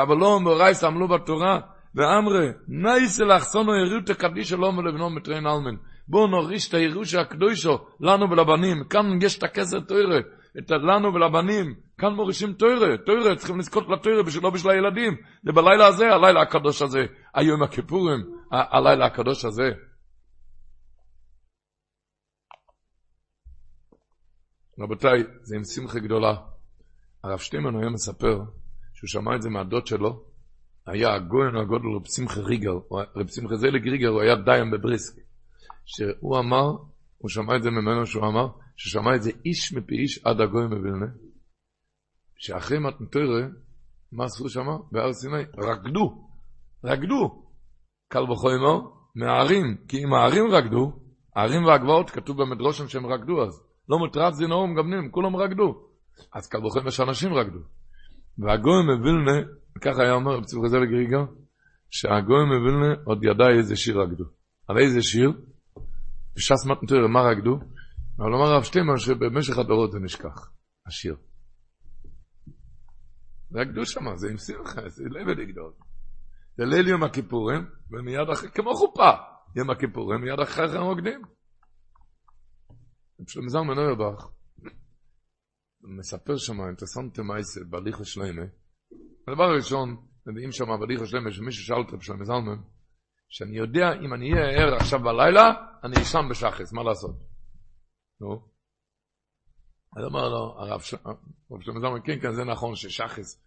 [0.02, 1.60] אבל לא מורייס עמלו בתורה,
[1.94, 5.74] ואמרי, נייסה לאחסונו יריותא קדישא לא מלבנו מטרין אלמן.
[6.08, 10.20] בואו נוריש את הירושה הקדושו לנו ולבנים, כאן יש את הכסר תוירה,
[10.58, 15.86] את לנו ולבנים, כאן מורישים תוירה, תוירה, צריכים לזכות לתוירה לא בשביל הילדים, זה בלילה
[15.86, 18.20] הזה, הלילה הקדוש הזה, היום הכיפורים,
[18.50, 19.70] הלילה הקדוש הזה.
[24.80, 26.34] רבותיי, זה עם שמחה גדולה.
[27.24, 28.38] הרב שטימן היום מספר
[28.94, 30.24] שהוא שמע את זה מהדוד שלו,
[30.86, 32.78] היה הגויין הגודל רב שמחה ריגר,
[33.16, 35.22] רב שמחה זלג ריגר, הוא היה דיין בבריסק.
[35.84, 36.70] שהוא אמר,
[37.18, 38.48] הוא שמע את זה ממנו שהוא אמר,
[38.78, 41.06] ששמע את זה איש מפי איש עד הגויין בבילנה,
[42.36, 43.42] שאחרי מתנתרא,
[44.12, 44.66] מה עשו שם?
[44.92, 45.42] בהר סיני?
[45.59, 46.28] רקדו,
[46.84, 47.48] רקדו.
[48.09, 48.80] קל וחומר,
[49.14, 50.92] מהערים, כי אם הערים רקדו,
[51.36, 53.62] הערים והגבעות, כתוב במדרושם שהם רקדו אז.
[53.88, 55.88] לא מוטרד זינאום גבנים, כולם רקדו.
[56.34, 57.59] אז קל וחומר שאנשים רקדו.
[58.38, 59.46] והגויים מבילנה,
[59.80, 61.24] ככה היה אומר בצורה כזה לגריגה,
[61.90, 64.24] שהגויים מבילנה עוד ידע איזה שיר רקדו.
[64.68, 65.32] על איזה שיר?
[66.36, 67.59] בש"ס מתנתר, מה רקדו?
[68.19, 70.51] אבל אמר הרב שטיינמן שבמשך הדורות זה נשכח,
[70.86, 71.16] השיר.
[73.51, 75.73] זה הקדוש מה, זה עם שמחה, זה לבד יגדול.
[76.57, 79.11] זה ליל יום הכיפורים, ומיד אחרי, כמו חופה,
[79.57, 81.23] יום הכיפורים, מיד אחרי כן רוקדים.
[83.49, 84.28] זלמן אוירבך,
[85.99, 88.43] מספר שם, אינטרסנטה מייסה, בהליך השלמה.
[89.28, 89.97] הדבר הראשון,
[90.27, 92.62] מביאים שם בהליך השלמה, שמישהו שאל אותו בשלמה זלמן,
[93.28, 95.51] שאני יודע, אם אני אהיה ער עכשיו בלילה,
[95.85, 97.27] אני אשם בשחס, מה לעשות?
[98.20, 98.40] נו.
[99.97, 103.45] אז אמר לו, הרב שלמה כן, כן, זה נכון ששחס,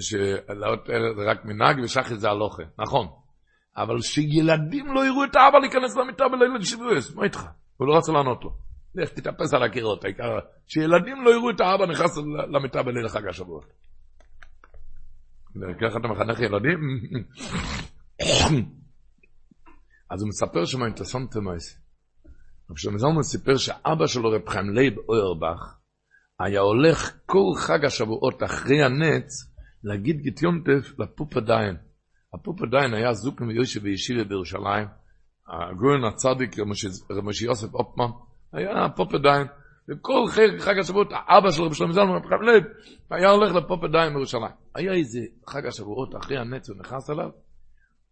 [0.00, 3.08] שלאות ער זה רק מנהג ושחס זה הלוכה, נכון.
[3.76, 7.40] אבל שילדים לא יראו את האבא להיכנס למיטה בלילה שבועס, מה איתך?
[7.76, 8.50] הוא לא רצה לענות לו.
[8.94, 12.16] לך תתאפס על הקירות, העיקר שילדים לא יראו את האבא נכנס
[12.52, 13.64] למיטה בליל חג השבועות.
[15.80, 16.78] ככה אתה מחנך ילדים?
[20.10, 21.36] אז הוא מספר שם אינטרסנט
[22.70, 22.86] מייס.
[22.86, 25.78] עכשיו זלמן סיפר שאבא שלו רב חיים לייב אוירבך
[26.40, 29.52] היה הולך כל חג השבועות אחרי הנץ
[29.84, 31.76] להגיד גיטיונטף לפופה דיין.
[32.34, 34.88] הפופה דיין היה זוק מיושב בישיבה בירושלים,
[35.48, 36.58] הגורן הצדיק
[37.10, 38.10] רמושי יוסף אופמן,
[38.52, 39.46] היה פופדיים,
[39.88, 40.24] וכל
[40.58, 42.64] חג השבועות, האבא של רבי שלום זלמן, רבי חיים לב,
[43.10, 44.52] היה הולך לפופדיים בירושלים.
[44.74, 47.30] היה איזה חג השבועות אחרי הנץ, הוא נכנס אליו,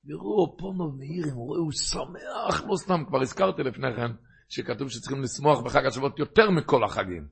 [0.06, 4.12] וראו פונו מאירים, הוא שמח, לא סתם, כבר הזכרתי לפני כן,
[4.48, 7.28] שכתוב שצריכים לשמוח בחג השבועות יותר מכל החגים.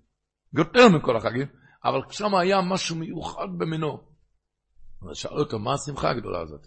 [0.58, 1.46] יותר מכל החגים,
[1.84, 4.00] אבל שם היה משהו מיוחד במינו.
[5.12, 6.66] שאל אותו, מה השמחה הגדולה הזאת?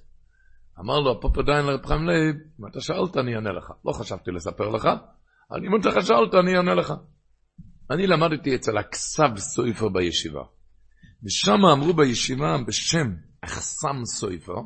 [0.79, 3.71] אמר לו, הפופדיים לרב חיים לב, אם אתה שאלת, אני אענה לך.
[3.85, 4.87] לא חשבתי לספר לך,
[5.51, 6.93] אני אם אתה שאלת, אני אענה לך.
[7.91, 10.43] אני למדתי אצל הכסב סויפר בישיבה.
[11.23, 14.61] ושם אמרו בישיבה בשם אחסם סויפר,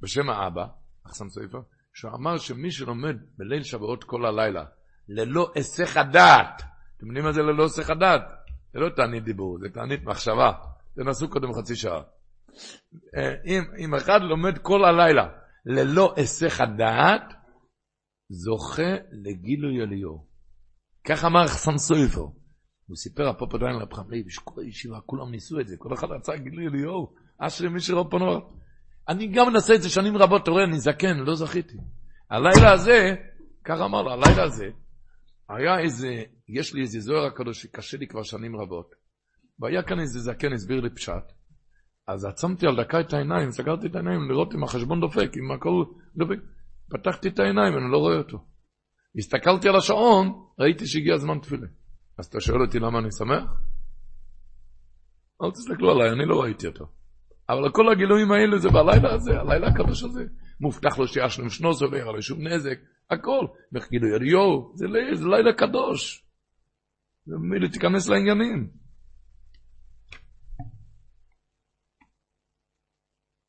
[0.00, 0.66] בשם האבא,
[1.06, 1.58] אחסם סויפר,
[1.96, 4.64] שהוא אמר שמי שלומד בליל שבועות כל הלילה,
[5.08, 6.62] ללא היסח הדעת,
[6.96, 8.22] אתם יודעים מה זה ללא היסח הדעת?
[8.72, 10.52] זה לא תענית דיבור, זה תענית מחשבה.
[10.94, 12.02] תנסו קודם חצי שעה.
[13.16, 15.28] אה, אם, אם אחד לומד כל הלילה
[15.66, 17.34] ללא היסח הדעת,
[18.28, 20.26] זוכה לגילוי אליהו.
[21.08, 22.26] כך אמר חסן סויפר.
[22.86, 26.36] הוא סיפר אפרופו דיין לרב חמלי, בשכל הישיבה כולם ניסו את זה, כל אחד רצה
[26.36, 28.65] גילוי אליהו, אשרי מי שלא פנו.
[29.08, 31.76] אני גם מנסה את זה שנים רבות, אתה רואה, אני זקן, לא זכיתי.
[32.30, 33.14] הלילה הזה,
[33.64, 34.66] כך אמר לו, הלילה הזה,
[35.48, 38.94] היה איזה, יש לי איזה זוהר הקדוש שקשה לי כבר שנים רבות,
[39.58, 41.32] והיה כאן איזה זקן, הסביר לי פשט,
[42.08, 45.84] אז עצמתי על דקה את העיניים, סגרתי את העיניים לראות אם החשבון דופק, אם הכל
[46.16, 46.38] דופק.
[46.90, 48.38] פתחתי את העיניים, אני לא רואה אותו.
[49.18, 51.66] הסתכלתי על השעון, ראיתי שהגיע זמן תפילה.
[52.18, 53.44] אז אתה שואל אותי למה אני שמח?
[55.42, 56.86] אל תסתכלו עליי, אני לא ראיתי אותו.
[57.48, 60.24] אבל כל הגילויים האלה זה בלילה הזה, הלילה הקדוש הזה.
[60.60, 62.78] מובטח לו שישלם שנו, זה לא יראה לו שום נזק,
[63.10, 63.46] הכל.
[63.90, 66.24] גילוי אליהו, זה, זה לילה קדוש.
[67.26, 68.70] ומילא תיכנס לעניינים.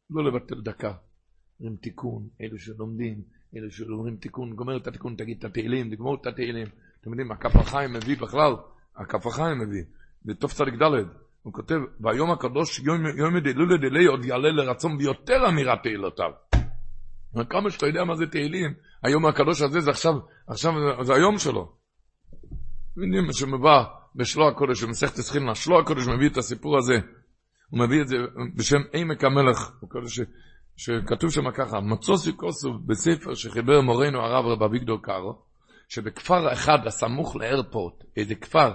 [0.10, 0.94] לא לבטל דקה.
[1.60, 3.22] אומרים תיקון, אלו שלומדים,
[3.56, 6.68] אלו שאומרים תיקון, גומר את התיקון, תגיד את התהילים, תגמור את התהילים.
[7.02, 8.54] אתם יודעים, הכף החיים מביא בכלל,
[8.96, 9.84] הכף החיים מביא,
[10.26, 12.80] בתוף צדיק ד', הוא כותב, והיום הקדוש,
[13.18, 16.32] יום דלולה דלי, עוד יעלה לרצון ביותר אמירת תהילותיו.
[17.50, 18.74] כמה שאתה יודע מה זה תהילים,
[19.04, 20.14] היום הקדוש הזה זה עכשיו,
[20.48, 21.72] עכשיו זה היום שלו.
[22.98, 23.84] יודעים שמבא
[24.16, 26.94] בשלו הקודש, במסכת הסחינה, שלו הקודש מביא את הסיפור הזה.
[27.70, 28.16] הוא מביא את זה
[28.56, 30.20] בשם עמק המלך, קודש
[30.78, 35.42] שכתוב שם ככה, מצוסי כוסוב בספר שחיבר מורנו הרב רב אביגדור קארו,
[35.90, 38.72] שבכפר אחד הסמוך לאיירפורט, איזה כפר,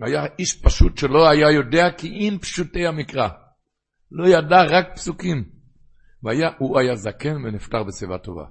[0.00, 3.28] היה איש פשוט שלא היה יודע כי אם פשוטי המקרא.
[4.10, 5.44] לא ידע רק פסוקים.
[6.22, 8.44] והוא היה זקן ונפטר בשיבה טובה.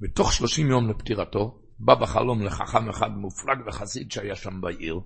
[0.00, 5.00] בתוך שלושים יום לפטירתו, בא בחלום לחכם אחד מופלג וחסיד שהיה שם בעיר,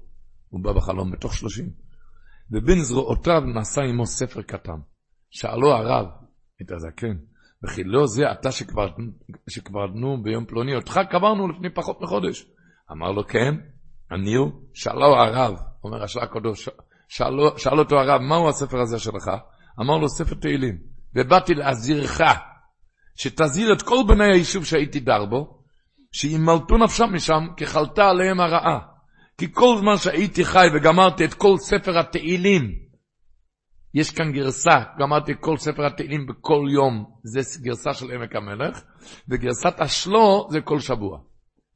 [0.48, 1.70] הוא בא בחלום בתוך שלושים,
[2.50, 4.78] ובין זרועותיו נשא עמו ספר קטן.
[5.30, 6.06] שאלו הרב,
[6.62, 7.16] את הזקן.
[7.64, 8.48] וכי לא זה אתה
[9.48, 12.46] שקברנו ביום פלוני, אותך קברנו לפני פחות מחודש.
[12.92, 13.54] אמר לו, כן,
[14.12, 14.52] אני הוא.
[14.74, 15.54] שאלו הרב,
[15.84, 16.68] אומר השעה הקדוש,
[17.56, 19.30] שאל אותו הרב, מהו הספר הזה שלך?
[19.80, 20.78] אמר לו, ספר תהילים.
[21.14, 22.20] ובאתי להזהירך,
[23.16, 25.62] שתזהיר את כל בני היישוב שהייתי דר בו,
[26.12, 28.78] שימלטו נפשם משם, כי חלתה עליהם הרעה.
[29.38, 32.72] כי כל זמן שהייתי חי וגמרתי את כל ספר התהילים,
[33.94, 38.82] יש כאן גרסה, גמרתי כל ספר התהילים בכל יום, זה גרסה של עמק המלך,
[39.28, 41.18] וגרסת השלו זה כל שבוע.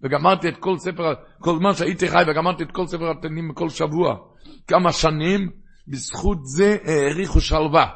[0.02, 4.16] וגמרתי את כל ספר, כל זמן שהייתי חי וגמרתי את כל ספר התהילים בכל שבוע.
[4.68, 5.50] כמה שנים,
[5.88, 7.86] בזכות זה העריכו שלווה.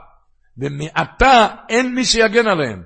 [0.58, 2.82] ומעתה אין מי שיגן עליהם.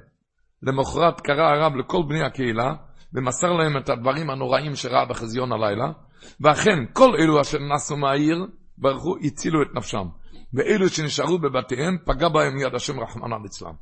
[0.63, 2.75] למחרת קרא הרב לכל בני הקהילה,
[3.15, 5.93] ומסר להם את הדברים הנוראים שראה בחזיון הלילה,
[6.41, 8.47] ואכן, כל אלו אשר נסו מהעיר,
[8.79, 10.07] ברכו, הצילו את נפשם.
[10.55, 13.73] ואלו שנשארו בבתיהם, פגע בהם יד השם רחמנא ליצלן.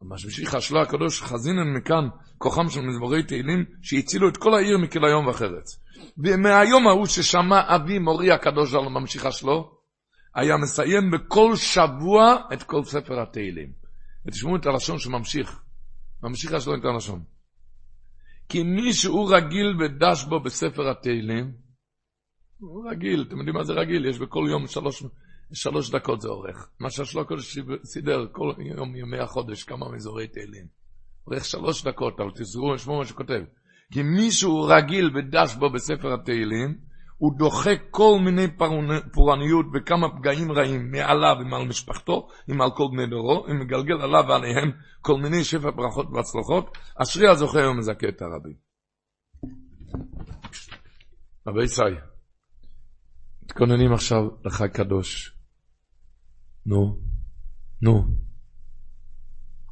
[0.00, 2.08] המשבישי חשלה הקדוש חזינן מכאן
[2.38, 5.80] כוחם של מזמורי תהילים שהצילו את כל העיר מכליום וחרץ.
[6.18, 9.80] ומהיום ההוא ששמע אבי מורי הקדוש על ממשיכה שלו,
[10.34, 13.72] היה מסיים בכל שבוע את כל ספר התהילים.
[14.26, 15.62] ותשמעו את הלשון שממשיך.
[16.22, 17.22] ממשיך שלו את הלשון.
[18.48, 21.52] כי מי שהוא רגיל ודש בו בספר התהילים,
[22.58, 24.06] הוא רגיל, אתם יודעים מה זה רגיל?
[24.06, 25.02] יש בכל יום שלוש,
[25.52, 26.68] שלוש דקות זה אורך.
[26.80, 30.66] מה שהשלו הקודש סידר כל יום ימי החודש, כמה מזורי תהילים.
[31.26, 33.42] אורך שלוש דקות, אבל תזכרו לשמוע מה שכותב.
[33.92, 36.78] כי מישהו רגיל ודש בו בספר התהילים,
[37.16, 38.46] הוא דוחה כל מיני
[39.12, 44.70] פורעניות וכמה פגעים רעים מעליו ומעל משפחתו, עם כל בני דורו, ומגלגל עליו ועליהם
[45.00, 48.54] כל מיני שפע ברכות והצלחות, אשרי הזוכה ומזכה את הרבים.
[51.46, 51.82] רבי ישי,
[53.42, 55.39] מתכוננים עכשיו לחג קדוש.
[56.66, 56.98] נו,
[57.82, 58.04] נו.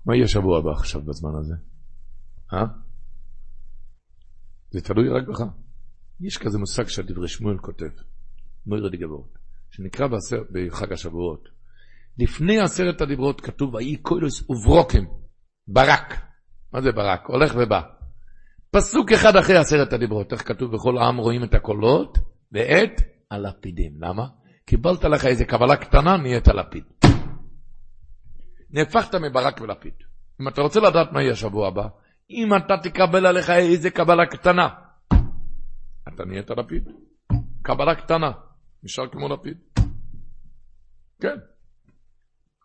[0.06, 1.54] מה יהיה שבוע הבא עכשיו בזמן הזה?
[2.52, 2.66] אה?
[4.70, 5.44] זה תלוי רק בך.
[6.20, 7.90] יש כזה מושג שהדברי שמואל כותב,
[8.66, 9.30] מוירד גבורת,
[9.70, 11.48] שנקרא בעשר, בחג השבועות.
[12.18, 15.08] לפני עשרת הדיברות כתוב, ויהי קוילוס וברוקים,
[15.68, 16.14] ברק.
[16.72, 17.26] מה זה ברק?
[17.26, 17.80] הולך ובא.
[18.70, 22.18] פסוק אחד אחרי עשרת הדיברות, איך כתוב בכל העם רואים את הקולות
[22.52, 23.00] ואת
[23.30, 23.92] הלפידים.
[24.00, 24.26] למה?
[24.68, 26.84] קיבלת לך איזה קבלה קטנה, נהיית לפיד.
[28.70, 29.94] נהפכת מברק ולפיד.
[30.40, 31.88] אם אתה רוצה לדעת מה יהיה השבוע הבא,
[32.30, 34.68] אם אתה תקבל עליך איזה קבלה קטנה,
[36.08, 36.88] אתה נהיית לפיד.
[37.62, 38.32] קבלה קטנה,
[38.82, 39.58] נשאר כמו לפיד.
[41.20, 41.36] כן.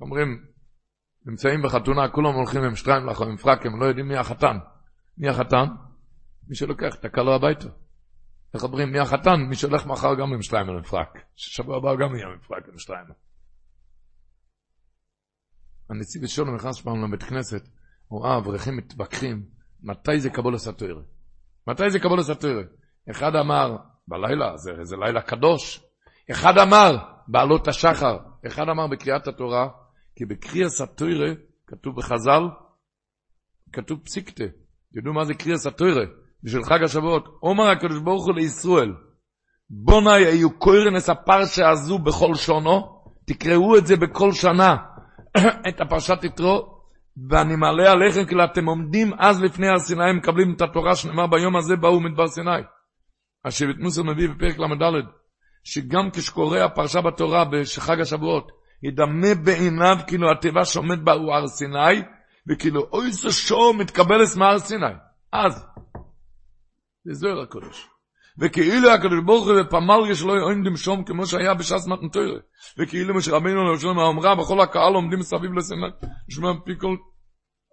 [0.02, 0.46] אומרים,
[1.26, 4.58] נמצאים בחתונה, כולם הולכים עם שטריים לחו, עם פרק, הם לא יודעים מי החתן.
[5.18, 5.66] מי החתן?
[6.48, 7.68] מי שלוקח את הקלו הביתה.
[8.54, 9.42] איך אומרים, מי החתן?
[9.50, 11.20] מי שהולך מחר גם עם שטריימר עם פרק.
[11.36, 13.14] שבוע הבא גם יהיה עם פרק עם שטריימר.
[15.90, 17.70] הנציב שלו נכנס פעם לבית כנסת,
[18.08, 19.46] הוא ראה אברכים מתווכחים,
[19.84, 21.02] מתי זה קבול הסטוירה?
[21.68, 22.64] מתי זה קבול הסטוירה?
[23.12, 23.78] אחד אמר,
[24.08, 25.84] בלילה, זה, זה לילה קדוש.
[26.32, 26.98] אחד אמר,
[27.28, 28.18] בעלות השחר.
[28.48, 29.70] אחד אמר בקריאת התורה,
[30.16, 31.34] כי בקריאת התורה,
[31.68, 32.44] כתוב בחז"ל,
[33.74, 34.44] כתוב פסיקתה.
[34.94, 36.06] תדעו מה זה קריאת התורה?
[36.44, 37.28] בשביל חג השבועות.
[37.44, 38.94] אומר הקדוש ברוך הוא לישראל,
[39.70, 44.76] בוני היו קוירנס הפרשה הזו בכל שונו, תקראו את זה בכל שנה,
[45.70, 46.74] את הפרשת יתרו,
[47.30, 51.56] ואני מעלה עליכם כאילו אתם עומדים אז לפני הר סיני, מקבלים את התורה שנאמר ביום
[51.56, 52.62] הזה באו מדבר סיני.
[53.46, 55.06] השבט מוסר מביא בפרק ל"ד,
[55.64, 58.52] שגם כשקורא הפרשה בתורה בחג השבועות,
[58.84, 62.02] ידמה בעיניו כאילו התיבה שעומד בה הוא הר סיני,
[62.50, 64.94] וכאילו אוי זה שור מתקבלת מהר סיני.
[65.32, 65.66] אז,
[67.06, 67.88] זה זוהר הקודש.
[68.40, 72.40] וכאילו הקדוש ברוך הוא בפמליה שלו עומדים שום כמו שהיה בש"ס מתנתוירה.
[72.80, 75.88] וכאילו משה רבינו לראשון האומרה וכל הקהל עומדים מסביב לסיני,
[76.30, 76.96] נשמע פי כל...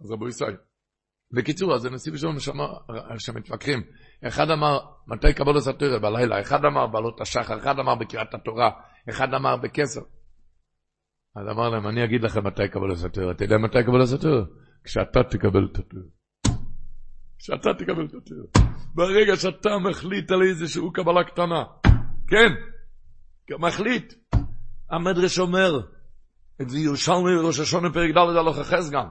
[0.05, 0.57] אז רבו ישראל.
[1.33, 2.37] בקיצור, אז הנשיא ושלום
[3.19, 3.83] שמתווכחים.
[4.29, 5.99] אחד אמר, מתי קבול הסתירה?
[5.99, 6.41] בלילה.
[6.41, 8.71] אחד אמר בעלות השחר, אחד אמר בקריאת התורה,
[9.11, 10.01] אחד אמר בכסר.
[11.37, 13.31] אז אמר להם, אני אגיד לכם מתי קבול הסתירה.
[13.31, 14.43] אתה יודע מתי קבול הסתירה?
[14.85, 16.20] כשאתה תקבל את התורה.
[17.41, 18.71] כשאתה תקבל את התורה.
[18.95, 21.65] ברגע שאתה מחליט על איזשהו קבלה קטנה.
[22.29, 22.53] כן,
[23.59, 24.15] מחליט.
[24.91, 25.81] המדרש אומר,
[26.63, 29.09] את זה ירושלמי בראש השונה פרק ד' הלוך החס גם.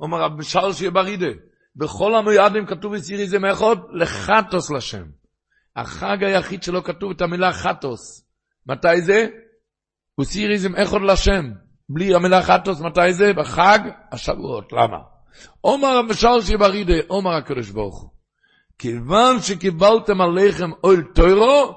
[0.00, 1.26] אומר רב משל שיהיה ברידה.
[1.76, 5.04] בכל המועדים כתוב בסיריזם אחד לחטוס לשם.
[5.76, 8.28] החג היחיד שלא כתוב את המילה חטוס.
[8.66, 9.26] מתי זה?
[10.14, 11.44] הוא סיריזם אחד לשם.
[11.88, 13.32] בלי המילה חטוס, מתי זה?
[13.32, 13.78] בחג
[14.12, 14.72] השבועות.
[14.72, 15.11] למה?
[15.60, 18.10] עומר המשל שברידה, עומר הקדוש ברוך הוא.
[18.78, 21.74] כיוון שקיבלתם עליכם אוהל טוירו,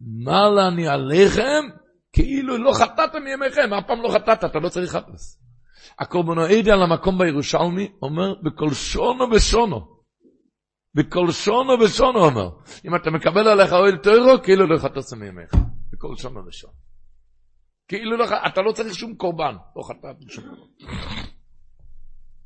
[0.00, 1.64] מה לנו עליכם?
[2.12, 5.38] כאילו לא חטאתם מימיכם, אף פעם לא חטאת, אתה לא צריך חטוס.
[5.98, 9.98] הקורבנואידי על המקום בירושלמי אומר בכל שונו ושונו.
[10.94, 12.50] בכל שונו ושונו אומר.
[12.84, 15.50] אם אתה מקבל עליך אוהל טוירו, כאילו לא חטאת מימיך.
[15.92, 16.72] בכל שונו ושונו.
[17.88, 19.54] כאילו לא, אתה לא צריך שום קורבן.
[19.76, 21.37] לא חטאת שום קורבן.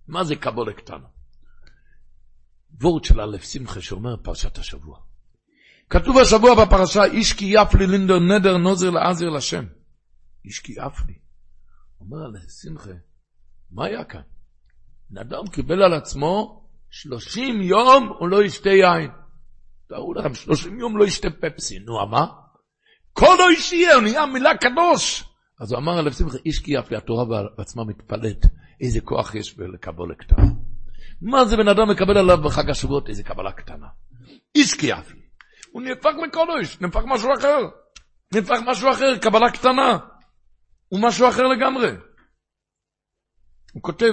[0.09, 1.07] מה זה קבולה קטנה?
[2.81, 4.99] וורד של א' שמחה שאומר פרשת השבוע.
[5.91, 9.65] כתוב השבוע בפרשה, איש כי יפלי לינדר נדר נוזר לעזר לשם.
[10.45, 11.19] איש כי יפלי.
[12.01, 12.91] אומר על שמחה,
[13.70, 14.20] מה היה כאן?
[15.11, 19.11] בן אדם קיבל על עצמו שלושים יום הוא לא ישתה יין.
[19.89, 22.27] תארו לכם, שלושים יום לא ישתה פפסי, נו, מה?
[23.12, 25.24] כל ישיה, הוא נהיה מילה קדוש.
[25.61, 27.24] אז הוא אמר על שמחה, איש כי יפלי, התורה
[27.57, 28.47] בעצמה מתפלאת,
[28.83, 30.43] איזה כוח יש בלקבול לכתב.
[31.23, 33.09] מה זה בן אדם מקבל עליו בחג השבועות?
[33.09, 33.87] איזה קבלה קטנה.
[34.55, 35.13] איש קייף.
[35.73, 37.59] הוא נהפך מקודש, נהפך משהו אחר.
[38.35, 39.99] נהפך משהו אחר, קבלה קטנה.
[40.89, 41.91] הוא משהו אחר לגמרי.
[43.73, 44.13] הוא כותב,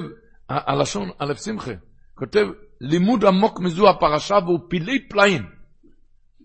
[0.49, 1.71] הלשון, א' שמחה,
[2.15, 2.45] כותב,
[2.81, 5.43] לימוד עמוק מזו הפרשה והוא פילי פלאים.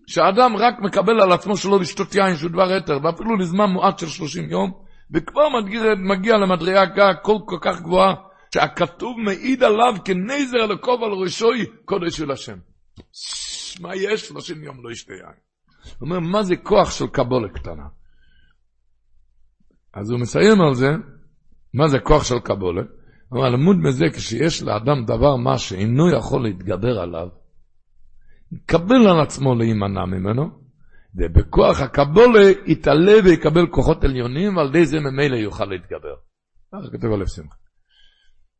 [0.07, 4.07] שהאדם רק מקבל על עצמו שלא לשתות יין שהוא דבר יתר, ואפילו לזמן מועט של
[4.07, 8.13] 30 יום, וכבר מגיע, מגיע למדרגה כל כל כך גבוהה,
[8.53, 12.57] שהכתוב מעיד עליו כנזר לקוב על ראשוי קודש של השם.
[13.81, 14.27] מה יש?
[14.27, 15.35] 30 יום לא ישתה יין.
[15.99, 17.87] הוא אומר, מה זה כוח של קבולה קטנה?
[19.93, 20.89] אז הוא מסיים על זה,
[21.73, 22.81] מה זה כוח של קבולה?
[23.31, 27.27] אומר, למוד מזה, כשיש לאדם דבר מה שאינו יכול להתגבר עליו,
[28.51, 30.64] יקבל על עצמו להימנע ממנו,
[31.17, 36.15] ובכוח הקבולה יתעלה ויקבל כוחות עליונים, ועל ידי זה ממילא יוכל להתגבר.
[36.71, 37.55] ככה כתוב על שמחה.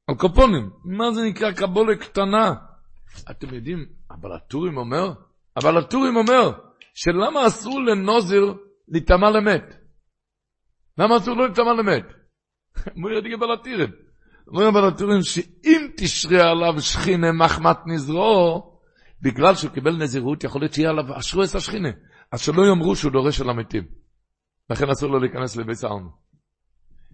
[0.07, 2.53] על קופונים, מה זה נקרא קבולה קטנה?
[3.31, 5.13] אתם יודעים, אבל הטורים אומר,
[5.57, 6.51] אבל הטורים אומר,
[6.93, 8.53] שלמה אסור לנוזר
[8.87, 9.75] להיטמע למת?
[10.97, 12.05] למה אסור לו להיטמע למת?
[12.95, 13.89] הוא ידי גבל הטירים.
[14.47, 18.71] אומרים אבל הטורים שאם תשרה עליו שכינה מחמת נזרו,
[19.21, 21.89] בגלל שהוא קיבל נזירות, יכול להיות שיהיה עליו אשרו את השכינה.
[22.31, 23.83] אז שלא יאמרו שהוא דורש של המתים.
[24.69, 26.09] לכן אסור לו להיכנס לבית העם.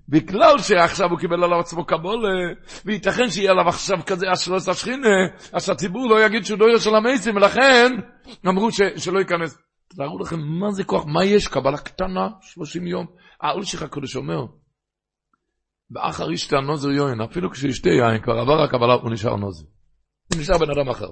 [0.09, 2.29] בגלל שעכשיו הוא קיבל עליו עצמו קבולה,
[2.85, 5.09] וייתכן שיהיה עליו עכשיו כזה אשרו את השכינה,
[5.53, 7.91] אז הציבור לא יגיד שהוא דורש של המתים, ולכן
[8.47, 9.57] אמרו ש, שלא ייכנס.
[9.97, 11.47] תארו לכם מה זה כוח, מה יש?
[11.47, 13.05] קבלה קטנה, 30 יום.
[13.41, 14.45] האולשיך הקודש אומר,
[15.89, 19.65] באחר ישתה נוזר יוין, אפילו כשישתה יין, כבר עבר הקבלה, הוא נשאר נוזר.
[20.33, 21.09] הוא נשאר בן אדם אחר.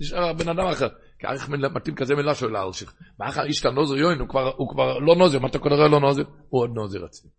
[0.00, 0.88] נשאר בן אדם אחר.
[1.22, 2.94] איך מתאים כזה מילה שלו לאלשיך.
[3.18, 6.22] ואחר איש נוזר יוין, הוא כבר, הוא כבר לא נוזר, מה אתה קורא לא נוזר?
[6.48, 7.30] הוא עוד נוזר עצמי.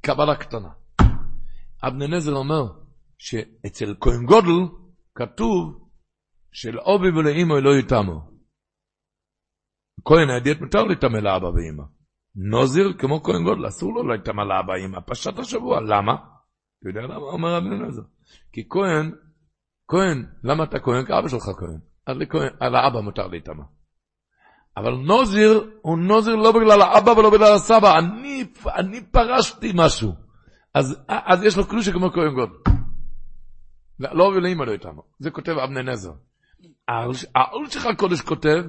[0.00, 0.68] קבלה קטנה.
[1.84, 2.62] אבני נזר אומר
[3.18, 4.74] שאצל כהן גודל
[5.14, 5.88] כתוב
[6.52, 8.32] שלאובי ולאימו לא יתאמו.
[10.04, 11.84] כהן הידיעת מותר להתאמה לאבא ואימא.
[12.34, 14.98] נוזר כמו כהן גודל, אסור לו להתאמה לאבא ואימא.
[15.06, 16.12] פשט השבוע, למה?
[16.80, 17.16] אתה יודע למה?
[17.16, 18.02] אומר אבני נזר.
[18.52, 19.12] כי כהן
[19.92, 21.04] כהן, למה אתה כהן?
[21.06, 21.78] כי אבא שלך כהן.
[22.06, 23.64] אז לכהן, על האבא מותר להיטמע.
[24.76, 27.98] אבל נוזיר הוא נוזיר לא בגלל האבא ולא בגלל הסבא.
[27.98, 28.44] אני,
[28.76, 30.12] אני פרשתי משהו.
[30.74, 32.50] אז, אז יש לו קלושה כמו כהן גוד.
[34.00, 35.02] לא ולאמא לא איתנו.
[35.18, 36.12] זה כותב אבני נזר.
[37.34, 38.62] העול שלך הקודש כותב,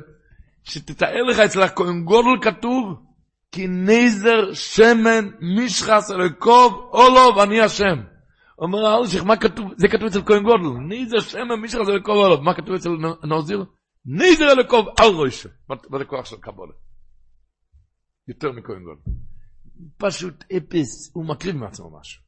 [0.64, 3.04] שתתאר לך אצל הכהן גודל כתוב,
[3.52, 8.12] כי נזר שמן משחס אלוקוב אולו ואני השם.
[8.64, 9.72] אומר האלשיך, מה כתוב?
[9.77, 10.80] זה כתוב אצל כהן גודל.
[10.88, 12.41] ניזר שם מישך זה לקוב עליו.
[12.41, 12.90] מה כתוב אצל
[13.23, 13.65] נוזיר?
[14.06, 15.49] ניזר לקוב על ראשו.
[15.98, 16.73] זה כוח של קבולה?
[18.27, 19.02] יותר מכהן גודל.
[19.98, 22.22] פשוט אפס, הוא מקריב מעצמו משהו.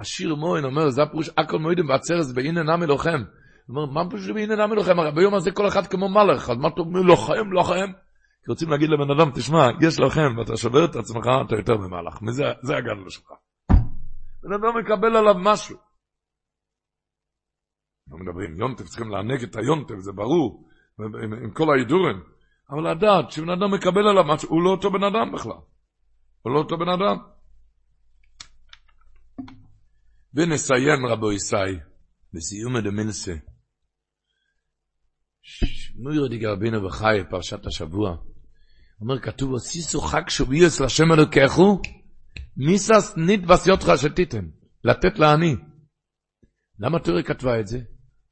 [0.00, 3.22] השיר מוין אומר, זה הפירוש, הכל מוידם בעצרס, והנה נמי לוחם.
[3.66, 4.98] הוא אומר, מה פירוש והנה נמי לוחם?
[4.98, 7.92] הרי ביום הזה כל אחד כמו מלך, אז מה אתה אומר, לוחם, לוחם?
[8.44, 12.18] כי רוצים להגיד לבן אדם, תשמע, יש לוחם, ואתה שובר את עצמך, אתה יותר ממלך.
[12.62, 13.32] זה הגדול שלך.
[14.46, 15.76] בן אדם מקבל עליו משהו.
[18.08, 20.68] לא מדברים, יונטף צריכים לענג את היונטף, זה ברור,
[20.98, 22.22] עם, עם כל ההידורים.
[22.70, 25.60] אבל לדעת שבן אדם מקבל עליו משהו, הוא לא אותו בן אדם בכלל.
[26.42, 27.16] הוא לא אותו בן אדם.
[30.34, 31.78] ונסיים רבו ישי,
[32.32, 33.34] בסיום הדמילסה.
[35.98, 38.16] מוירו דיגר בינו וחי, פרשת השבוע.
[39.00, 41.80] אומר, כתוב, עשיסו חג שוביוס לשם אלוקיכו,
[42.56, 44.44] מיסס נדבס יותך שתיתם,
[44.84, 45.56] לתת לעני.
[46.78, 47.78] למה תורה כתבה את זה?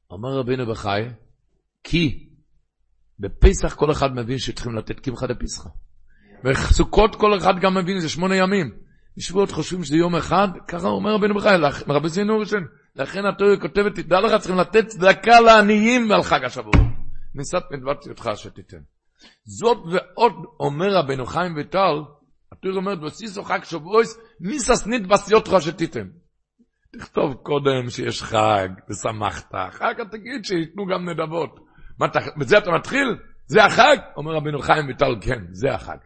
[0.09, 1.01] אומר רבינו בחי,
[1.83, 2.29] כי
[3.19, 5.69] בפסח כל אחד מבין שצריכים לתת קמחא דפסחא.
[6.43, 8.71] בסוכות כל אחד גם מבין, זה שמונה ימים.
[9.17, 11.49] בשבועות חושבים שזה יום אחד, ככה אומר רבינו בחי,
[11.87, 12.67] רבי זינו ראשון.
[12.95, 16.73] לכן התורה כותבת, תדע לך, צריכים לתת צדקה לעניים על חג השבוע.
[17.35, 18.81] ניסת נדבס יותך שתיתן.
[19.45, 22.01] זאת ועוד אומר רבינו חיים ויטל,
[22.57, 26.07] התורה אומרת, בסיסו חג שבועס, מיסס נדבס יותרה שתיתם.
[26.97, 31.59] תכתוב קודם שיש חג, ושמחת, אחר כך תגיד שייתנו גם נדבות.
[31.99, 32.05] מה,
[32.37, 33.17] בזה אתה מתחיל?
[33.47, 33.97] זה החג?
[34.17, 35.97] אומר רבינו חיים ויטל, כן, זה החג.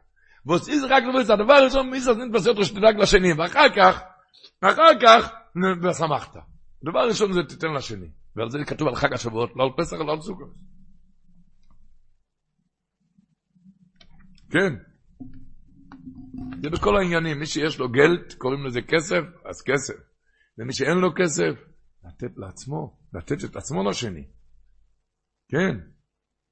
[0.46, 4.02] ועושים רק לבוא הדבר הראשון, מיסס נדבס יותרה שתדאג לשני, ואחר כך,
[4.62, 5.32] אחר כך,
[5.84, 6.36] ושמחת.
[6.84, 8.08] הדבר הראשון זה תיתן לשני.
[8.36, 10.54] ועל זה כתוב על חג השבועות, לא על פסח, לא על סוכות.
[14.52, 14.89] כן.
[16.62, 20.00] זה בכל העניינים, מי שיש לו גלט, קוראים לזה כסף, אז כסף.
[20.58, 21.54] ומי שאין לו כסף,
[22.06, 24.28] לתת לעצמו, לתת את עצמו לשני.
[25.52, 25.78] כן,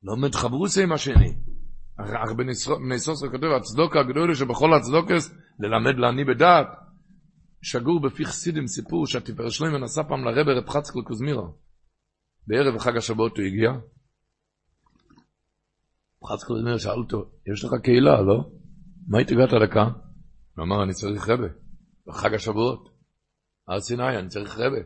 [0.03, 1.33] לא מתחברוסי עם השני.
[1.99, 2.31] אך
[2.79, 6.67] בני סוסר כותב, הצדוק הגדול שבכל הצדוקס, ללמד לעני בדעת.
[7.61, 11.55] שגור בפי חסידים סיפור שהתפארת שלמה נסע פעם לרבר רב חצקל קוזמירו.
[12.47, 13.71] בערב חג השבועות הוא הגיע.
[16.25, 18.49] חצקל קוזמירו שאל אותו, יש לך קהילה, לא?
[19.07, 19.89] מה הגעת לכאן?
[20.55, 21.47] הוא אמר, אני צריך רבה.
[22.07, 22.89] בחג השבועות.
[23.67, 24.79] הר סיני, אני צריך רבה.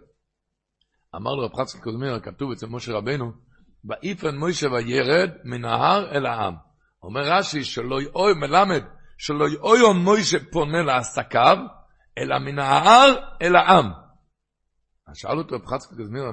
[1.16, 3.32] אמר לו רב חצקל קוזמירו, כתוב אצל משה רבנו,
[3.86, 6.54] ואיפן מוישה וירד מן ההר אל העם.
[7.04, 8.84] אומר רש"י שלא יאוי, מלמד,
[9.18, 11.58] שלא יאוי מוישה פונה לעסקיו,
[12.18, 13.86] אלא מן ההר אל העם.
[15.08, 16.24] אז שאל אותו רב חצקי קזמיר,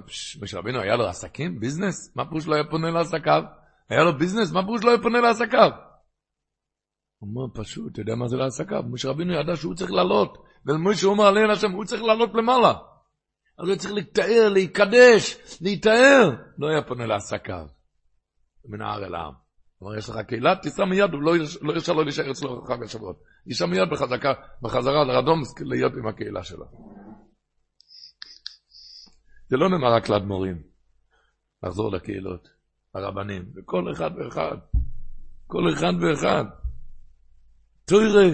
[0.43, 2.16] משה רבינו היה לו עסקים, ביזנס?
[2.16, 3.43] מה פירוש לא היה פונה לעסקיו?
[3.90, 5.88] היה לו ביזנס, מה פירוש לא היה פונה לעסקיו?
[7.19, 8.82] הוא אומר פשוט, אתה יודע מה זה לעסקיו?
[8.90, 12.74] משה רבינו ידע שהוא צריך לעלות, ולמשה הוא אומר עליהם השם, הוא צריך לעלות למעלה.
[13.59, 16.31] אז הוא צריך להתאר, להיקדש, להתאר.
[16.59, 17.66] לא היה פונה לעסקיו,
[18.65, 19.32] מן ההר אל העם.
[19.78, 21.23] כלומר, יש לך קהילה, תיסע מיד, הוא
[21.62, 23.23] לא ירשה לו להישאר אצלו חג השבועות.
[23.47, 24.32] ייסע מיד בחזקה,
[24.62, 26.65] בחזרה לרדום, להיות עם הקהילה שלו.
[29.49, 30.62] זה לא נאמר רק לאדמו"רים,
[31.62, 32.49] לחזור לקהילות,
[32.95, 34.57] לרבנים, וכל אחד ואחד,
[35.47, 36.45] כל אחד ואחד.
[37.89, 38.28] תוירה.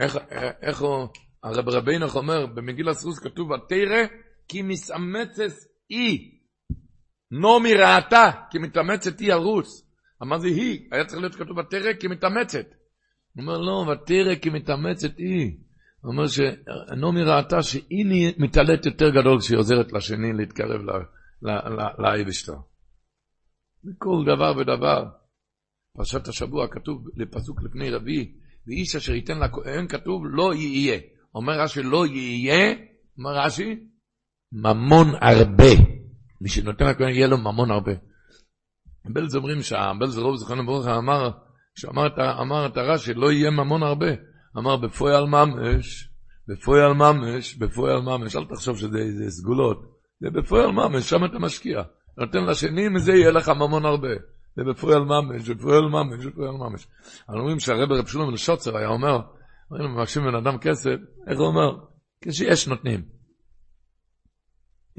[0.00, 0.18] איך,
[0.62, 1.08] איך הוא,
[1.42, 4.06] הרב רבינך אומר, במגיל סרוס כתוב, התרא
[4.48, 6.38] כי מסאמצס אי.
[7.30, 9.88] נעמי ראתה, כי מתאמצת היא הרוס.
[10.20, 10.88] מה זה היא?
[10.92, 12.66] היה צריך להיות כתוב ותרא כי מתאמצת.
[13.34, 15.56] הוא אומר, לא, ותרא כי מתאמצת היא.
[16.00, 20.80] הוא אומר שנעמי ראתה שהיא מתעלית יותר גדול כשהיא עוזרת לשני להתקרב
[21.98, 22.56] לאייבשטר.
[23.84, 25.21] בכל דבר ודבר.
[25.96, 28.32] פרשת השבוע כתוב לפסוק לפני רביעי,
[28.66, 31.00] ואיש אשר ייתן לכהן כתוב לא יהיה.
[31.34, 32.74] אומר רש"י לא יהיה,
[33.18, 33.76] אומר רש"י,
[34.52, 35.72] ממון הרבה.
[36.40, 37.92] מי שנותן לכהן יהיה לו ממון הרבה.
[39.04, 41.30] בלז אומרים שהבלז רוב זכרנו ברוך אמר,
[41.74, 42.06] כשאמר
[42.40, 44.10] אמר את הרש"י, לא יהיה ממון הרבה.
[44.58, 46.08] אמר בפועל ממש,
[46.48, 49.82] בפועל ממש, בפועל ממש, אל תחשוב שזה איזה סגולות,
[50.20, 51.82] זה בפועל ממש, שם אתה משקיע.
[52.18, 54.08] נותן לשני, מזה יהיה לך ממון הרבה.
[54.56, 56.86] זה בפועל ממש, בפועל ממש, בפועל ממש.
[57.20, 59.20] אנחנו אומרים שהרבר רב שלום שוצר היה אומר,
[59.70, 60.96] אומרים, מבקשים בן אדם כסף,
[61.26, 61.84] איך הוא אומר?
[62.20, 63.02] כשיש נותנים.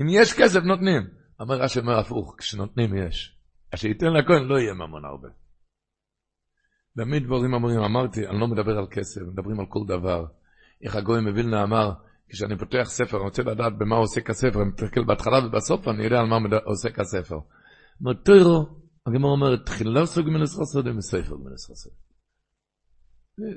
[0.02, 1.02] אם יש כסף נותנים.
[1.42, 3.38] אמר רש"י אומר הפוך, כשנותנים יש.
[3.72, 5.28] אז שייתן לכהן לא יהיה ממון הרבה.
[6.96, 10.26] באמת דברים אמורים, אמרתי, אני לא מדבר על כסף, מדברים על כל דבר.
[10.84, 11.92] איך הגוי מווילנה אמר,
[12.30, 16.20] כשאני פותח ספר, אני רוצה לדעת במה עוסק הספר, אני מתסתכל בהתחלה ובסוף, אני יודע
[16.20, 17.36] על מה עוסק הספר.
[18.02, 21.90] אומר, תוירו, הגמר אומרת, תחילה סוג מנס חסר ומספר מנס חסר.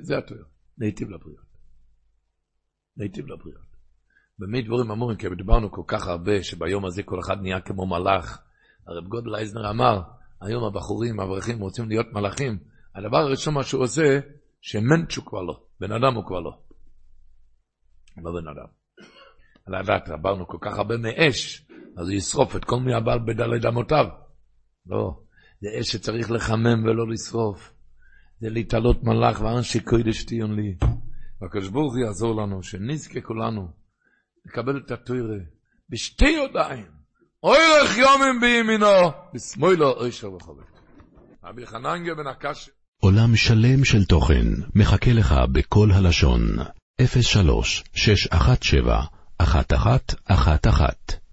[0.01, 0.45] זה התויר,
[0.77, 1.45] להיטיב לבריאות.
[2.97, 3.67] להיטיב לבריאות.
[4.39, 8.41] באמת דברים אמורים, כי דיברנו כל כך הרבה, שביום הזה כל אחד נהיה כמו מלאך.
[8.87, 10.01] הרב גודל אייזנר אמר,
[10.41, 12.59] היום הבחורים, האברכים, רוצים להיות מלאכים.
[12.95, 14.19] הדבר הראשון מה שהוא עושה,
[14.61, 16.57] שמנצ'ו כבר לא, בן אדם הוא כבר לא.
[18.17, 18.67] לא בן אדם.
[19.65, 21.67] על הדעת, עברנו כל כך הרבה מאש,
[21.97, 24.05] אז הוא ישרוף את כל מי הבעל בדלת אמותיו.
[24.85, 25.19] לא,
[25.61, 27.71] זה אש שצריך לחמם ולא לשרוף.
[28.41, 30.75] זה להתעלות מלאך ואנשי קודש תהיון לי.
[31.41, 33.67] והקדוש ברוך הוא יעזור לנו, שנזכה כולנו
[34.45, 35.37] לקבל את התוירה
[35.89, 36.85] בשתי ידיים.
[37.43, 40.71] אורך יומים בימינו, בשמאלו אושר וחובק.
[41.43, 42.69] רבי חננגה בן הקש...
[42.99, 46.41] עולם שלם של תוכן מחכה לך בכל הלשון,
[47.21, 49.05] 03 617
[49.41, 51.26] 1111